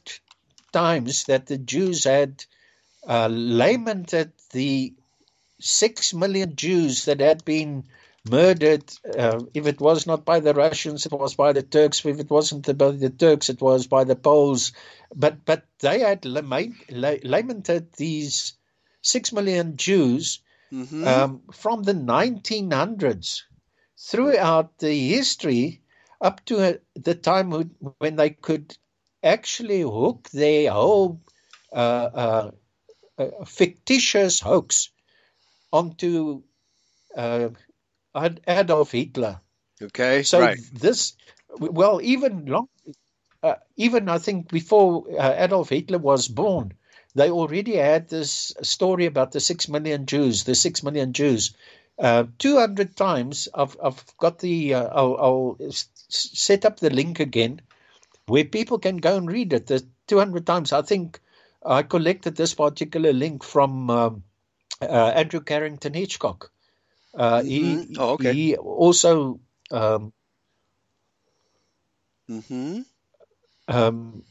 times 0.74 1.26
that 1.26 1.48
the 1.48 1.60
Jews 1.60 2.06
had 2.06 2.46
uh, 3.08 3.30
lamented 3.32 4.34
the 4.52 4.96
six 5.60 6.14
million 6.14 6.56
Jews 6.56 7.06
that 7.06 7.22
had 7.22 7.46
been 7.46 7.86
murdered. 8.26 8.86
Uh, 9.18 9.42
if 9.54 9.68
it 9.68 9.82
was 9.82 10.08
not 10.08 10.26
by 10.26 10.40
the 10.42 10.54
Russians, 10.54 11.06
it 11.06 11.14
was 11.14 11.36
by 11.36 11.54
the 11.54 11.64
Turks. 11.64 12.06
If 12.06 12.20
it 12.20 12.30
wasn't 12.32 12.78
by 12.78 12.92
the 12.92 13.12
Turks, 13.12 13.50
it 13.50 13.62
was 13.62 13.88
by 13.88 14.06
the 14.06 14.16
Poles. 14.18 14.74
But 15.16 15.46
but 15.46 15.66
they 15.80 16.02
had 16.02 16.26
lament, 16.26 16.76
lamented 16.92 17.94
these 17.94 18.54
six 19.02 19.34
million 19.34 19.78
Jews 19.78 20.42
hmm 20.72 21.24
um, 21.24 21.44
from 21.54 21.84
the 21.84 21.94
1900s 21.94 23.44
throughout 24.00 24.78
the 24.80 25.10
history 25.10 25.82
up 26.22 26.46
to 26.46 26.58
uh, 26.60 26.74
the 26.96 27.16
time 27.16 27.52
when 28.00 28.16
they 28.18 28.32
could 28.32 28.78
actually 29.24 29.82
hook 29.82 30.30
their 30.32 30.72
whole 30.72 31.22
uh, 31.72 31.76
uh, 31.76 32.52
uh, 33.18 33.46
fictitious 33.46 34.40
hoax 34.40 34.90
onto 35.72 36.44
uh, 37.16 37.50
Adolf 38.48 38.92
Hitler. 38.92 39.40
okay. 39.82 40.24
So 40.24 40.40
right. 40.40 40.60
this, 40.74 41.16
well, 41.58 42.00
even 42.02 42.46
long, 42.46 42.68
uh, 43.42 43.56
even 43.76 44.10
I 44.10 44.18
think 44.20 44.50
before 44.50 45.06
uh, 45.20 45.36
Adolf 45.38 45.70
Hitler 45.70 45.98
was 45.98 46.28
born, 46.28 46.74
they 47.16 47.30
already 47.30 47.76
had 47.76 48.10
this 48.10 48.54
story 48.62 49.06
about 49.06 49.32
the 49.32 49.40
six 49.40 49.68
million 49.70 50.06
Jews, 50.06 50.44
the 50.44 50.56
six 50.56 50.84
million 50.84 51.14
Jews. 51.14 51.56
Uh, 52.00 52.26
200 52.40 52.96
times 52.96 53.48
I've, 53.54 53.78
I've 53.84 54.04
got 54.18 54.40
the, 54.40 54.74
uh, 54.74 54.88
I'll, 54.92 55.18
I'll 55.20 55.58
s- 55.68 55.90
set 56.10 56.66
up 56.66 56.80
the 56.80 56.90
link 56.90 57.20
again 57.20 57.62
where 58.28 58.46
people 58.46 58.80
can 58.80 58.98
go 58.98 59.18
and 59.18 59.30
read 59.32 59.54
it. 59.54 59.68
The 59.68 59.86
200 60.08 60.46
times, 60.46 60.72
I 60.74 60.82
think 60.82 61.20
I 61.66 61.84
collected 61.84 62.36
this 62.36 62.54
particular 62.54 63.14
link 63.14 63.44
from 63.44 63.90
um, 63.90 64.24
uh, 64.82 64.86
Andrew 65.16 65.42
Carrington 65.42 65.94
Hitchcock. 65.94 66.52
Uh, 67.14 67.44
he, 67.44 67.62
Mhm. 67.62 67.98
Oh, 68.00 68.10
okay. 68.12 68.32
he 68.32 68.56
also 68.58 69.40
um, 69.72 70.14
hmm 72.28 72.82
um, 73.68 74.24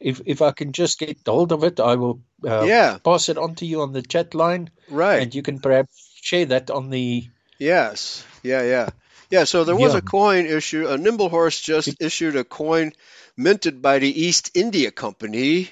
if 0.00 0.20
if 0.26 0.42
I 0.42 0.52
can 0.52 0.72
just 0.72 0.98
get 0.98 1.18
hold 1.26 1.52
of 1.52 1.64
it, 1.64 1.80
I 1.80 1.96
will 1.96 2.22
uh, 2.46 2.66
Yeah. 2.66 2.98
pass 2.98 3.28
it 3.28 3.38
on 3.38 3.54
to 3.56 3.66
you 3.66 3.82
on 3.82 3.92
the 3.92 4.02
chat 4.02 4.34
line, 4.34 4.70
Right. 4.88 5.22
and 5.22 5.34
you 5.34 5.42
can 5.42 5.58
perhaps 5.60 6.12
share 6.22 6.46
that 6.46 6.70
on 6.70 6.90
the. 6.90 7.24
Yes. 7.58 8.24
Yeah. 8.42 8.62
Yeah. 8.62 8.90
Yeah, 9.30 9.44
so 9.44 9.62
there 9.62 9.76
was 9.76 9.92
yeah. 9.92 9.98
a 9.98 10.02
coin 10.02 10.46
issue. 10.46 10.88
A 10.88 10.98
Nimble 10.98 11.28
Horse 11.28 11.60
just 11.60 12.02
issued 12.02 12.34
a 12.36 12.42
coin 12.44 12.92
minted 13.36 13.82
by 13.82 13.98
the 13.98 14.22
East 14.22 14.50
India 14.54 14.90
Company, 14.90 15.70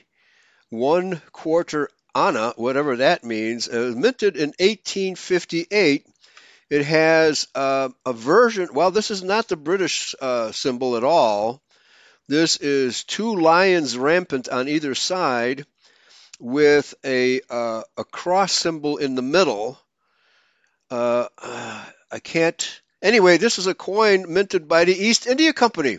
one 0.70 1.20
quarter 1.32 1.90
Anna, 2.14 2.52
whatever 2.56 2.96
that 2.96 3.24
means. 3.24 3.68
It 3.68 3.78
was 3.78 3.96
minted 3.96 4.36
in 4.36 4.48
1858. 4.59 6.06
It 6.70 6.84
has 6.84 7.46
uh, 7.54 7.88
a 8.04 8.12
version. 8.12 8.68
Well, 8.72 8.90
this 8.90 9.11
is 9.11 9.22
not 9.22 9.48
the 9.48 9.56
British 9.56 10.14
uh, 10.20 10.52
symbol 10.52 10.96
at 10.96 11.04
all. 11.04 11.62
This 12.28 12.59
is 12.59 13.04
two 13.04 13.36
lions 13.36 13.96
rampant 13.96 14.48
on 14.48 14.68
either 14.68 14.94
side, 14.94 15.64
with 16.38 16.94
a 17.04 17.40
uh, 17.48 17.82
a 17.96 18.04
cross 18.04 18.52
symbol 18.52 18.98
in 18.98 19.14
the 19.14 19.22
middle. 19.22 19.78
Uh, 20.90 21.28
I 21.38 22.18
can't. 22.22 22.80
Anyway, 23.02 23.36
this 23.36 23.59
is 23.59 23.66
a 23.66 23.74
coin 23.74 24.32
minted 24.32 24.68
by 24.68 24.84
the 24.84 24.94
East 24.94 25.26
India 25.26 25.52
Company. 25.52 25.98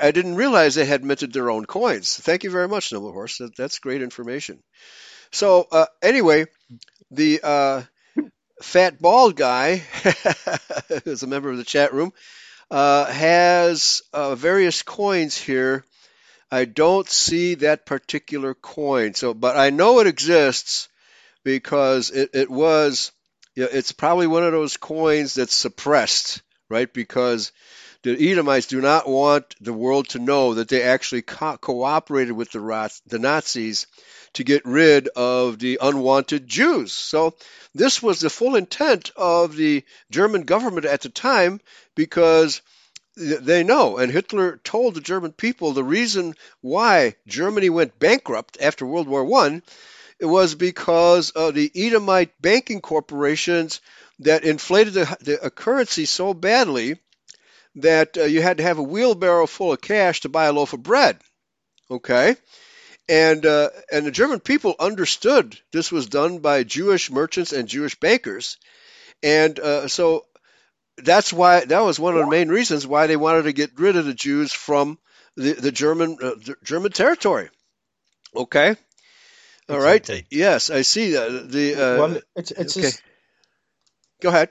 I 0.00 0.10
didn't 0.10 0.36
realize 0.36 0.74
they 0.74 0.84
had 0.84 1.04
minted 1.04 1.32
their 1.32 1.50
own 1.50 1.66
coins. 1.66 2.16
Thank 2.16 2.44
you 2.44 2.50
very 2.50 2.68
much, 2.68 2.92
Noble 2.92 3.12
Horse. 3.12 3.38
That, 3.38 3.56
that's 3.56 3.78
great 3.78 4.02
information. 4.02 4.62
So 5.30 5.66
uh, 5.70 5.86
anyway, 6.02 6.46
the 7.10 7.40
uh, 7.42 7.82
fat 8.62 9.00
bald 9.00 9.36
guy, 9.36 9.76
who's 11.04 11.22
a 11.22 11.26
member 11.26 11.50
of 11.50 11.56
the 11.58 11.64
chat 11.64 11.92
room, 11.92 12.12
uh, 12.70 13.06
has 13.06 14.02
uh, 14.12 14.34
various 14.34 14.82
coins 14.82 15.36
here. 15.36 15.84
I 16.50 16.64
don't 16.64 17.08
see 17.08 17.56
that 17.56 17.86
particular 17.86 18.54
coin. 18.54 19.14
So, 19.14 19.34
but 19.34 19.56
I 19.56 19.70
know 19.70 20.00
it 20.00 20.06
exists 20.06 20.88
because 21.44 22.10
it, 22.10 22.30
it 22.34 22.50
was. 22.50 23.12
You 23.54 23.64
know, 23.64 23.70
it's 23.72 23.90
probably 23.90 24.28
one 24.28 24.44
of 24.44 24.52
those 24.52 24.76
coins 24.76 25.34
that's 25.34 25.54
suppressed, 25.54 26.42
right? 26.70 26.92
Because 26.92 27.50
the 28.02 28.30
Edomites 28.30 28.66
do 28.66 28.80
not 28.80 29.08
want 29.08 29.54
the 29.60 29.72
world 29.72 30.08
to 30.10 30.18
know 30.18 30.54
that 30.54 30.68
they 30.68 30.82
actually 30.82 31.22
co- 31.22 31.56
cooperated 31.56 32.32
with 32.32 32.50
the, 32.52 32.90
the 33.06 33.18
Nazis 33.18 33.86
to 34.34 34.44
get 34.44 34.64
rid 34.64 35.08
of 35.08 35.58
the 35.58 35.78
unwanted 35.80 36.46
Jews. 36.46 36.92
So 36.92 37.34
this 37.74 38.02
was 38.02 38.20
the 38.20 38.30
full 38.30 38.54
intent 38.54 39.10
of 39.16 39.56
the 39.56 39.84
German 40.10 40.42
government 40.42 40.86
at 40.86 41.00
the 41.00 41.08
time 41.08 41.60
because 41.94 42.62
they 43.16 43.64
know, 43.64 43.96
and 43.96 44.12
Hitler 44.12 44.60
told 44.62 44.94
the 44.94 45.00
German 45.00 45.32
people 45.32 45.72
the 45.72 45.82
reason 45.82 46.34
why 46.60 47.16
Germany 47.26 47.68
went 47.68 47.98
bankrupt 47.98 48.58
after 48.60 48.86
World 48.86 49.08
War 49.08 49.24
One, 49.24 49.62
was 50.20 50.54
because 50.54 51.30
of 51.30 51.54
the 51.54 51.70
Edomite 51.74 52.40
banking 52.40 52.80
corporations 52.80 53.80
that 54.20 54.44
inflated 54.44 54.94
the, 54.94 55.16
the 55.20 55.50
currency 55.50 56.04
so 56.04 56.34
badly 56.34 57.00
that 57.82 58.16
uh, 58.16 58.24
you 58.24 58.42
had 58.42 58.58
to 58.58 58.62
have 58.62 58.78
a 58.78 58.82
wheelbarrow 58.82 59.46
full 59.46 59.72
of 59.72 59.80
cash 59.80 60.20
to 60.20 60.28
buy 60.28 60.46
a 60.46 60.52
loaf 60.52 60.72
of 60.72 60.82
bread. 60.82 61.18
Okay? 61.90 62.36
And, 63.08 63.44
uh, 63.46 63.70
and 63.90 64.06
the 64.06 64.10
German 64.10 64.40
people 64.40 64.74
understood 64.78 65.58
this 65.72 65.90
was 65.90 66.06
done 66.06 66.38
by 66.38 66.62
Jewish 66.62 67.10
merchants 67.10 67.52
and 67.52 67.68
Jewish 67.68 67.98
bankers. 67.98 68.58
And 69.22 69.58
uh, 69.58 69.88
so 69.88 70.26
that's 70.98 71.32
why 71.32 71.64
that 71.64 71.80
was 71.80 71.98
one 71.98 72.14
of 72.14 72.20
the 72.20 72.30
main 72.30 72.48
reasons 72.48 72.86
why 72.86 73.06
they 73.06 73.16
wanted 73.16 73.44
to 73.44 73.52
get 73.52 73.78
rid 73.78 73.96
of 73.96 74.04
the 74.04 74.14
Jews 74.14 74.52
from 74.52 74.98
the, 75.36 75.52
the 75.52 75.72
German 75.72 76.18
uh, 76.20 76.34
the 76.34 76.56
German 76.64 76.92
territory. 76.92 77.48
Okay, 78.34 78.76
all 79.68 79.80
right. 79.80 80.08
Yes, 80.30 80.70
I 80.70 80.82
see 80.82 81.12
that. 81.12 81.50
The 81.50 81.74
uh, 81.74 81.98
well, 81.98 82.20
it's 82.36 82.50
it's 82.50 82.76
okay. 82.76 82.86
Just, 82.86 83.02
go 84.20 84.28
ahead. 84.28 84.50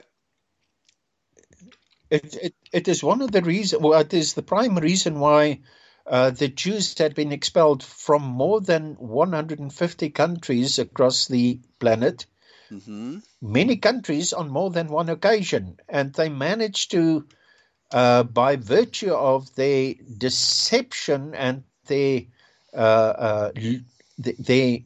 It, 2.10 2.34
it, 2.34 2.54
it 2.72 2.88
is 2.88 3.02
one 3.02 3.22
of 3.22 3.32
the 3.32 3.42
reasons, 3.42 3.82
well, 3.82 4.00
it 4.00 4.14
is 4.14 4.34
the 4.34 4.42
prime 4.42 4.76
reason 4.78 5.20
why 5.20 5.60
uh, 6.06 6.30
the 6.30 6.48
Jews 6.48 6.96
had 6.96 7.14
been 7.14 7.32
expelled 7.32 7.82
from 7.82 8.22
more 8.22 8.60
than 8.60 8.94
150 8.94 10.10
countries 10.10 10.78
across 10.78 11.28
the 11.28 11.60
planet, 11.78 12.26
mm-hmm. 12.70 13.18
many 13.42 13.76
countries 13.76 14.32
on 14.32 14.48
more 14.48 14.70
than 14.70 14.88
one 14.88 15.10
occasion. 15.10 15.78
And 15.88 16.14
they 16.14 16.30
managed 16.30 16.92
to, 16.92 17.26
uh, 17.90 18.22
by 18.22 18.56
virtue 18.56 19.12
of 19.12 19.54
their 19.54 19.94
deception 20.16 21.34
and 21.34 21.64
their, 21.86 22.22
uh, 22.74 22.76
uh 22.76 23.52
their 24.18 24.78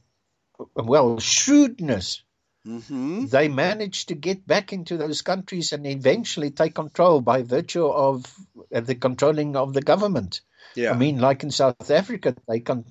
well, 0.74 1.18
shrewdness, 1.18 2.22
Mm-hmm. 2.66 3.26
They 3.26 3.48
managed 3.48 4.08
to 4.08 4.14
get 4.14 4.46
back 4.46 4.72
into 4.72 4.96
those 4.96 5.22
countries 5.22 5.72
and 5.72 5.86
eventually 5.86 6.50
take 6.50 6.74
control 6.74 7.20
by 7.20 7.42
virtue 7.42 7.86
of 7.86 8.24
uh, 8.72 8.80
the 8.80 8.94
controlling 8.94 9.56
of 9.56 9.72
the 9.72 9.82
government. 9.82 10.42
Yeah. 10.74 10.92
I 10.92 10.96
mean, 10.96 11.18
like 11.18 11.42
in 11.42 11.50
South 11.50 11.90
Africa, 11.90 12.36
they 12.48 12.60
con- 12.60 12.84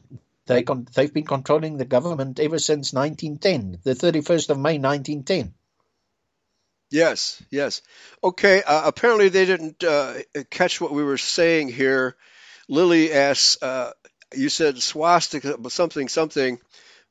they 0.45 0.63
con- 0.63 0.87
they've 0.93 1.13
been 1.13 1.25
controlling 1.25 1.77
the 1.77 1.85
government 1.85 2.39
ever 2.39 2.59
since 2.59 2.93
1910, 2.93 3.79
the 3.83 3.93
31st 3.93 4.49
of 4.49 4.57
May 4.57 4.77
1910. 4.77 5.53
Yes, 6.89 7.41
yes. 7.49 7.81
Okay, 8.21 8.61
uh, 8.61 8.81
apparently 8.85 9.29
they 9.29 9.45
didn't 9.45 9.81
uh, 9.81 10.15
catch 10.49 10.81
what 10.81 10.91
we 10.91 11.03
were 11.03 11.17
saying 11.17 11.69
here. 11.69 12.17
Lily 12.67 13.13
asks, 13.13 13.61
uh, 13.63 13.91
you 14.35 14.49
said 14.49 14.81
swastika, 14.81 15.57
something, 15.69 16.09
something 16.09 16.59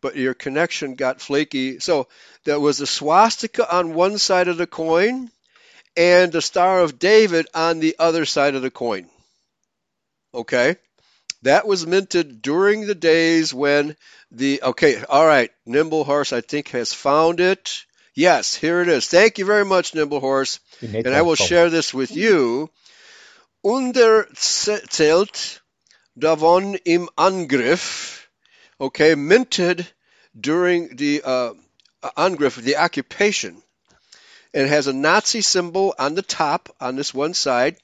but 0.00 0.16
your 0.16 0.34
connection 0.34 0.94
got 0.94 1.20
flaky. 1.20 1.80
So 1.80 2.08
there 2.44 2.60
was 2.60 2.80
a 2.80 2.86
swastika 2.86 3.74
on 3.74 3.94
one 3.94 4.18
side 4.18 4.48
of 4.48 4.56
the 4.56 4.66
coin 4.66 5.30
and 5.96 6.32
the 6.32 6.42
Star 6.42 6.80
of 6.80 6.98
David 6.98 7.46
on 7.54 7.80
the 7.80 7.96
other 7.98 8.24
side 8.24 8.54
of 8.54 8.62
the 8.62 8.70
coin. 8.70 9.08
Okay? 10.32 10.76
That 11.42 11.66
was 11.66 11.86
minted 11.86 12.42
during 12.42 12.86
the 12.86 12.94
days 12.94 13.54
when 13.54 13.96
the. 14.30 14.60
Okay, 14.62 15.02
all 15.04 15.26
right. 15.26 15.50
Nimble 15.64 16.04
Horse, 16.04 16.32
I 16.32 16.42
think, 16.42 16.68
has 16.70 16.92
found 16.92 17.40
it. 17.40 17.84
Yes, 18.14 18.54
here 18.54 18.82
it 18.82 18.88
is. 18.88 19.08
Thank 19.08 19.38
you 19.38 19.46
very 19.46 19.64
much, 19.64 19.94
Nimble 19.94 20.20
Horse. 20.20 20.60
And 20.82 21.08
I 21.08 21.22
will 21.22 21.36
share 21.36 21.70
this 21.70 21.94
with 21.94 22.14
you. 22.14 22.70
Unter 23.64 24.26
Zelt 24.34 25.60
davon 26.18 26.74
im 26.84 27.08
Angriff 27.16 28.19
okay, 28.80 29.14
minted 29.14 29.86
during 30.38 30.96
the 30.96 31.22
uh, 31.24 31.52
Angriff, 32.16 32.56
the 32.56 32.76
occupation. 32.76 33.62
It 34.52 34.66
has 34.66 34.86
a 34.86 34.92
Nazi 34.92 35.42
symbol 35.42 35.94
on 35.98 36.14
the 36.14 36.22
top, 36.22 36.74
on 36.80 36.96
this 36.96 37.14
one 37.14 37.34
side. 37.34 37.76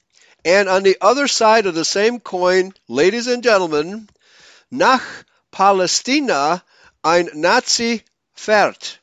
And 0.43 0.67
on 0.67 0.83
the 0.83 0.97
other 1.01 1.27
side 1.27 1.65
of 1.65 1.75
the 1.75 1.85
same 1.85 2.19
coin, 2.19 2.73
ladies 2.87 3.27
and 3.27 3.43
gentlemen, 3.43 4.09
nach 4.71 5.03
Palästina 5.51 6.61
ein 7.03 7.29
Nazi 7.33 8.03
fährt. 8.35 8.97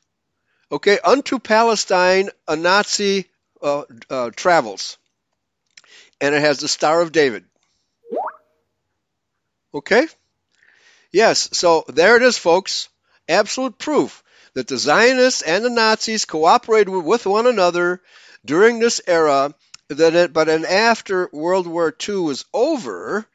Okay, 0.70 0.98
unto 1.04 1.38
Palestine 1.38 2.30
a 2.48 2.56
Nazi 2.56 3.26
uh, 3.62 3.84
uh, 4.10 4.30
travels. 4.30 4.98
And 6.20 6.34
it 6.34 6.40
has 6.40 6.58
the 6.58 6.68
Star 6.68 7.00
of 7.00 7.12
David. 7.12 7.44
Okay? 9.72 10.06
Yes, 11.14 11.48
so 11.52 11.84
there 11.86 12.16
it 12.16 12.24
is, 12.24 12.36
folks. 12.36 12.88
Absolute 13.28 13.78
proof 13.78 14.24
that 14.54 14.66
the 14.66 14.76
Zionists 14.76 15.42
and 15.42 15.64
the 15.64 15.70
Nazis 15.70 16.24
cooperated 16.24 16.88
with 16.88 17.24
one 17.24 17.46
another 17.46 18.02
during 18.44 18.80
this 18.80 19.00
era. 19.06 19.54
That 19.90 20.16
it, 20.16 20.32
but 20.32 20.48
then 20.48 20.64
after 20.64 21.30
World 21.32 21.68
War 21.68 21.94
II 22.08 22.16
was 22.16 22.44
over, 22.52 23.26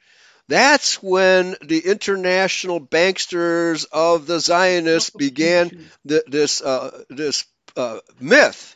that's 0.50 1.02
when 1.02 1.56
the 1.62 1.80
international 1.80 2.82
banksters 2.82 3.86
of 3.94 4.28
the 4.28 4.42
Zionists 4.42 5.12
began 5.12 5.90
this 6.04 6.62
uh, 6.62 7.04
this 7.10 7.46
uh, 7.78 8.00
myth 8.20 8.76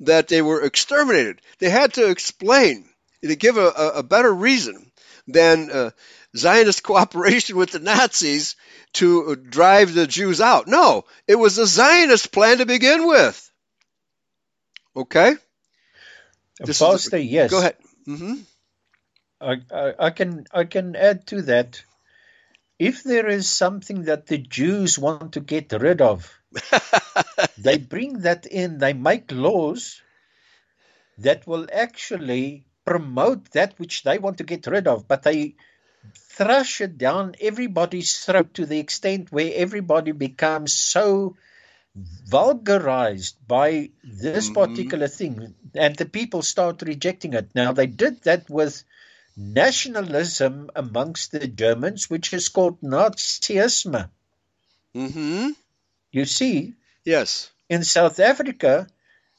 that 0.00 0.28
they 0.28 0.42
were 0.42 0.62
exterminated. 0.62 1.40
They 1.58 1.70
had 1.70 1.94
to 1.94 2.10
explain 2.10 2.86
to 3.22 3.34
give 3.34 3.56
a, 3.56 3.68
a 3.68 4.02
better 4.02 4.32
reason 4.34 4.92
than 5.26 5.70
uh, 5.70 5.90
Zionist 6.36 6.82
cooperation 6.82 7.56
with 7.56 7.72
the 7.72 7.78
Nazis 7.78 8.56
to 8.94 9.36
drive 9.36 9.94
the 9.94 10.06
Jews 10.06 10.40
out. 10.40 10.66
No, 10.66 11.04
it 11.26 11.36
was 11.36 11.58
a 11.58 11.66
Zionist 11.66 12.32
plan 12.32 12.58
to 12.58 12.66
begin 12.66 13.06
with. 13.06 13.50
Okay? 14.96 15.34
Pastor, 16.64 17.18
yes. 17.18 17.50
Go 17.50 17.58
ahead. 17.58 17.76
Mm-hmm. 18.08 18.34
I, 19.40 19.56
I, 19.70 19.92
I, 19.98 20.10
can 20.10 20.46
I 20.52 20.64
can 20.64 20.96
add 20.96 21.26
to 21.28 21.42
that. 21.42 21.82
If 22.78 23.02
there 23.02 23.28
is 23.28 23.48
something 23.48 24.04
that 24.04 24.26
the 24.26 24.38
Jews 24.38 24.98
want 24.98 25.32
to 25.32 25.40
get 25.40 25.72
rid 25.72 26.00
of, 26.00 26.30
they 27.58 27.78
bring 27.78 28.20
that 28.20 28.46
in. 28.46 28.78
They 28.78 28.92
make 28.92 29.32
laws 29.32 30.00
that 31.18 31.46
will 31.46 31.66
actually 31.72 32.66
promote 32.84 33.50
that 33.52 33.78
which 33.78 34.02
they 34.02 34.18
want 34.18 34.38
to 34.38 34.44
get 34.44 34.66
rid 34.66 34.86
of, 34.86 35.08
but 35.08 35.22
they 35.22 35.56
thrush 36.14 36.80
it 36.80 36.98
down 36.98 37.34
everybody's 37.40 38.18
throat 38.24 38.54
to 38.54 38.66
the 38.66 38.78
extent 38.78 39.32
where 39.32 39.52
everybody 39.54 40.12
becomes 40.12 40.72
so 40.74 41.36
vulgarized 41.94 43.36
by 43.46 43.90
this 44.04 44.50
Mhm. 44.50 44.54
particular 44.54 45.08
thing, 45.08 45.54
and 45.74 45.96
the 45.96 46.06
people 46.06 46.42
start 46.42 46.82
rejecting 46.82 47.34
it. 47.34 47.54
Now, 47.54 47.72
they 47.72 47.86
did 47.86 48.22
that 48.22 48.50
with 48.50 48.84
nationalism 49.36 50.70
amongst 50.76 51.32
the 51.32 51.46
Germans, 51.48 52.10
which 52.10 52.32
is 52.32 52.48
called 52.48 52.80
Nazism. 52.82 54.10
Mm-hmm. 54.94 55.50
You 56.12 56.24
see, 56.24 56.74
Yes. 57.04 57.50
in 57.68 57.84
South 57.84 58.18
Africa, 58.20 58.88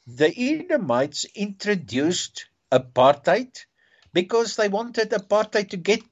the 0.06 0.32
Edomites 0.36 1.24
introduced 1.34 2.46
apartheid 2.72 3.64
because 4.12 4.56
they 4.56 4.68
wanted 4.68 5.10
apartheid 5.10 5.70
to 5.70 5.76
get 5.76 6.02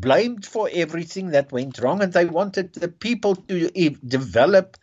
blamed 0.00 0.44
for 0.44 0.68
everything 0.72 1.30
that 1.30 1.52
went 1.52 1.78
wrong, 1.78 2.02
and 2.02 2.12
they 2.12 2.24
wanted 2.26 2.72
the 2.74 2.88
people 2.88 3.36
to 3.36 3.70
e- 3.78 3.96
develop 4.06 4.76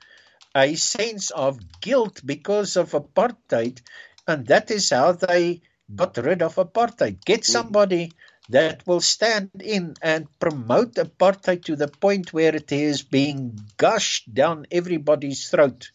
a 0.55 0.75
sense 0.75 1.31
of 1.31 1.59
guilt 1.81 2.21
because 2.25 2.77
of 2.77 2.91
apartheid, 2.91 3.81
and 4.27 4.47
that 4.47 4.71
is 4.71 4.89
how 4.89 5.11
they 5.11 5.61
got 5.93 6.17
rid 6.17 6.41
of 6.41 6.55
apartheid. 6.55 7.23
Get 7.25 7.41
mm. 7.41 7.45
somebody 7.45 8.13
that 8.49 8.85
will 8.87 9.01
stand 9.01 9.49
in 9.61 9.95
and 10.01 10.27
promote 10.39 10.95
apartheid 10.95 11.65
to 11.65 11.75
the 11.75 11.87
point 11.87 12.33
where 12.33 12.55
it 12.55 12.71
is 12.71 13.01
being 13.01 13.59
gushed 13.77 14.33
down 14.33 14.65
everybody's 14.71 15.49
throat, 15.49 15.91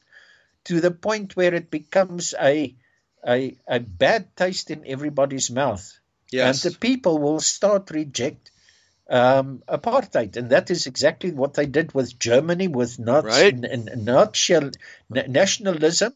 to 0.64 0.80
the 0.80 0.90
point 0.90 1.36
where 1.36 1.54
it 1.54 1.70
becomes 1.70 2.34
a 2.38 2.74
a, 3.26 3.56
a 3.66 3.80
bad 3.80 4.36
taste 4.36 4.70
in 4.70 4.86
everybody's 4.86 5.50
mouth 5.50 5.98
Yes. 6.30 6.64
and 6.64 6.72
the 6.72 6.78
people 6.78 7.18
will 7.18 7.40
start 7.40 7.90
reject 7.90 8.50
um, 9.09 9.62
apartheid, 9.68 10.36
and 10.36 10.50
that 10.50 10.70
is 10.70 10.86
exactly 10.86 11.30
what 11.30 11.54
they 11.54 11.66
did 11.66 11.94
with 11.94 12.18
Germany, 12.18 12.68
with 12.68 12.98
Nazi, 12.98 13.26
Right. 13.28 13.54
n- 13.54 13.64
n- 13.64 14.04
Nazi- 14.04 14.70
na- 15.09 15.22
nationalism, 15.28 16.12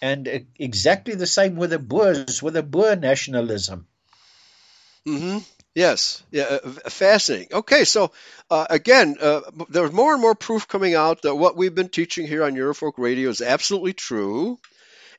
and 0.00 0.26
uh, 0.28 0.38
exactly 0.58 1.14
the 1.14 1.26
same 1.26 1.56
with 1.56 1.70
the 1.70 1.78
Boers, 1.78 2.42
with 2.42 2.54
the 2.54 2.62
Boer 2.62 2.96
nationalism. 2.96 3.86
hmm 5.06 5.38
Yes. 5.74 6.22
Yeah. 6.30 6.44
uh, 6.44 6.70
Fascinating. 6.88 7.48
Okay. 7.52 7.84
So 7.84 8.12
uh, 8.48 8.66
again, 8.70 9.16
uh, 9.20 9.40
there's 9.68 9.90
more 9.90 10.12
and 10.12 10.22
more 10.22 10.36
proof 10.36 10.68
coming 10.68 10.94
out 10.94 11.22
that 11.22 11.34
what 11.34 11.56
we've 11.56 11.74
been 11.74 11.88
teaching 11.88 12.28
here 12.28 12.44
on 12.44 12.54
Eurofolk 12.54 12.92
Radio 12.96 13.28
is 13.28 13.42
absolutely 13.42 13.92
true. 13.92 14.60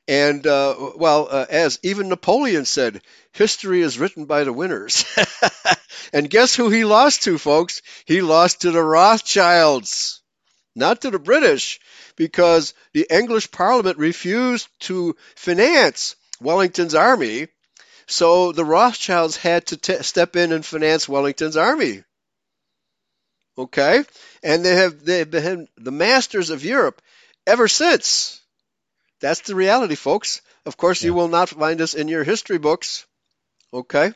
And 0.08 0.46
uh, 0.46 0.92
well, 0.94 1.26
uh, 1.28 1.46
as 1.48 1.80
even 1.82 2.08
Napoleon 2.08 2.64
said, 2.64 3.02
history 3.32 3.82
is 3.82 3.98
written 3.98 4.26
by 4.26 4.44
the 4.44 4.52
winners. 4.52 5.04
and 6.12 6.30
guess 6.30 6.54
who 6.54 6.70
he 6.70 6.84
lost 6.84 7.24
to, 7.24 7.38
folks? 7.38 7.82
He 8.04 8.20
lost 8.20 8.60
to 8.60 8.70
the 8.70 8.82
Rothschilds, 8.82 10.20
not 10.76 11.00
to 11.00 11.10
the 11.10 11.18
British, 11.18 11.80
because 12.14 12.72
the 12.92 13.06
English 13.10 13.50
Parliament 13.50 13.98
refused 13.98 14.68
to 14.80 15.16
finance 15.34 16.14
Wellington's 16.40 16.94
army. 16.94 17.48
So 18.06 18.52
the 18.52 18.64
Rothschilds 18.64 19.36
had 19.36 19.66
to 19.66 20.02
step 20.04 20.36
in 20.36 20.52
and 20.52 20.64
finance 20.64 21.08
Wellington's 21.08 21.56
army. 21.56 22.04
Okay, 23.58 24.04
and 24.42 24.64
they 24.64 24.76
have 24.76 25.04
they've 25.04 25.30
been 25.30 25.66
the 25.76 25.90
masters 25.90 26.50
of 26.50 26.64
Europe 26.64 27.00
ever 27.46 27.68
since. 27.68 28.40
That's 29.20 29.40
the 29.40 29.54
reality, 29.54 29.94
folks. 29.94 30.42
Of 30.64 30.76
course, 30.76 31.02
you 31.02 31.14
will 31.14 31.28
not 31.28 31.48
find 31.48 31.80
this 31.80 31.94
in 31.94 32.08
your 32.08 32.24
history 32.24 32.58
books. 32.58 33.06
Okay, 33.72 34.12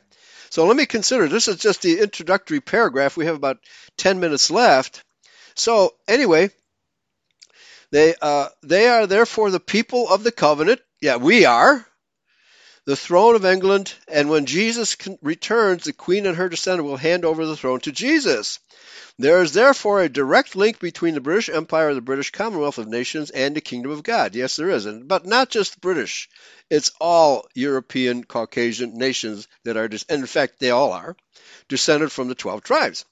so 0.51 0.67
let 0.67 0.77
me 0.77 0.87
consider. 0.87 1.29
This 1.29 1.49
is 1.49 1.57
just 1.57 1.83
the 1.83 2.01
introductory 2.01 2.61
paragraph. 2.61 3.17
We 3.17 3.27
have 3.27 3.37
about 3.37 3.59
ten 3.97 4.21
minutes 4.21 4.51
left. 4.51 5.03
So 5.55 5.95
anyway, 6.09 6.51
they 7.91 8.15
uh, 8.21 8.49
they 8.63 8.89
are 8.89 9.07
therefore 9.07 9.51
the 9.51 9.61
people 9.61 10.09
of 10.09 10.23
the 10.23 10.33
covenant. 10.33 10.81
Yeah, 11.01 11.17
we 11.17 11.45
are 11.45 11.87
the 12.87 12.97
throne 12.97 13.37
of 13.37 13.45
England, 13.45 13.95
and 14.09 14.31
when 14.31 14.47
Jesus 14.47 14.97
returns, 15.23 15.85
the 15.85 15.93
queen 15.93 16.27
and 16.27 16.37
her 16.37 16.49
descendant 16.49 16.89
will 16.89 16.97
hand 16.97 17.25
over 17.25 17.47
the 17.47 17.57
throne 17.57 17.81
to 17.81 17.93
Jesus. 17.93 18.59
There 19.19 19.43
is 19.43 19.53
therefore 19.53 20.01
a 20.01 20.09
direct 20.09 20.57
link 20.57 20.79
between 20.79 21.15
the 21.15 21.21
British 21.21 21.51
Empire, 21.51 21.93
the 21.93 22.01
British 22.01 22.31
Commonwealth 22.31 22.79
of 22.79 22.89
Nations, 22.89 23.31
and 23.31 23.55
the 23.55 23.61
Kingdom 23.61 23.93
of 23.93 24.03
God. 24.03 24.35
Yes, 24.35 24.57
there 24.57 24.71
is, 24.71 24.87
but 24.87 25.27
not 25.27 25.51
just 25.51 25.81
British. 25.81 26.29
It's 26.71 26.91
all 27.01 27.47
European 27.55 28.25
Caucasian 28.25 28.97
nations 28.97 29.47
that 29.65 29.77
are, 29.77 29.85
and 29.85 30.05
in 30.09 30.27
fact, 30.27 30.59
they 30.59 30.71
all 30.71 30.93
are, 30.93 31.17
descended 31.69 32.11
from 32.11 32.29
the 32.29 32.35
12 32.35 32.63
tribes. 32.63 33.05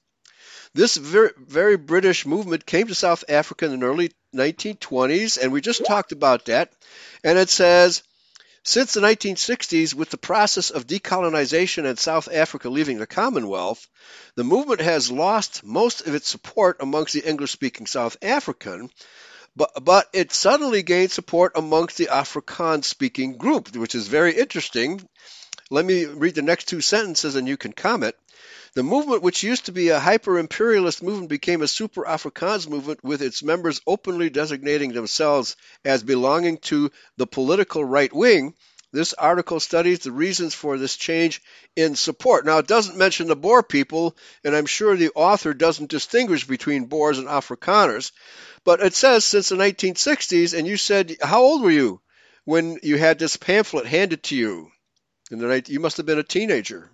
This 0.73 0.97
very, 0.97 1.31
very 1.37 1.77
British 1.77 2.25
movement 2.25 2.65
came 2.65 2.87
to 2.87 2.95
South 2.95 3.23
Africa 3.29 3.65
in 3.65 3.79
the 3.79 3.85
early 3.85 4.11
1920s, 4.35 5.37
and 5.41 5.51
we 5.51 5.61
just 5.61 5.85
talked 5.85 6.11
about 6.11 6.45
that. 6.45 6.71
And 7.23 7.37
it 7.37 7.49
says, 7.49 8.03
since 8.63 8.93
the 8.93 9.01
1960s, 9.01 9.93
with 9.93 10.09
the 10.09 10.17
process 10.17 10.69
of 10.69 10.87
decolonization 10.87 11.85
and 11.85 11.97
South 11.97 12.27
Africa 12.31 12.69
leaving 12.69 12.99
the 12.99 13.07
Commonwealth, 13.07 13.87
the 14.35 14.43
movement 14.43 14.81
has 14.81 15.11
lost 15.11 15.63
most 15.63 16.05
of 16.05 16.13
its 16.13 16.27
support 16.27 16.77
amongst 16.79 17.13
the 17.13 17.27
English 17.27 17.51
speaking 17.51 17.85
South 17.85 18.17
African, 18.21 18.89
but, 19.55 19.71
but 19.83 20.07
it 20.13 20.31
suddenly 20.31 20.83
gained 20.83 21.11
support 21.11 21.53
amongst 21.55 21.97
the 21.97 22.07
Afrikaans 22.07 22.85
speaking 22.85 23.37
group, 23.37 23.75
which 23.75 23.95
is 23.95 24.07
very 24.07 24.37
interesting. 24.37 25.07
Let 25.69 25.85
me 25.85 26.05
read 26.05 26.35
the 26.35 26.41
next 26.41 26.67
two 26.67 26.81
sentences 26.81 27.35
and 27.35 27.47
you 27.47 27.57
can 27.57 27.73
comment. 27.73 28.15
The 28.75 28.83
movement, 28.83 29.23
which 29.23 29.43
used 29.43 29.65
to 29.65 29.71
be 29.71 29.89
a 29.89 29.99
hyper 29.99 30.37
imperialist 30.37 31.01
movement, 31.01 31.29
became 31.29 31.63
a 31.63 31.67
super 31.67 32.03
Afrikaans 32.03 32.69
movement 32.69 33.03
with 33.03 33.21
its 33.21 33.41
members 33.41 33.81
openly 33.87 34.29
designating 34.29 34.93
themselves 34.93 35.55
as 35.83 36.03
belonging 36.03 36.57
to 36.69 36.91
the 37.17 37.25
political 37.25 37.83
right 37.83 38.13
wing. 38.13 38.53
This 38.91 39.13
article 39.13 39.59
studies 39.59 39.99
the 39.99 40.11
reasons 40.11 40.53
for 40.53 40.77
this 40.77 40.95
change 40.97 41.41
in 41.75 41.95
support. 41.95 42.45
Now, 42.45 42.59
it 42.59 42.67
doesn't 42.67 42.97
mention 42.97 43.27
the 43.27 43.35
Boer 43.35 43.63
people, 43.63 44.15
and 44.43 44.55
I'm 44.55 44.65
sure 44.65 44.95
the 44.95 45.11
author 45.15 45.53
doesn't 45.53 45.89
distinguish 45.89 46.45
between 46.45 46.85
Boers 46.85 47.19
and 47.19 47.27
Afrikaners, 47.27 48.11
but 48.63 48.81
it 48.81 48.93
says 48.93 49.25
since 49.25 49.49
the 49.49 49.55
1960s, 49.55 50.57
and 50.57 50.67
you 50.67 50.77
said, 50.77 51.17
how 51.21 51.41
old 51.41 51.63
were 51.63 51.71
you 51.71 52.01
when 52.45 52.79
you 52.83 52.97
had 52.97 53.19
this 53.19 53.37
pamphlet 53.37 53.85
handed 53.85 54.23
to 54.23 54.35
you? 54.35 54.71
In 55.31 55.39
the 55.39 55.47
night, 55.47 55.69
you 55.69 55.79
must 55.79 55.97
have 55.97 56.05
been 56.05 56.19
a 56.19 56.23
teenager. 56.23 56.91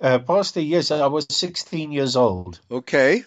Uh, 0.00 0.18
Pastor, 0.18 0.60
yes, 0.60 0.90
I 0.90 1.06
was 1.06 1.26
16 1.30 1.92
years 1.92 2.16
old. 2.16 2.60
Okay. 2.70 3.24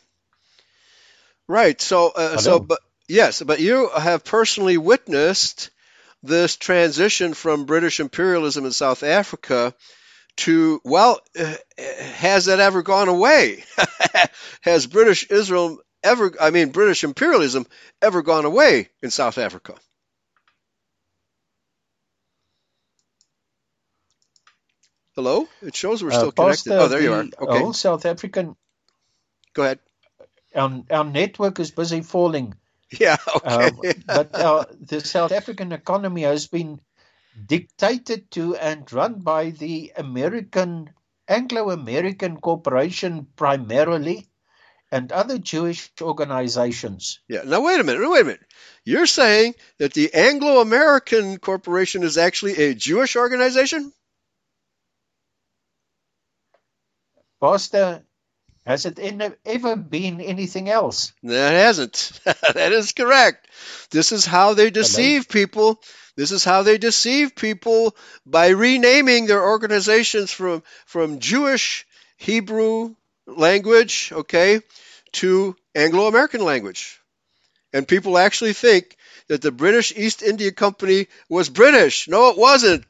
Right. 1.48 1.80
So, 1.82 2.10
uh, 2.10 2.38
so, 2.38 2.60
but 2.60 2.80
yes, 3.10 3.42
but 3.42 3.60
you 3.60 3.90
have 3.90 4.24
personally 4.24 4.78
witnessed 4.78 5.70
this 6.24 6.56
transition 6.56 7.34
from 7.34 7.66
British 7.66 8.00
imperialism 8.00 8.66
in 8.66 8.72
South 8.72 9.04
Africa 9.04 9.74
to, 10.38 10.80
well, 10.86 11.20
uh, 11.38 11.56
has 11.78 12.46
that 12.46 12.60
ever 12.60 12.84
gone 12.84 13.10
away? 13.10 13.66
has 14.62 14.88
British 14.88 15.30
Israel 15.30 15.80
ever, 16.04 16.32
I 16.40 16.52
mean, 16.52 16.70
British 16.70 17.04
imperialism 17.04 17.68
ever 18.02 18.22
gone 18.22 18.46
away 18.46 18.90
in 19.02 19.12
South 19.12 19.38
Africa? 19.38 19.76
Hello? 25.16 25.48
It 25.62 25.76
shows 25.76 26.04
we're 26.04 26.12
Uh, 26.12 26.20
still 26.20 26.32
connected. 26.32 26.74
Oh, 26.74 26.88
there 26.88 27.02
you 27.02 27.14
are. 27.14 27.26
Okay. 27.40 27.60
whole 27.60 27.74
South 27.74 28.06
African, 28.06 28.56
Go 29.54 29.64
ahead. 29.64 29.80
our, 30.56 30.84
our 30.90 31.04
network 31.04 31.60
is 31.60 31.72
busy 31.72 32.02
falling. 32.02 32.54
Yeah. 33.00 33.16
Okay. 33.38 33.48
Um, 33.68 33.82
but 34.06 34.36
uh, 34.36 34.66
the 34.82 35.00
South 35.00 35.32
African 35.32 35.72
economy 35.72 36.24
has 36.24 36.48
been 36.48 36.82
dictated 37.46 38.30
to 38.32 38.58
and 38.58 38.92
run 38.92 39.20
by 39.22 39.52
the 39.52 39.94
American 39.96 40.90
Anglo-American 41.26 42.42
Corporation 42.42 43.28
primarily, 43.38 44.28
and 44.92 45.14
other 45.14 45.38
Jewish 45.38 45.90
organizations. 46.02 47.22
Yeah. 47.30 47.44
Now 47.46 47.62
wait 47.62 47.80
a 47.80 47.84
minute. 47.86 48.10
Wait 48.10 48.22
a 48.22 48.26
minute. 48.26 48.46
You're 48.84 49.06
saying 49.06 49.56
that 49.78 49.94
the 49.94 50.14
Anglo-American 50.14 51.38
Corporation 51.38 52.04
is 52.04 52.18
actually 52.18 52.58
a 52.58 52.74
Jewish 52.76 53.16
organization? 53.16 53.94
Pastor, 57.42 58.04
has 58.66 58.86
it 58.86 59.00
ever 59.46 59.76
been 59.76 60.22
anything 60.22 60.70
else? 60.70 61.14
That 61.24 61.54
hasn't. 61.54 62.20
that 62.24 62.72
is 62.72 62.92
correct. 62.92 63.48
This 63.90 64.12
is 64.12 64.26
how 64.26 64.54
they 64.54 64.70
deceive 64.70 65.28
people. 65.28 65.82
This 66.16 66.32
is 66.32 66.44
how 66.44 66.62
they 66.62 66.78
deceive 66.78 67.36
people 67.36 67.96
by 68.26 68.50
renaming 68.50 69.26
their 69.26 69.44
organizations 69.44 70.32
from 70.32 70.62
from 70.86 71.20
Jewish 71.20 71.88
Hebrew 72.18 72.96
language, 73.26 74.12
okay, 74.14 74.62
to 75.14 75.56
Anglo-American 75.74 76.44
language. 76.44 77.00
And 77.74 77.88
people 77.88 78.18
actually 78.18 78.54
think 78.54 78.96
that 79.28 79.42
the 79.42 79.52
British 79.52 79.94
East 79.96 80.22
India 80.22 80.52
Company 80.52 81.08
was 81.30 81.50
British. 81.50 82.08
No, 82.08 82.30
it 82.30 82.38
wasn't. 82.38 82.86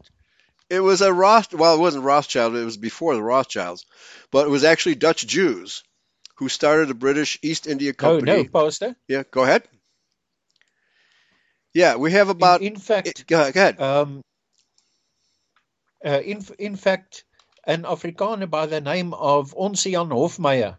It 0.71 0.79
was 0.79 1.01
a 1.01 1.11
Roth. 1.11 1.53
Well, 1.53 1.75
it 1.75 1.81
wasn't 1.81 2.05
Rothschild. 2.05 2.55
It 2.55 2.63
was 2.63 2.77
before 2.77 3.13
the 3.13 3.21
Rothschilds, 3.21 3.85
but 4.31 4.47
it 4.47 4.49
was 4.49 4.63
actually 4.63 4.95
Dutch 4.95 5.27
Jews 5.27 5.83
who 6.35 6.47
started 6.47 6.87
the 6.87 6.93
British 6.93 7.37
East 7.41 7.67
India 7.67 7.91
Company. 7.91 8.31
no, 8.31 8.43
Pastor. 8.45 8.95
Yeah, 9.05 9.23
go 9.29 9.43
ahead. 9.43 9.67
Yeah, 11.73 11.97
we 11.97 12.13
have 12.13 12.29
about. 12.29 12.61
in, 12.61 12.75
in 12.75 12.79
fact, 12.79 13.27
go, 13.27 13.51
go 13.51 13.59
ahead. 13.59 13.81
um, 13.81 14.21
uh, 16.05 16.21
in 16.23 16.45
in 16.57 16.77
fact, 16.77 17.25
an 17.65 17.83
Afrikaner 17.83 18.49
by 18.49 18.65
the 18.65 18.79
name 18.79 19.13
of 19.13 19.53
Onze 19.57 19.91
Jan 19.91 20.07
Hofmeyr 20.07 20.77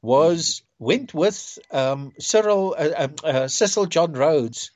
was 0.00 0.62
went 0.78 1.12
with 1.12 1.58
um, 1.70 2.14
Cyril 2.18 2.74
uh, 2.78 2.92
um, 2.96 3.14
uh, 3.22 3.48
Cecil 3.48 3.86
John 3.86 4.14
Rhodes 4.14 4.70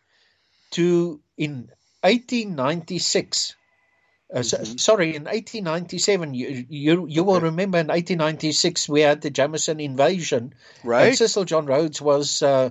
to 0.72 1.22
in 1.39 1.70
1896. 2.03 3.57
Uh, 4.33 4.43
so- 4.43 4.59
Mhm. 4.59 4.81
sorry, 4.81 5.14
in 5.14 5.27
1897. 5.29 6.35
You 6.35 6.66
you, 6.68 7.07
you 7.09 7.22
will 7.24 7.37
Okay. 7.37 7.45
remember 7.45 7.79
in 7.79 7.91
1896 7.91 8.89
we 8.89 9.01
had 9.03 9.20
the 9.20 9.31
Jameson 9.31 9.79
invasion, 9.81 10.53
and 10.83 10.85
right? 10.91 11.16
Cecil 11.16 11.45
John 11.45 11.66
Rhodes 11.66 12.03
was 12.03 12.43
uh, 12.43 12.70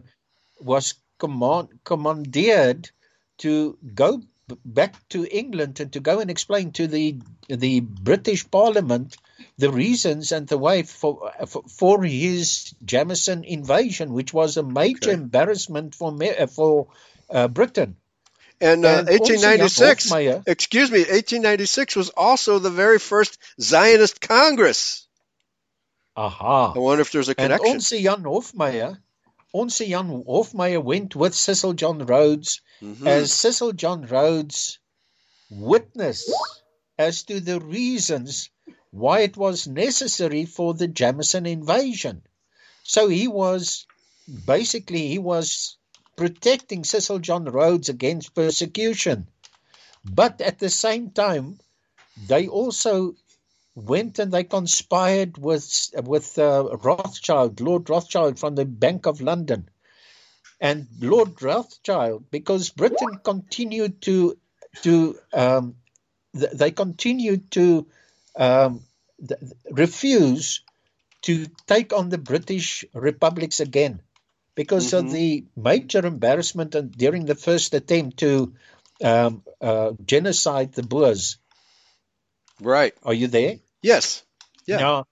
was 0.60 0.95
command, 1.18 1.70
commandeered 1.86 2.89
to 3.38 3.78
go 3.93 4.22
back 4.66 4.95
to 5.10 5.26
England 5.26 5.80
and 5.80 5.91
to 5.93 5.99
go 5.99 6.20
and 6.20 6.30
explain 6.30 6.72
to 6.74 6.88
the 6.88 7.20
the 7.47 7.80
British 7.80 8.49
Parliament 8.51 9.16
the 9.58 9.72
reasons 9.72 10.32
and 10.34 10.47
the 10.47 10.58
way 10.58 10.84
for 10.84 11.32
for, 11.47 11.64
for 11.70 12.03
his 12.03 12.74
Jameson 12.84 13.43
invasion, 13.45 14.12
which 14.12 14.34
was 14.34 14.58
a 14.58 14.64
major 14.64 15.12
Okay. 15.12 15.14
embarrassment 15.14 15.95
for 15.95 16.12
Me- 16.12 16.36
uh, 16.36 16.47
for 16.47 16.88
uh, 17.30 17.47
Britain. 17.47 17.95
And, 18.62 18.86
uh, 18.86 18.99
and 18.99 19.10
also 19.10 19.34
Jan 19.36 19.60
1896, 19.60 20.12
excuse 20.47 20.89
me, 20.91 20.99
1896 20.99 21.95
was 21.95 22.10
also 22.10 22.60
the 22.60 22.70
very 22.70 22.99
first 22.99 23.38
Zionist 23.60 24.22
Congress. 24.22 25.08
Aha. 26.16 26.74
I 26.74 26.80
wonder 26.80 27.01
if 27.01 27.12
there's 27.12 27.30
a 27.30 27.36
connection. 27.36 27.66
And 27.68 27.76
onze 27.76 28.01
Jan 28.01 28.24
Hofmeyr, 28.24 28.97
onze 29.53 29.86
Jan 29.88 30.24
Hofmeyr 30.24 30.82
went 30.82 31.16
with 31.16 31.36
Cecil 31.36 31.74
John 31.74 32.06
Rhodes 32.06 32.62
Mhm. 32.82 33.06
as 33.08 33.34
Cecil 33.34 33.74
John 33.74 34.06
Rhodes' 34.06 34.80
witness 35.49 36.32
as 36.97 37.24
to 37.24 37.41
the 37.41 37.60
reasons 37.60 38.49
why 38.91 39.20
it 39.22 39.36
was 39.36 39.68
necessary 39.68 40.45
for 40.45 40.74
the 40.74 40.88
Jameson 40.88 41.45
invasion. 41.45 42.22
So 42.84 43.10
he 43.10 43.28
was 43.28 43.86
basically 44.45 45.10
he 45.10 45.20
was 45.20 45.78
protecting 46.16 46.84
Cecil 46.84 47.20
John 47.20 47.45
Rhodes 47.45 47.89
against 47.89 48.36
persecution. 48.36 49.28
But 50.03 50.41
at 50.41 50.59
the 50.59 50.70
same 50.70 51.11
time, 51.11 51.59
they 52.28 52.47
also 52.47 53.16
went 53.76 54.20
and 54.20 54.32
they 54.32 54.43
conspired 54.43 55.38
with 55.38 55.89
with 55.95 56.38
uh, 56.38 56.78
Rothschild, 56.78 57.59
Lord 57.59 57.89
Rothschild 57.89 58.39
from 58.39 58.55
the 58.55 58.66
Bank 58.66 59.05
of 59.05 59.20
London, 59.20 59.70
and 60.61 60.88
Lord 61.01 61.41
Rothschild, 61.41 62.32
because 62.32 62.70
Britain 62.70 63.20
continued 63.24 64.01
to 64.03 64.38
to 64.84 65.18
um, 65.34 65.76
th- 66.38 66.51
they 66.51 66.72
continued 66.72 67.51
to 67.51 67.88
um, 68.38 68.82
th- 69.20 69.39
refuse 69.72 70.61
to 71.24 71.47
take 71.68 71.91
on 71.91 72.09
the 72.09 72.18
British 72.18 72.86
republics 72.93 73.59
again 73.59 74.01
because 74.56 74.91
Mhm. 74.91 74.99
of 74.99 75.12
the 75.12 75.45
major 75.56 76.06
embarrassment 76.06 76.76
and 76.76 76.91
during 76.91 77.26
the 77.26 77.36
first 77.36 77.74
attempt 77.74 78.18
to 78.20 78.53
um, 79.03 79.43
uh, 79.60 79.91
genocide 80.06 80.72
the 80.74 80.84
Boers. 80.84 81.38
Right. 82.62 82.93
Are 83.03 83.14
you 83.14 83.28
there? 83.28 83.60
Yes. 83.82 84.24
Yeah. 84.66 84.78
Now, 84.78 85.06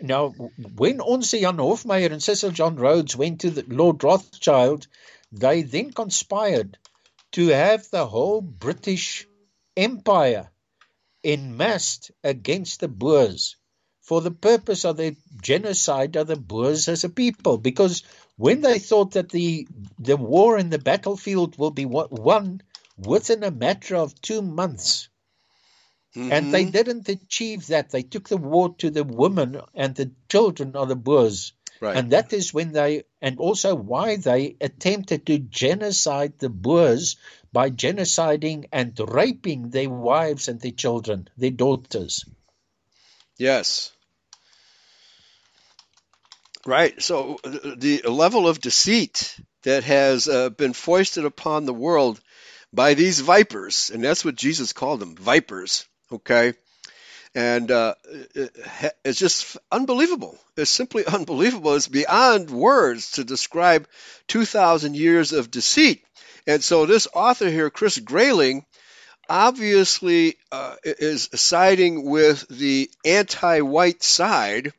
now, 0.00 0.28
when 0.28 1.00
onze 1.00 1.32
Jan 1.40 1.56
Hofmeyr 1.56 2.12
and 2.12 2.22
Cecil 2.22 2.52
John 2.52 2.76
Rhodes 2.76 3.16
went 3.16 3.40
to 3.40 3.50
the 3.50 3.64
Lord 3.66 4.02
Rothschild, 4.04 4.86
they 5.32 5.62
then 5.62 5.92
conspired 5.92 6.78
to 7.32 7.48
have 7.48 7.90
the 7.90 8.06
whole 8.06 8.40
British 8.40 9.26
Empire 9.76 10.48
enmassed 11.24 12.12
against 12.22 12.80
the 12.80 12.88
Boers 12.88 13.56
for 14.02 14.20
the 14.20 14.30
purpose 14.30 14.84
of 14.84 14.96
the 14.96 15.16
genocide 15.42 16.16
of 16.16 16.28
the 16.28 16.36
Boers 16.36 16.88
as 16.88 17.02
a 17.04 17.08
people. 17.08 17.58
Because 17.58 18.04
when 18.36 18.60
they 18.60 18.78
thought 18.78 19.12
that 19.12 19.28
the 19.30 19.66
the 19.98 20.16
war 20.16 20.58
in 20.58 20.70
the 20.70 20.78
battlefield 20.78 21.56
will 21.58 21.70
be 21.70 21.84
won 21.86 22.60
within 22.96 23.42
a 23.44 23.50
matter 23.50 23.96
of 23.96 24.20
two 24.20 24.42
months, 24.42 25.08
and 26.14 26.52
they 26.52 26.64
Mhm. 26.64 26.72
didn't 26.72 27.08
achieve 27.08 27.66
that. 27.68 27.90
They 27.90 28.02
took 28.02 28.28
the 28.28 28.36
war 28.36 28.74
to 28.78 28.90
the 28.90 29.04
women 29.04 29.60
and 29.74 29.94
the 29.94 30.12
children 30.28 30.76
of 30.76 30.88
the 30.88 30.96
Boers. 30.96 31.52
right. 31.80 31.96
And 31.96 32.10
that 32.12 32.32
is 32.32 32.54
when 32.54 32.72
they, 32.72 33.02
and 33.20 33.38
also 33.38 33.74
why 33.74 34.16
they 34.16 34.56
attempted 34.60 35.26
to 35.26 35.38
genocide 35.38 36.38
the 36.38 36.48
Boers 36.48 37.16
by 37.52 37.70
genociding 37.70 38.66
and 38.72 38.98
raping 38.98 39.70
their 39.70 39.90
wives 39.90 40.48
and 40.48 40.60
their 40.60 40.72
children, 40.72 41.28
their 41.36 41.50
daughters. 41.50 42.24
Yes. 43.38 43.93
Right. 46.66 47.00
So 47.02 47.38
the 47.42 48.02
level 48.08 48.48
of 48.48 48.60
deceit 48.60 49.38
that 49.64 49.84
has 49.84 50.28
uh, 50.28 50.50
been 50.50 50.72
foisted 50.72 51.24
upon 51.24 51.66
the 51.66 51.74
world 51.74 52.20
by 52.72 52.94
these 52.94 53.20
vipers, 53.20 53.90
and 53.92 54.02
that's 54.02 54.24
what 54.24 54.34
Jesus 54.34 54.72
called 54.72 55.00
them, 55.00 55.14
vipers. 55.14 55.86
Okay. 56.10 56.54
And 57.34 57.70
uh, 57.70 57.94
it's 59.04 59.18
just 59.18 59.56
unbelievable. 59.70 60.38
It's 60.56 60.70
simply 60.70 61.04
unbelievable. 61.06 61.74
It's 61.74 61.88
beyond 61.88 62.50
words 62.50 63.12
to 63.12 63.24
describe 63.24 63.88
2,000 64.28 64.96
years 64.96 65.32
of 65.32 65.50
deceit. 65.50 66.04
And 66.46 66.62
so 66.62 66.86
this 66.86 67.08
author 67.12 67.50
here, 67.50 67.70
Chris 67.70 67.98
Grayling, 67.98 68.64
obviously 69.28 70.36
uh, 70.52 70.76
is 70.84 71.28
siding 71.34 72.04
with 72.04 72.46
the 72.48 72.90
anti-white 73.04 74.02
side, 74.02 74.72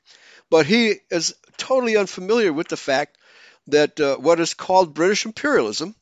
but 0.49 0.65
he 0.65 0.95
is 1.09 1.35
totally 1.57 1.97
unfamiliar 1.97 2.53
with 2.53 2.67
the 2.67 2.77
fact 2.77 3.17
that 3.67 3.99
uh, 3.99 4.17
what 4.17 4.39
is 4.39 4.53
called 4.53 4.93
British 4.93 5.25
imperialism 5.25 5.95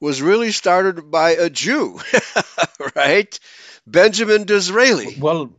was 0.00 0.22
really 0.22 0.52
started 0.52 1.10
by 1.10 1.30
a 1.32 1.50
Jew, 1.50 2.00
right? 2.96 3.38
Benjamin 3.86 4.44
Disraeli. 4.44 5.16
Well, 5.18 5.52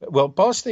well, 0.00 0.28
Pastor, 0.28 0.70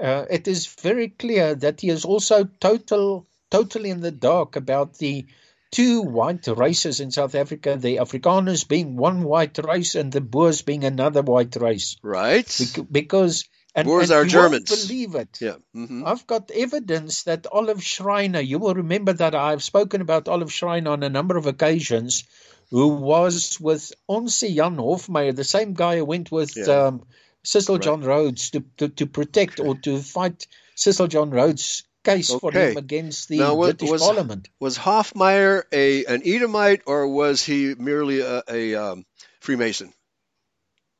uh, 0.00 0.24
it 0.30 0.48
is 0.48 0.66
very 0.66 1.08
clear 1.08 1.54
that 1.54 1.80
he 1.80 1.88
is 1.90 2.04
also 2.04 2.44
total, 2.60 3.26
totally 3.50 3.90
in 3.90 4.00
the 4.00 4.10
dark 4.10 4.56
about 4.56 4.98
the 4.98 5.26
two 5.70 6.02
white 6.02 6.46
races 6.46 7.00
in 7.00 7.10
South 7.10 7.34
Africa: 7.34 7.76
the 7.78 7.96
Afrikaners 7.96 8.66
being 8.66 8.96
one 8.96 9.22
white 9.24 9.58
race 9.58 9.94
and 9.94 10.12
the 10.12 10.20
Boers 10.20 10.62
being 10.62 10.84
another 10.84 11.22
white 11.22 11.56
race. 11.56 11.96
Right? 12.02 12.46
Bec- 12.74 12.86
Because 12.90 13.44
and, 13.74 13.86
Boers 13.86 14.10
and 14.10 14.18
are 14.18 14.24
you 14.26 14.38
won't 14.38 14.52
Germans. 14.66 14.86
believe 14.86 15.14
it. 15.14 15.38
Yeah. 15.40 15.56
hmm 15.72 16.04
I've 16.06 16.26
got 16.26 16.50
evidence 16.50 17.24
that 17.24 17.46
Olive 17.50 17.82
Schreiner, 17.82 18.40
you 18.40 18.58
will 18.58 18.74
remember 18.74 19.12
that 19.12 19.34
I've 19.34 19.62
spoken 19.62 20.00
about 20.00 20.28
Olive 20.28 20.52
Schreiner 20.52 20.90
on 20.90 21.02
a 21.02 21.08
number 21.08 21.36
of 21.36 21.46
occasions, 21.46 22.24
who 22.70 22.88
was 22.88 23.58
with 23.60 23.92
Onze 24.08 24.54
Jan 24.54 24.76
Hofmeyr, 24.76 25.34
the 25.34 25.44
same 25.44 25.74
guy 25.74 25.96
who 25.98 26.04
went 26.04 26.30
with 26.32 26.56
Yeah. 26.56 26.86
um, 26.86 27.02
Cecil 27.42 27.74
Right. 27.76 27.82
John 27.84 28.00
Rhodes 28.02 28.50
to, 28.50 28.64
to, 28.78 28.88
to 28.88 29.06
protect 29.06 29.60
or 29.60 29.74
to 29.76 29.98
fight 29.98 30.46
Cecil 30.76 31.08
John 31.08 31.30
Rhodes' 31.30 31.82
case 32.02 32.32
for 32.32 32.50
him 32.52 32.76
against 32.76 33.28
the 33.28 33.38
Now, 33.38 33.56
British 33.56 33.90
was- 33.90 34.02
Parliament. 34.02 34.48
Was 34.60 34.78
Hofmeyr 34.78 35.64
a 35.72 36.04
an 36.06 36.22
Edomite 36.24 36.82
or 36.86 37.08
was 37.08 37.42
he 37.42 37.74
merely 37.74 38.20
a, 38.20 38.42
a 38.48 38.74
um, 38.76 39.04
Freemason? 39.40 39.92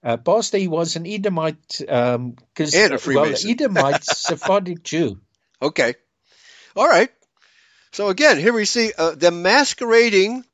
Uh, 0.04 0.42
he 0.52 0.68
was 0.68 0.96
an 0.96 1.06
Edomite, 1.06 1.80
um, 1.88 2.36
'cause, 2.54 2.74
And 2.74 2.92
a 2.92 3.00
well, 3.06 3.34
Edomite 3.34 4.04
Sephardic 4.04 4.82
Jew. 4.82 5.18
Okay. 5.62 5.94
All 6.76 6.86
right. 6.86 7.10
So 7.92 8.08
again, 8.08 8.38
here 8.38 8.52
we 8.52 8.66
see 8.66 8.92
uh, 8.96 9.12
them 9.12 9.42
masquerading 9.42 10.44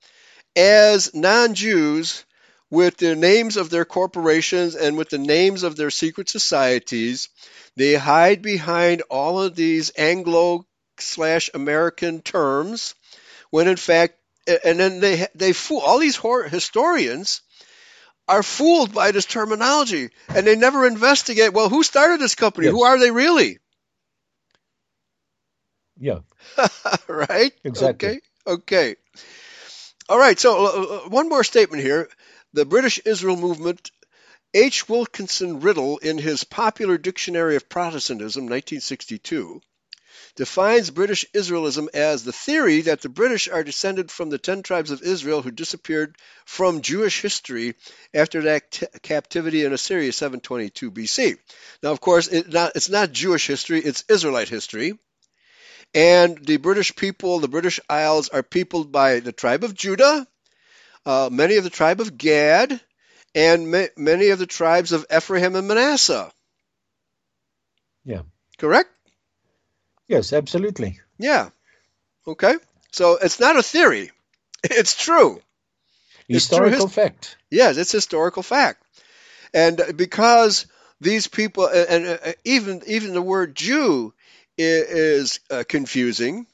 as 0.55 1.13
non-Jews 1.15 2.25
with 2.71 2.97
the 2.99 3.17
names 3.17 3.57
of 3.57 3.71
their 3.71 3.85
corporations 3.85 4.77
and 4.77 4.97
with 4.97 5.09
the 5.09 5.19
names 5.19 5.65
of 5.65 5.75
their 5.75 5.91
secret 5.91 6.29
societies. 6.29 7.29
They 7.77 7.95
hide 7.95 8.43
behind 8.43 9.03
all 9.11 9.41
of 9.43 9.57
these 9.57 9.91
Anglo 9.97 10.67
slash 10.99 11.51
American 11.55 12.21
terms, 12.23 12.95
when 13.51 13.67
in 13.67 13.77
fact, 13.77 14.15
and 14.47 14.79
then 14.79 15.01
they 15.01 15.27
they 15.35 15.53
fool 15.53 15.81
all 15.81 15.99
these 15.99 16.21
historians 16.49 17.43
are 18.31 18.45
fooled 18.45 18.95
by 18.95 19.11
this 19.11 19.27
terminology, 19.27 20.11
and 20.29 20.47
they 20.47 20.55
never 20.55 20.87
investigate. 20.87 21.53
Well, 21.53 21.69
who 21.69 21.83
started 21.83 22.21
this 22.21 22.37
company? 22.37 22.67
Yes. 22.67 22.73
Who 22.75 22.85
are 22.85 22.99
they 22.99 23.11
really? 23.11 23.59
Yeah. 25.99 26.21
right? 27.09 27.53
Exactly. 27.65 28.09
Okay. 28.09 28.21
Okay. 28.47 28.97
All 30.09 30.19
right. 30.19 30.39
So 30.39 30.65
uh, 30.65 30.69
uh, 30.69 31.09
one 31.09 31.29
more 31.29 31.43
statement 31.43 31.83
here. 31.83 32.09
The 32.53 32.65
British 32.65 33.01
Israel 33.05 33.37
movement. 33.37 33.91
H. 34.53 34.89
Wilkinson 34.89 35.61
Riddle, 35.61 35.99
in 35.99 36.19
his 36.19 36.43
Popular 36.43 36.99
Dictionary 36.99 37.55
of 37.55 37.69
Protestantism, 37.69 38.45
1962, 38.47 39.61
defines 40.37 40.91
British 40.91 41.25
Israelism 41.35 41.89
as 41.95 42.25
the 42.25 42.33
theory 42.33 42.83
that 42.83 43.01
the 43.01 43.09
British 43.09 43.49
are 43.49 43.65
descended 43.65 44.11
from 44.11 44.31
the 44.31 44.39
ten 44.39 44.63
tribes 44.63 44.91
of 44.91 45.03
Israel 45.03 45.43
who 45.43 45.51
disappeared 45.51 46.17
from 46.45 46.83
Jewish 46.83 47.21
history 47.21 47.75
after 48.15 48.43
that 48.43 48.83
captivity 49.03 49.65
in 49.65 49.73
Assyria 49.73 50.13
722 50.13 50.91
BC. 50.91 51.39
Now, 51.83 51.91
of 51.93 52.01
course, 52.01 52.29
it 52.29 52.53
not, 52.53 52.73
it's 52.75 52.89
not 52.89 53.13
Jewish 53.13 53.47
history, 53.47 53.81
it's 53.81 54.05
Israelite 54.09 54.49
history. 54.49 54.99
And 55.95 56.39
the 56.39 56.59
British 56.59 56.95
people, 56.95 57.41
the 57.41 57.49
British 57.49 57.81
Isles, 57.89 58.29
are 58.29 58.43
peopled 58.43 58.93
by 58.93 59.21
the 59.21 59.33
tribe 59.33 59.65
of 59.65 59.75
Judah, 59.75 60.27
uh, 61.05 61.29
many 61.33 61.57
of 61.57 61.65
the 61.65 61.71
tribe 61.71 62.01
of 62.01 62.17
Gad, 62.17 62.81
and 63.35 63.71
ma- 63.71 63.87
many 63.97 64.29
of 64.29 64.39
the 64.39 64.47
tribes 64.47 64.93
of 64.93 65.07
Ephraim 65.15 65.57
and 65.57 65.67
Manasseh. 65.67 66.31
Yeah. 68.05 68.23
Correct? 68.59 68.91
Yes, 70.11 70.33
absolutely. 70.33 70.99
Yeah. 71.19 71.51
Okay. 72.27 72.55
So 72.91 73.17
it's 73.17 73.39
not 73.41 73.57
a 73.57 73.63
theory. 73.63 74.11
It's 74.65 74.95
true. 74.97 75.41
It's 76.29 76.49
true 76.49 76.67
Historical 76.69 76.87
his- 76.89 76.95
fact. 76.95 77.37
Yes, 77.51 77.77
it's 77.79 77.93
historical 77.93 78.43
fact. 78.43 78.83
And 79.55 79.81
because 79.97 80.67
these 81.01 81.29
people, 81.29 81.67
and 81.67 82.07
uh, 82.07 82.33
even 82.45 82.83
even 82.87 83.15
the 83.15 83.23
word 83.23 83.55
Jew 83.55 84.13
is 84.59 85.41
uh, 85.51 85.65
confusing, 85.67 86.47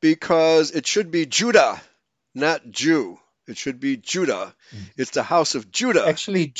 because 0.00 0.70
it 0.70 0.86
should 0.86 1.10
be 1.10 1.26
Judah, 1.26 1.80
not 2.34 2.70
Jew. 2.70 3.18
It 3.48 3.56
should 3.56 3.80
be 3.80 3.96
Judah. 3.96 4.54
It's 4.96 5.10
the 5.12 5.22
house 5.22 5.54
of 5.56 5.70
Judah. 5.72 6.06
Actually, 6.06 6.52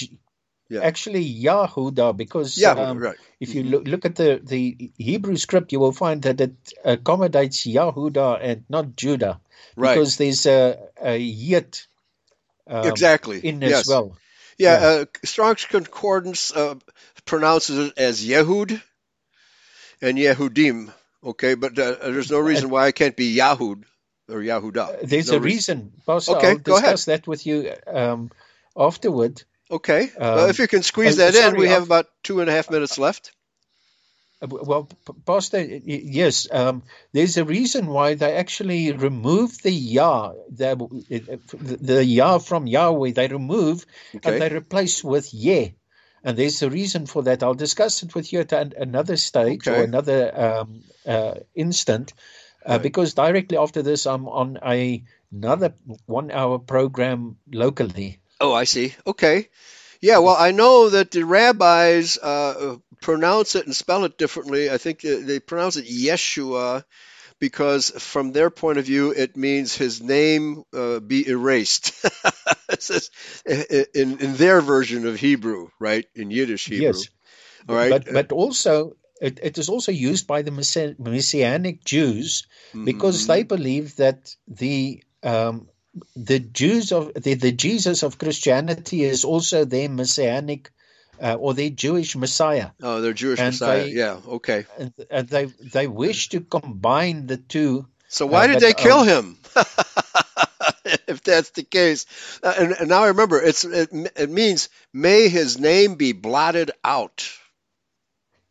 Yeah. 0.69 0.83
actually 0.83 1.25
Yahuda, 1.25 2.17
because 2.17 2.59
Yeah, 2.59 2.73
um, 2.73 2.99
right. 2.99 3.17
if 3.39 3.55
you 3.55 3.63
look, 3.63 3.87
look 3.87 4.05
at 4.05 4.17
the, 4.17 4.41
the 4.43 4.91
Hebrew 4.99 5.37
script, 5.37 5.73
you 5.73 5.79
will 5.79 5.93
find 5.93 6.23
that 6.23 6.41
it 6.41 6.57
accommodates 6.85 7.67
Yahuda 7.67 8.39
and 8.43 8.65
not 8.69 8.97
Judah, 8.97 9.41
Right. 9.77 9.95
because 9.95 10.17
there's 10.17 10.47
a, 10.47 10.79
a 11.01 11.17
yet 11.17 11.87
um, 12.67 12.87
exactly. 12.87 13.39
in 13.39 13.63
yes. 13.63 13.81
as 13.81 13.87
well. 13.87 14.17
Yeah, 14.59 14.81
Yeah. 14.81 14.87
Uh, 14.87 15.05
Strong's 15.25 15.65
Concordance 15.67 16.53
uh, 16.53 16.75
pronounces 17.25 17.89
it 17.89 17.99
as 17.99 18.25
Yehud 18.27 18.81
and 20.03 20.19
Yehudim. 20.19 20.93
Okay, 21.23 21.55
but 21.55 21.79
uh, 21.79 21.97
there's 22.03 22.31
no 22.31 22.39
reason 22.39 22.71
why 22.71 22.89
it 22.89 22.95
can't 22.95 23.17
be 23.17 23.37
Yahud 23.37 23.85
or 24.29 24.39
Yahuda. 24.41 25.01
There's 25.03 25.31
no 25.31 25.39
a 25.39 25.41
reason, 25.41 25.93
Pastor. 26.07 26.37
Okay, 26.37 26.51
I'll 26.51 26.59
go 26.59 26.77
ahead. 26.77 26.93
discuss 26.97 27.05
that 27.07 27.27
with 27.27 27.47
you 27.47 27.73
um, 27.87 28.31
afterward. 28.77 29.43
Okay. 29.71 30.11
well, 30.19 30.45
Um, 30.45 30.51
if 30.51 30.59
you 30.59 30.69
can 30.69 30.83
squeeze 30.83 31.19
uh, 31.19 31.27
that 31.27 31.35
in, 31.35 31.43
sorry, 31.43 31.59
we 31.59 31.69
have 31.69 31.79
I'll- 31.79 31.85
about 31.85 32.07
two 32.23 32.41
and 32.41 32.49
a 32.49 32.53
half 32.53 32.71
minutes 32.71 32.99
left. 32.99 33.33
Uh, 34.43 34.47
Well, 34.49 34.89
Pastor, 35.25 35.61
yes, 35.63 36.47
um, 36.53 36.83
there's 37.13 37.37
a 37.39 37.45
reason 37.45 37.87
why 37.87 38.15
they 38.15 38.35
actually 38.37 38.93
remove 38.93 39.61
the 39.63 39.73
Yah, 39.73 40.33
the, 40.51 40.77
the, 41.59 41.77
the 41.81 42.05
Yah 42.05 42.39
from 42.39 42.67
Yahweh, 42.67 43.13
they 43.13 43.29
remove 43.29 43.87
Okay. 44.15 44.33
and 44.33 44.41
they 44.43 44.55
replace 44.55 45.03
with 45.03 45.33
Yeh. 45.33 45.71
And 46.23 46.37
there's 46.37 46.61
a 46.63 46.69
reason 46.71 47.07
for 47.07 47.23
that. 47.25 47.43
I'll 47.43 47.55
discuss 47.55 48.03
it 48.03 48.15
with 48.15 48.33
you 48.33 48.41
at 48.41 48.53
an, 48.53 48.73
another 48.77 49.17
stage 49.17 49.67
Okay. 49.67 49.81
or 49.81 49.85
another 49.85 50.21
um, 50.39 50.83
uh, 51.07 51.35
instant, 51.55 52.13
uh, 52.65 52.73
Right. 52.73 52.83
because 52.83 53.15
directly 53.15 53.57
after 53.59 53.83
this, 53.83 54.07
I'm 54.07 54.29
on 54.29 54.59
a, 54.65 55.03
another 55.33 55.75
one 56.07 56.31
hour 56.31 56.59
program 56.59 57.37
locally. 57.51 58.19
Oh, 58.41 58.53
I 58.53 58.65
see. 58.65 58.95
Okay. 59.07 59.49
Yeah, 60.01 60.19
well, 60.19 60.37
I 60.39 60.51
know 60.51 60.91
that 60.91 61.11
the 61.11 61.25
rabbis 61.25 62.19
uh, 62.19 62.77
pronounce 63.01 63.55
it 63.55 63.67
and 63.67 63.75
spell 63.75 64.05
it 64.05 64.19
differently. 64.19 64.71
I 64.71 64.79
think 64.79 65.01
they 65.01 65.23
they 65.23 65.41
pronounce 65.41 65.77
it 65.77 65.87
Yeshua 65.87 66.85
because, 67.39 67.91
from 67.91 68.33
their 68.33 68.51
point 68.51 68.79
of 68.79 68.85
view, 68.87 69.13
it 69.13 69.37
means 69.37 69.75
his 69.75 70.03
name 70.03 70.65
uh, 70.75 71.01
be 71.01 71.27
erased. 71.29 71.93
In, 73.47 74.19
in 74.21 74.35
their 74.37 74.61
version 74.61 75.07
of 75.07 75.19
Hebrew, 75.19 75.69
right? 75.79 76.05
In 76.15 76.31
Yiddish 76.31 76.69
Hebrew. 76.69 76.89
Yes. 76.89 77.09
All 77.69 77.77
right. 77.77 77.91
But 77.91 78.13
but 78.13 78.33
also 78.33 78.97
it, 79.21 79.41
it 79.43 79.59
is 79.59 79.69
also 79.69 79.93
used 79.93 80.27
by 80.27 80.43
the 80.43 80.51
Messianic 80.99 81.85
Jews 81.85 82.47
because 82.85 83.25
Mhm. 83.25 83.27
they 83.27 83.43
believe 83.45 83.97
that 83.97 84.35
the 84.49 85.03
um, 85.23 85.69
the 86.15 86.39
Jews 86.39 86.93
of 86.93 87.15
the, 87.15 87.35
the 87.35 87.53
Jesus 87.53 88.03
of 88.03 88.19
Christianity 88.19 89.03
is 89.05 89.25
also 89.25 89.65
their 89.65 89.89
Messianic 89.89 90.71
uh, 91.23 91.35
or 91.35 91.55
their 91.55 91.71
Jewish 91.71 92.17
Messiah, 92.17 92.71
Oh, 92.83 93.01
they're 93.01 93.13
Jewish 93.15 93.41
and 93.41 93.53
Messiah. 93.53 93.85
they- 93.85 93.91
yeah. 93.93 94.19
Okay. 94.29 94.67
and, 94.79 94.93
and 95.11 95.29
they 95.29 95.45
they 95.47 95.87
wish 95.87 96.29
to 96.31 96.41
combine 96.41 97.27
the 97.27 97.37
two. 97.37 97.87
So 98.09 98.27
why 98.27 98.45
Uh, 98.45 98.49
did 98.49 98.61
they 98.61 98.73
kill 98.75 99.01
um, 99.01 99.09
him? 99.09 99.39
if 101.09 101.23
that's 101.23 101.51
the 101.51 101.63
case, 101.63 102.07
Uh, 102.43 102.55
and, 102.59 102.73
and 102.73 102.89
now 102.89 103.05
I 103.05 103.09
remember 103.09 103.41
it's 103.43 103.65
it, 103.65 103.89
it 104.17 104.31
means 104.31 104.69
may 104.93 105.29
his 105.29 105.59
name 105.59 105.95
be 105.97 106.13
blotted 106.13 106.71
out. 106.85 107.29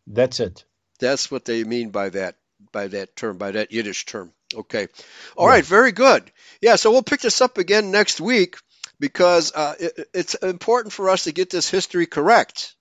That's 0.07 0.39
it. 0.39 0.65
That's 0.99 1.29
what 1.31 1.45
they 1.45 1.63
mean 1.63 1.89
by 1.89 2.09
that 2.09 2.35
by 2.71 2.87
that 2.87 3.15
term 3.15 3.37
by 3.37 3.51
that 3.51 3.71
Yiddish 3.71 4.05
term. 4.05 4.31
Okay, 4.55 4.87
all 5.35 5.47
right, 5.47 5.65
very 5.65 5.91
good. 5.91 6.31
Yeah, 6.61 6.75
so 6.77 6.91
we'll 6.91 7.03
pick 7.03 7.21
this 7.21 7.41
up 7.41 7.57
again 7.57 7.91
next 7.91 8.19
week 8.21 8.57
because 8.99 9.51
uh, 9.53 9.75
it, 9.79 10.09
it's 10.13 10.33
important 10.35 10.93
for 10.93 11.09
us 11.09 11.25
to 11.25 11.31
get 11.33 11.49
this 11.49 11.69
history 11.69 12.05
correct. 12.05 12.75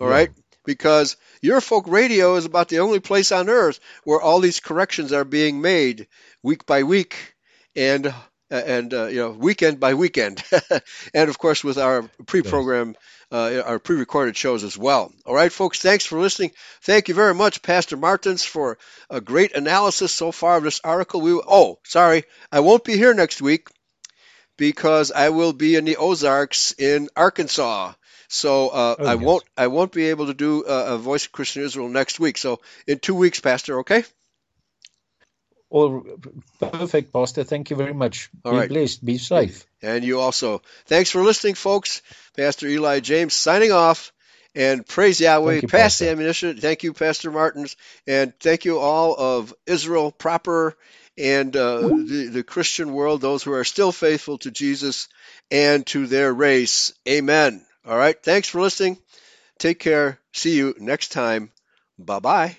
All 0.00 0.06
Yeah. 0.06 0.12
right, 0.12 0.30
because 0.64 1.16
Eurofolk 1.42 1.84
radio 1.86 2.36
is 2.36 2.44
about 2.44 2.68
the 2.68 2.80
only 2.80 3.00
place 3.00 3.32
on 3.32 3.48
earth 3.48 3.80
where 4.04 4.20
all 4.20 4.40
these 4.40 4.60
corrections 4.60 5.12
are 5.12 5.24
being 5.24 5.60
made 5.60 6.08
week 6.42 6.66
by 6.66 6.82
week 6.82 7.16
and 7.76 8.12
and 8.50 8.94
uh, 8.94 9.06
you 9.06 9.16
know 9.20 9.30
weekend 9.30 9.78
by 9.80 9.94
weekend 9.94 10.42
and 11.14 11.28
of 11.30 11.38
course 11.38 11.62
with 11.64 11.78
our 11.78 12.02
pre-program 12.26 12.96
uh, 13.30 13.62
our 13.64 13.78
pre-recorded 13.78 14.36
shows 14.36 14.64
as 14.64 14.76
well 14.78 15.12
all 15.26 15.34
right 15.34 15.52
folks 15.52 15.80
thanks 15.80 16.04
for 16.06 16.18
listening 16.20 16.50
thank 16.82 17.08
you 17.08 17.14
very 17.14 17.34
much 17.34 17.62
pastor 17.62 17.96
martins 17.96 18.44
for 18.44 18.78
a 19.10 19.20
great 19.20 19.54
analysis 19.54 20.12
so 20.12 20.32
far 20.32 20.56
of 20.56 20.62
this 20.64 20.80
article 20.84 21.20
we 21.20 21.32
oh 21.32 21.78
sorry 21.84 22.24
i 22.50 22.60
won't 22.60 22.84
be 22.84 22.96
here 22.96 23.14
next 23.14 23.42
week 23.42 23.68
because 24.56 25.12
i 25.12 25.28
will 25.28 25.52
be 25.52 25.76
in 25.76 25.84
the 25.84 25.96
ozarks 25.96 26.72
in 26.78 27.08
arkansas 27.16 27.92
so 28.28 28.68
uh, 28.68 28.96
Oh, 28.98 29.06
I 29.06 29.14
yes. 29.14 29.22
won't 29.22 29.44
I 29.56 29.66
won't 29.68 29.92
be 29.92 30.08
able 30.10 30.26
to 30.26 30.34
do 30.34 30.64
uh, 30.64 30.94
a 30.94 30.98
Voice 30.98 31.24
of 31.24 31.32
Christian 31.32 31.62
Israel 31.64 31.88
next 31.88 32.20
week. 32.20 32.36
So 32.36 32.60
in 32.86 32.98
two 32.98 33.14
weeks, 33.14 33.40
Pastor. 33.40 33.80
Okay. 33.80 34.04
All 35.70 36.02
perfect, 36.60 37.12
Pastor. 37.12 37.44
Thank 37.44 37.70
you 37.70 37.76
very 37.76 37.92
much. 37.94 38.30
All 38.44 38.52
be 38.52 38.58
right. 38.58 38.68
blessed. 38.68 39.04
Be 39.04 39.18
safe. 39.18 39.66
And 39.82 40.04
you 40.04 40.20
also. 40.20 40.62
Thanks 40.86 41.10
for 41.10 41.22
listening, 41.22 41.54
folks. 41.54 42.02
Pastor 42.38 42.68
Eli 42.68 43.00
James 43.00 43.34
signing 43.34 43.72
off. 43.72 44.12
And 44.54 44.86
praise 44.86 45.20
Yahweh. 45.20 45.56
You, 45.56 45.62
Pass 45.62 45.70
Pastor. 45.70 46.04
the 46.04 46.10
ammunition. 46.12 46.56
Thank 46.56 46.82
you, 46.82 46.92
Pastor 46.92 47.30
Martins. 47.30 47.76
And 48.06 48.32
thank 48.40 48.64
you 48.64 48.78
all 48.78 49.14
of 49.14 49.54
Israel 49.66 50.10
proper 50.10 50.76
and 51.18 51.54
uh, 51.54 51.78
the, 51.78 52.30
the 52.32 52.42
Christian 52.44 52.92
world, 52.92 53.20
those 53.20 53.42
who 53.42 53.52
are 53.52 53.64
still 53.64 53.92
faithful 53.92 54.38
to 54.38 54.50
Jesus 54.50 55.08
and 55.50 55.84
to 55.88 56.06
their 56.06 56.32
race. 56.32 56.92
Amen. 57.08 57.64
All 57.86 57.96
right. 57.96 58.20
Thanks 58.22 58.48
for 58.48 58.60
listening. 58.60 58.98
Take 59.58 59.80
care. 59.80 60.18
See 60.32 60.56
you 60.56 60.74
next 60.78 61.08
time. 61.08 61.50
Bye 61.98 62.20
bye. 62.20 62.56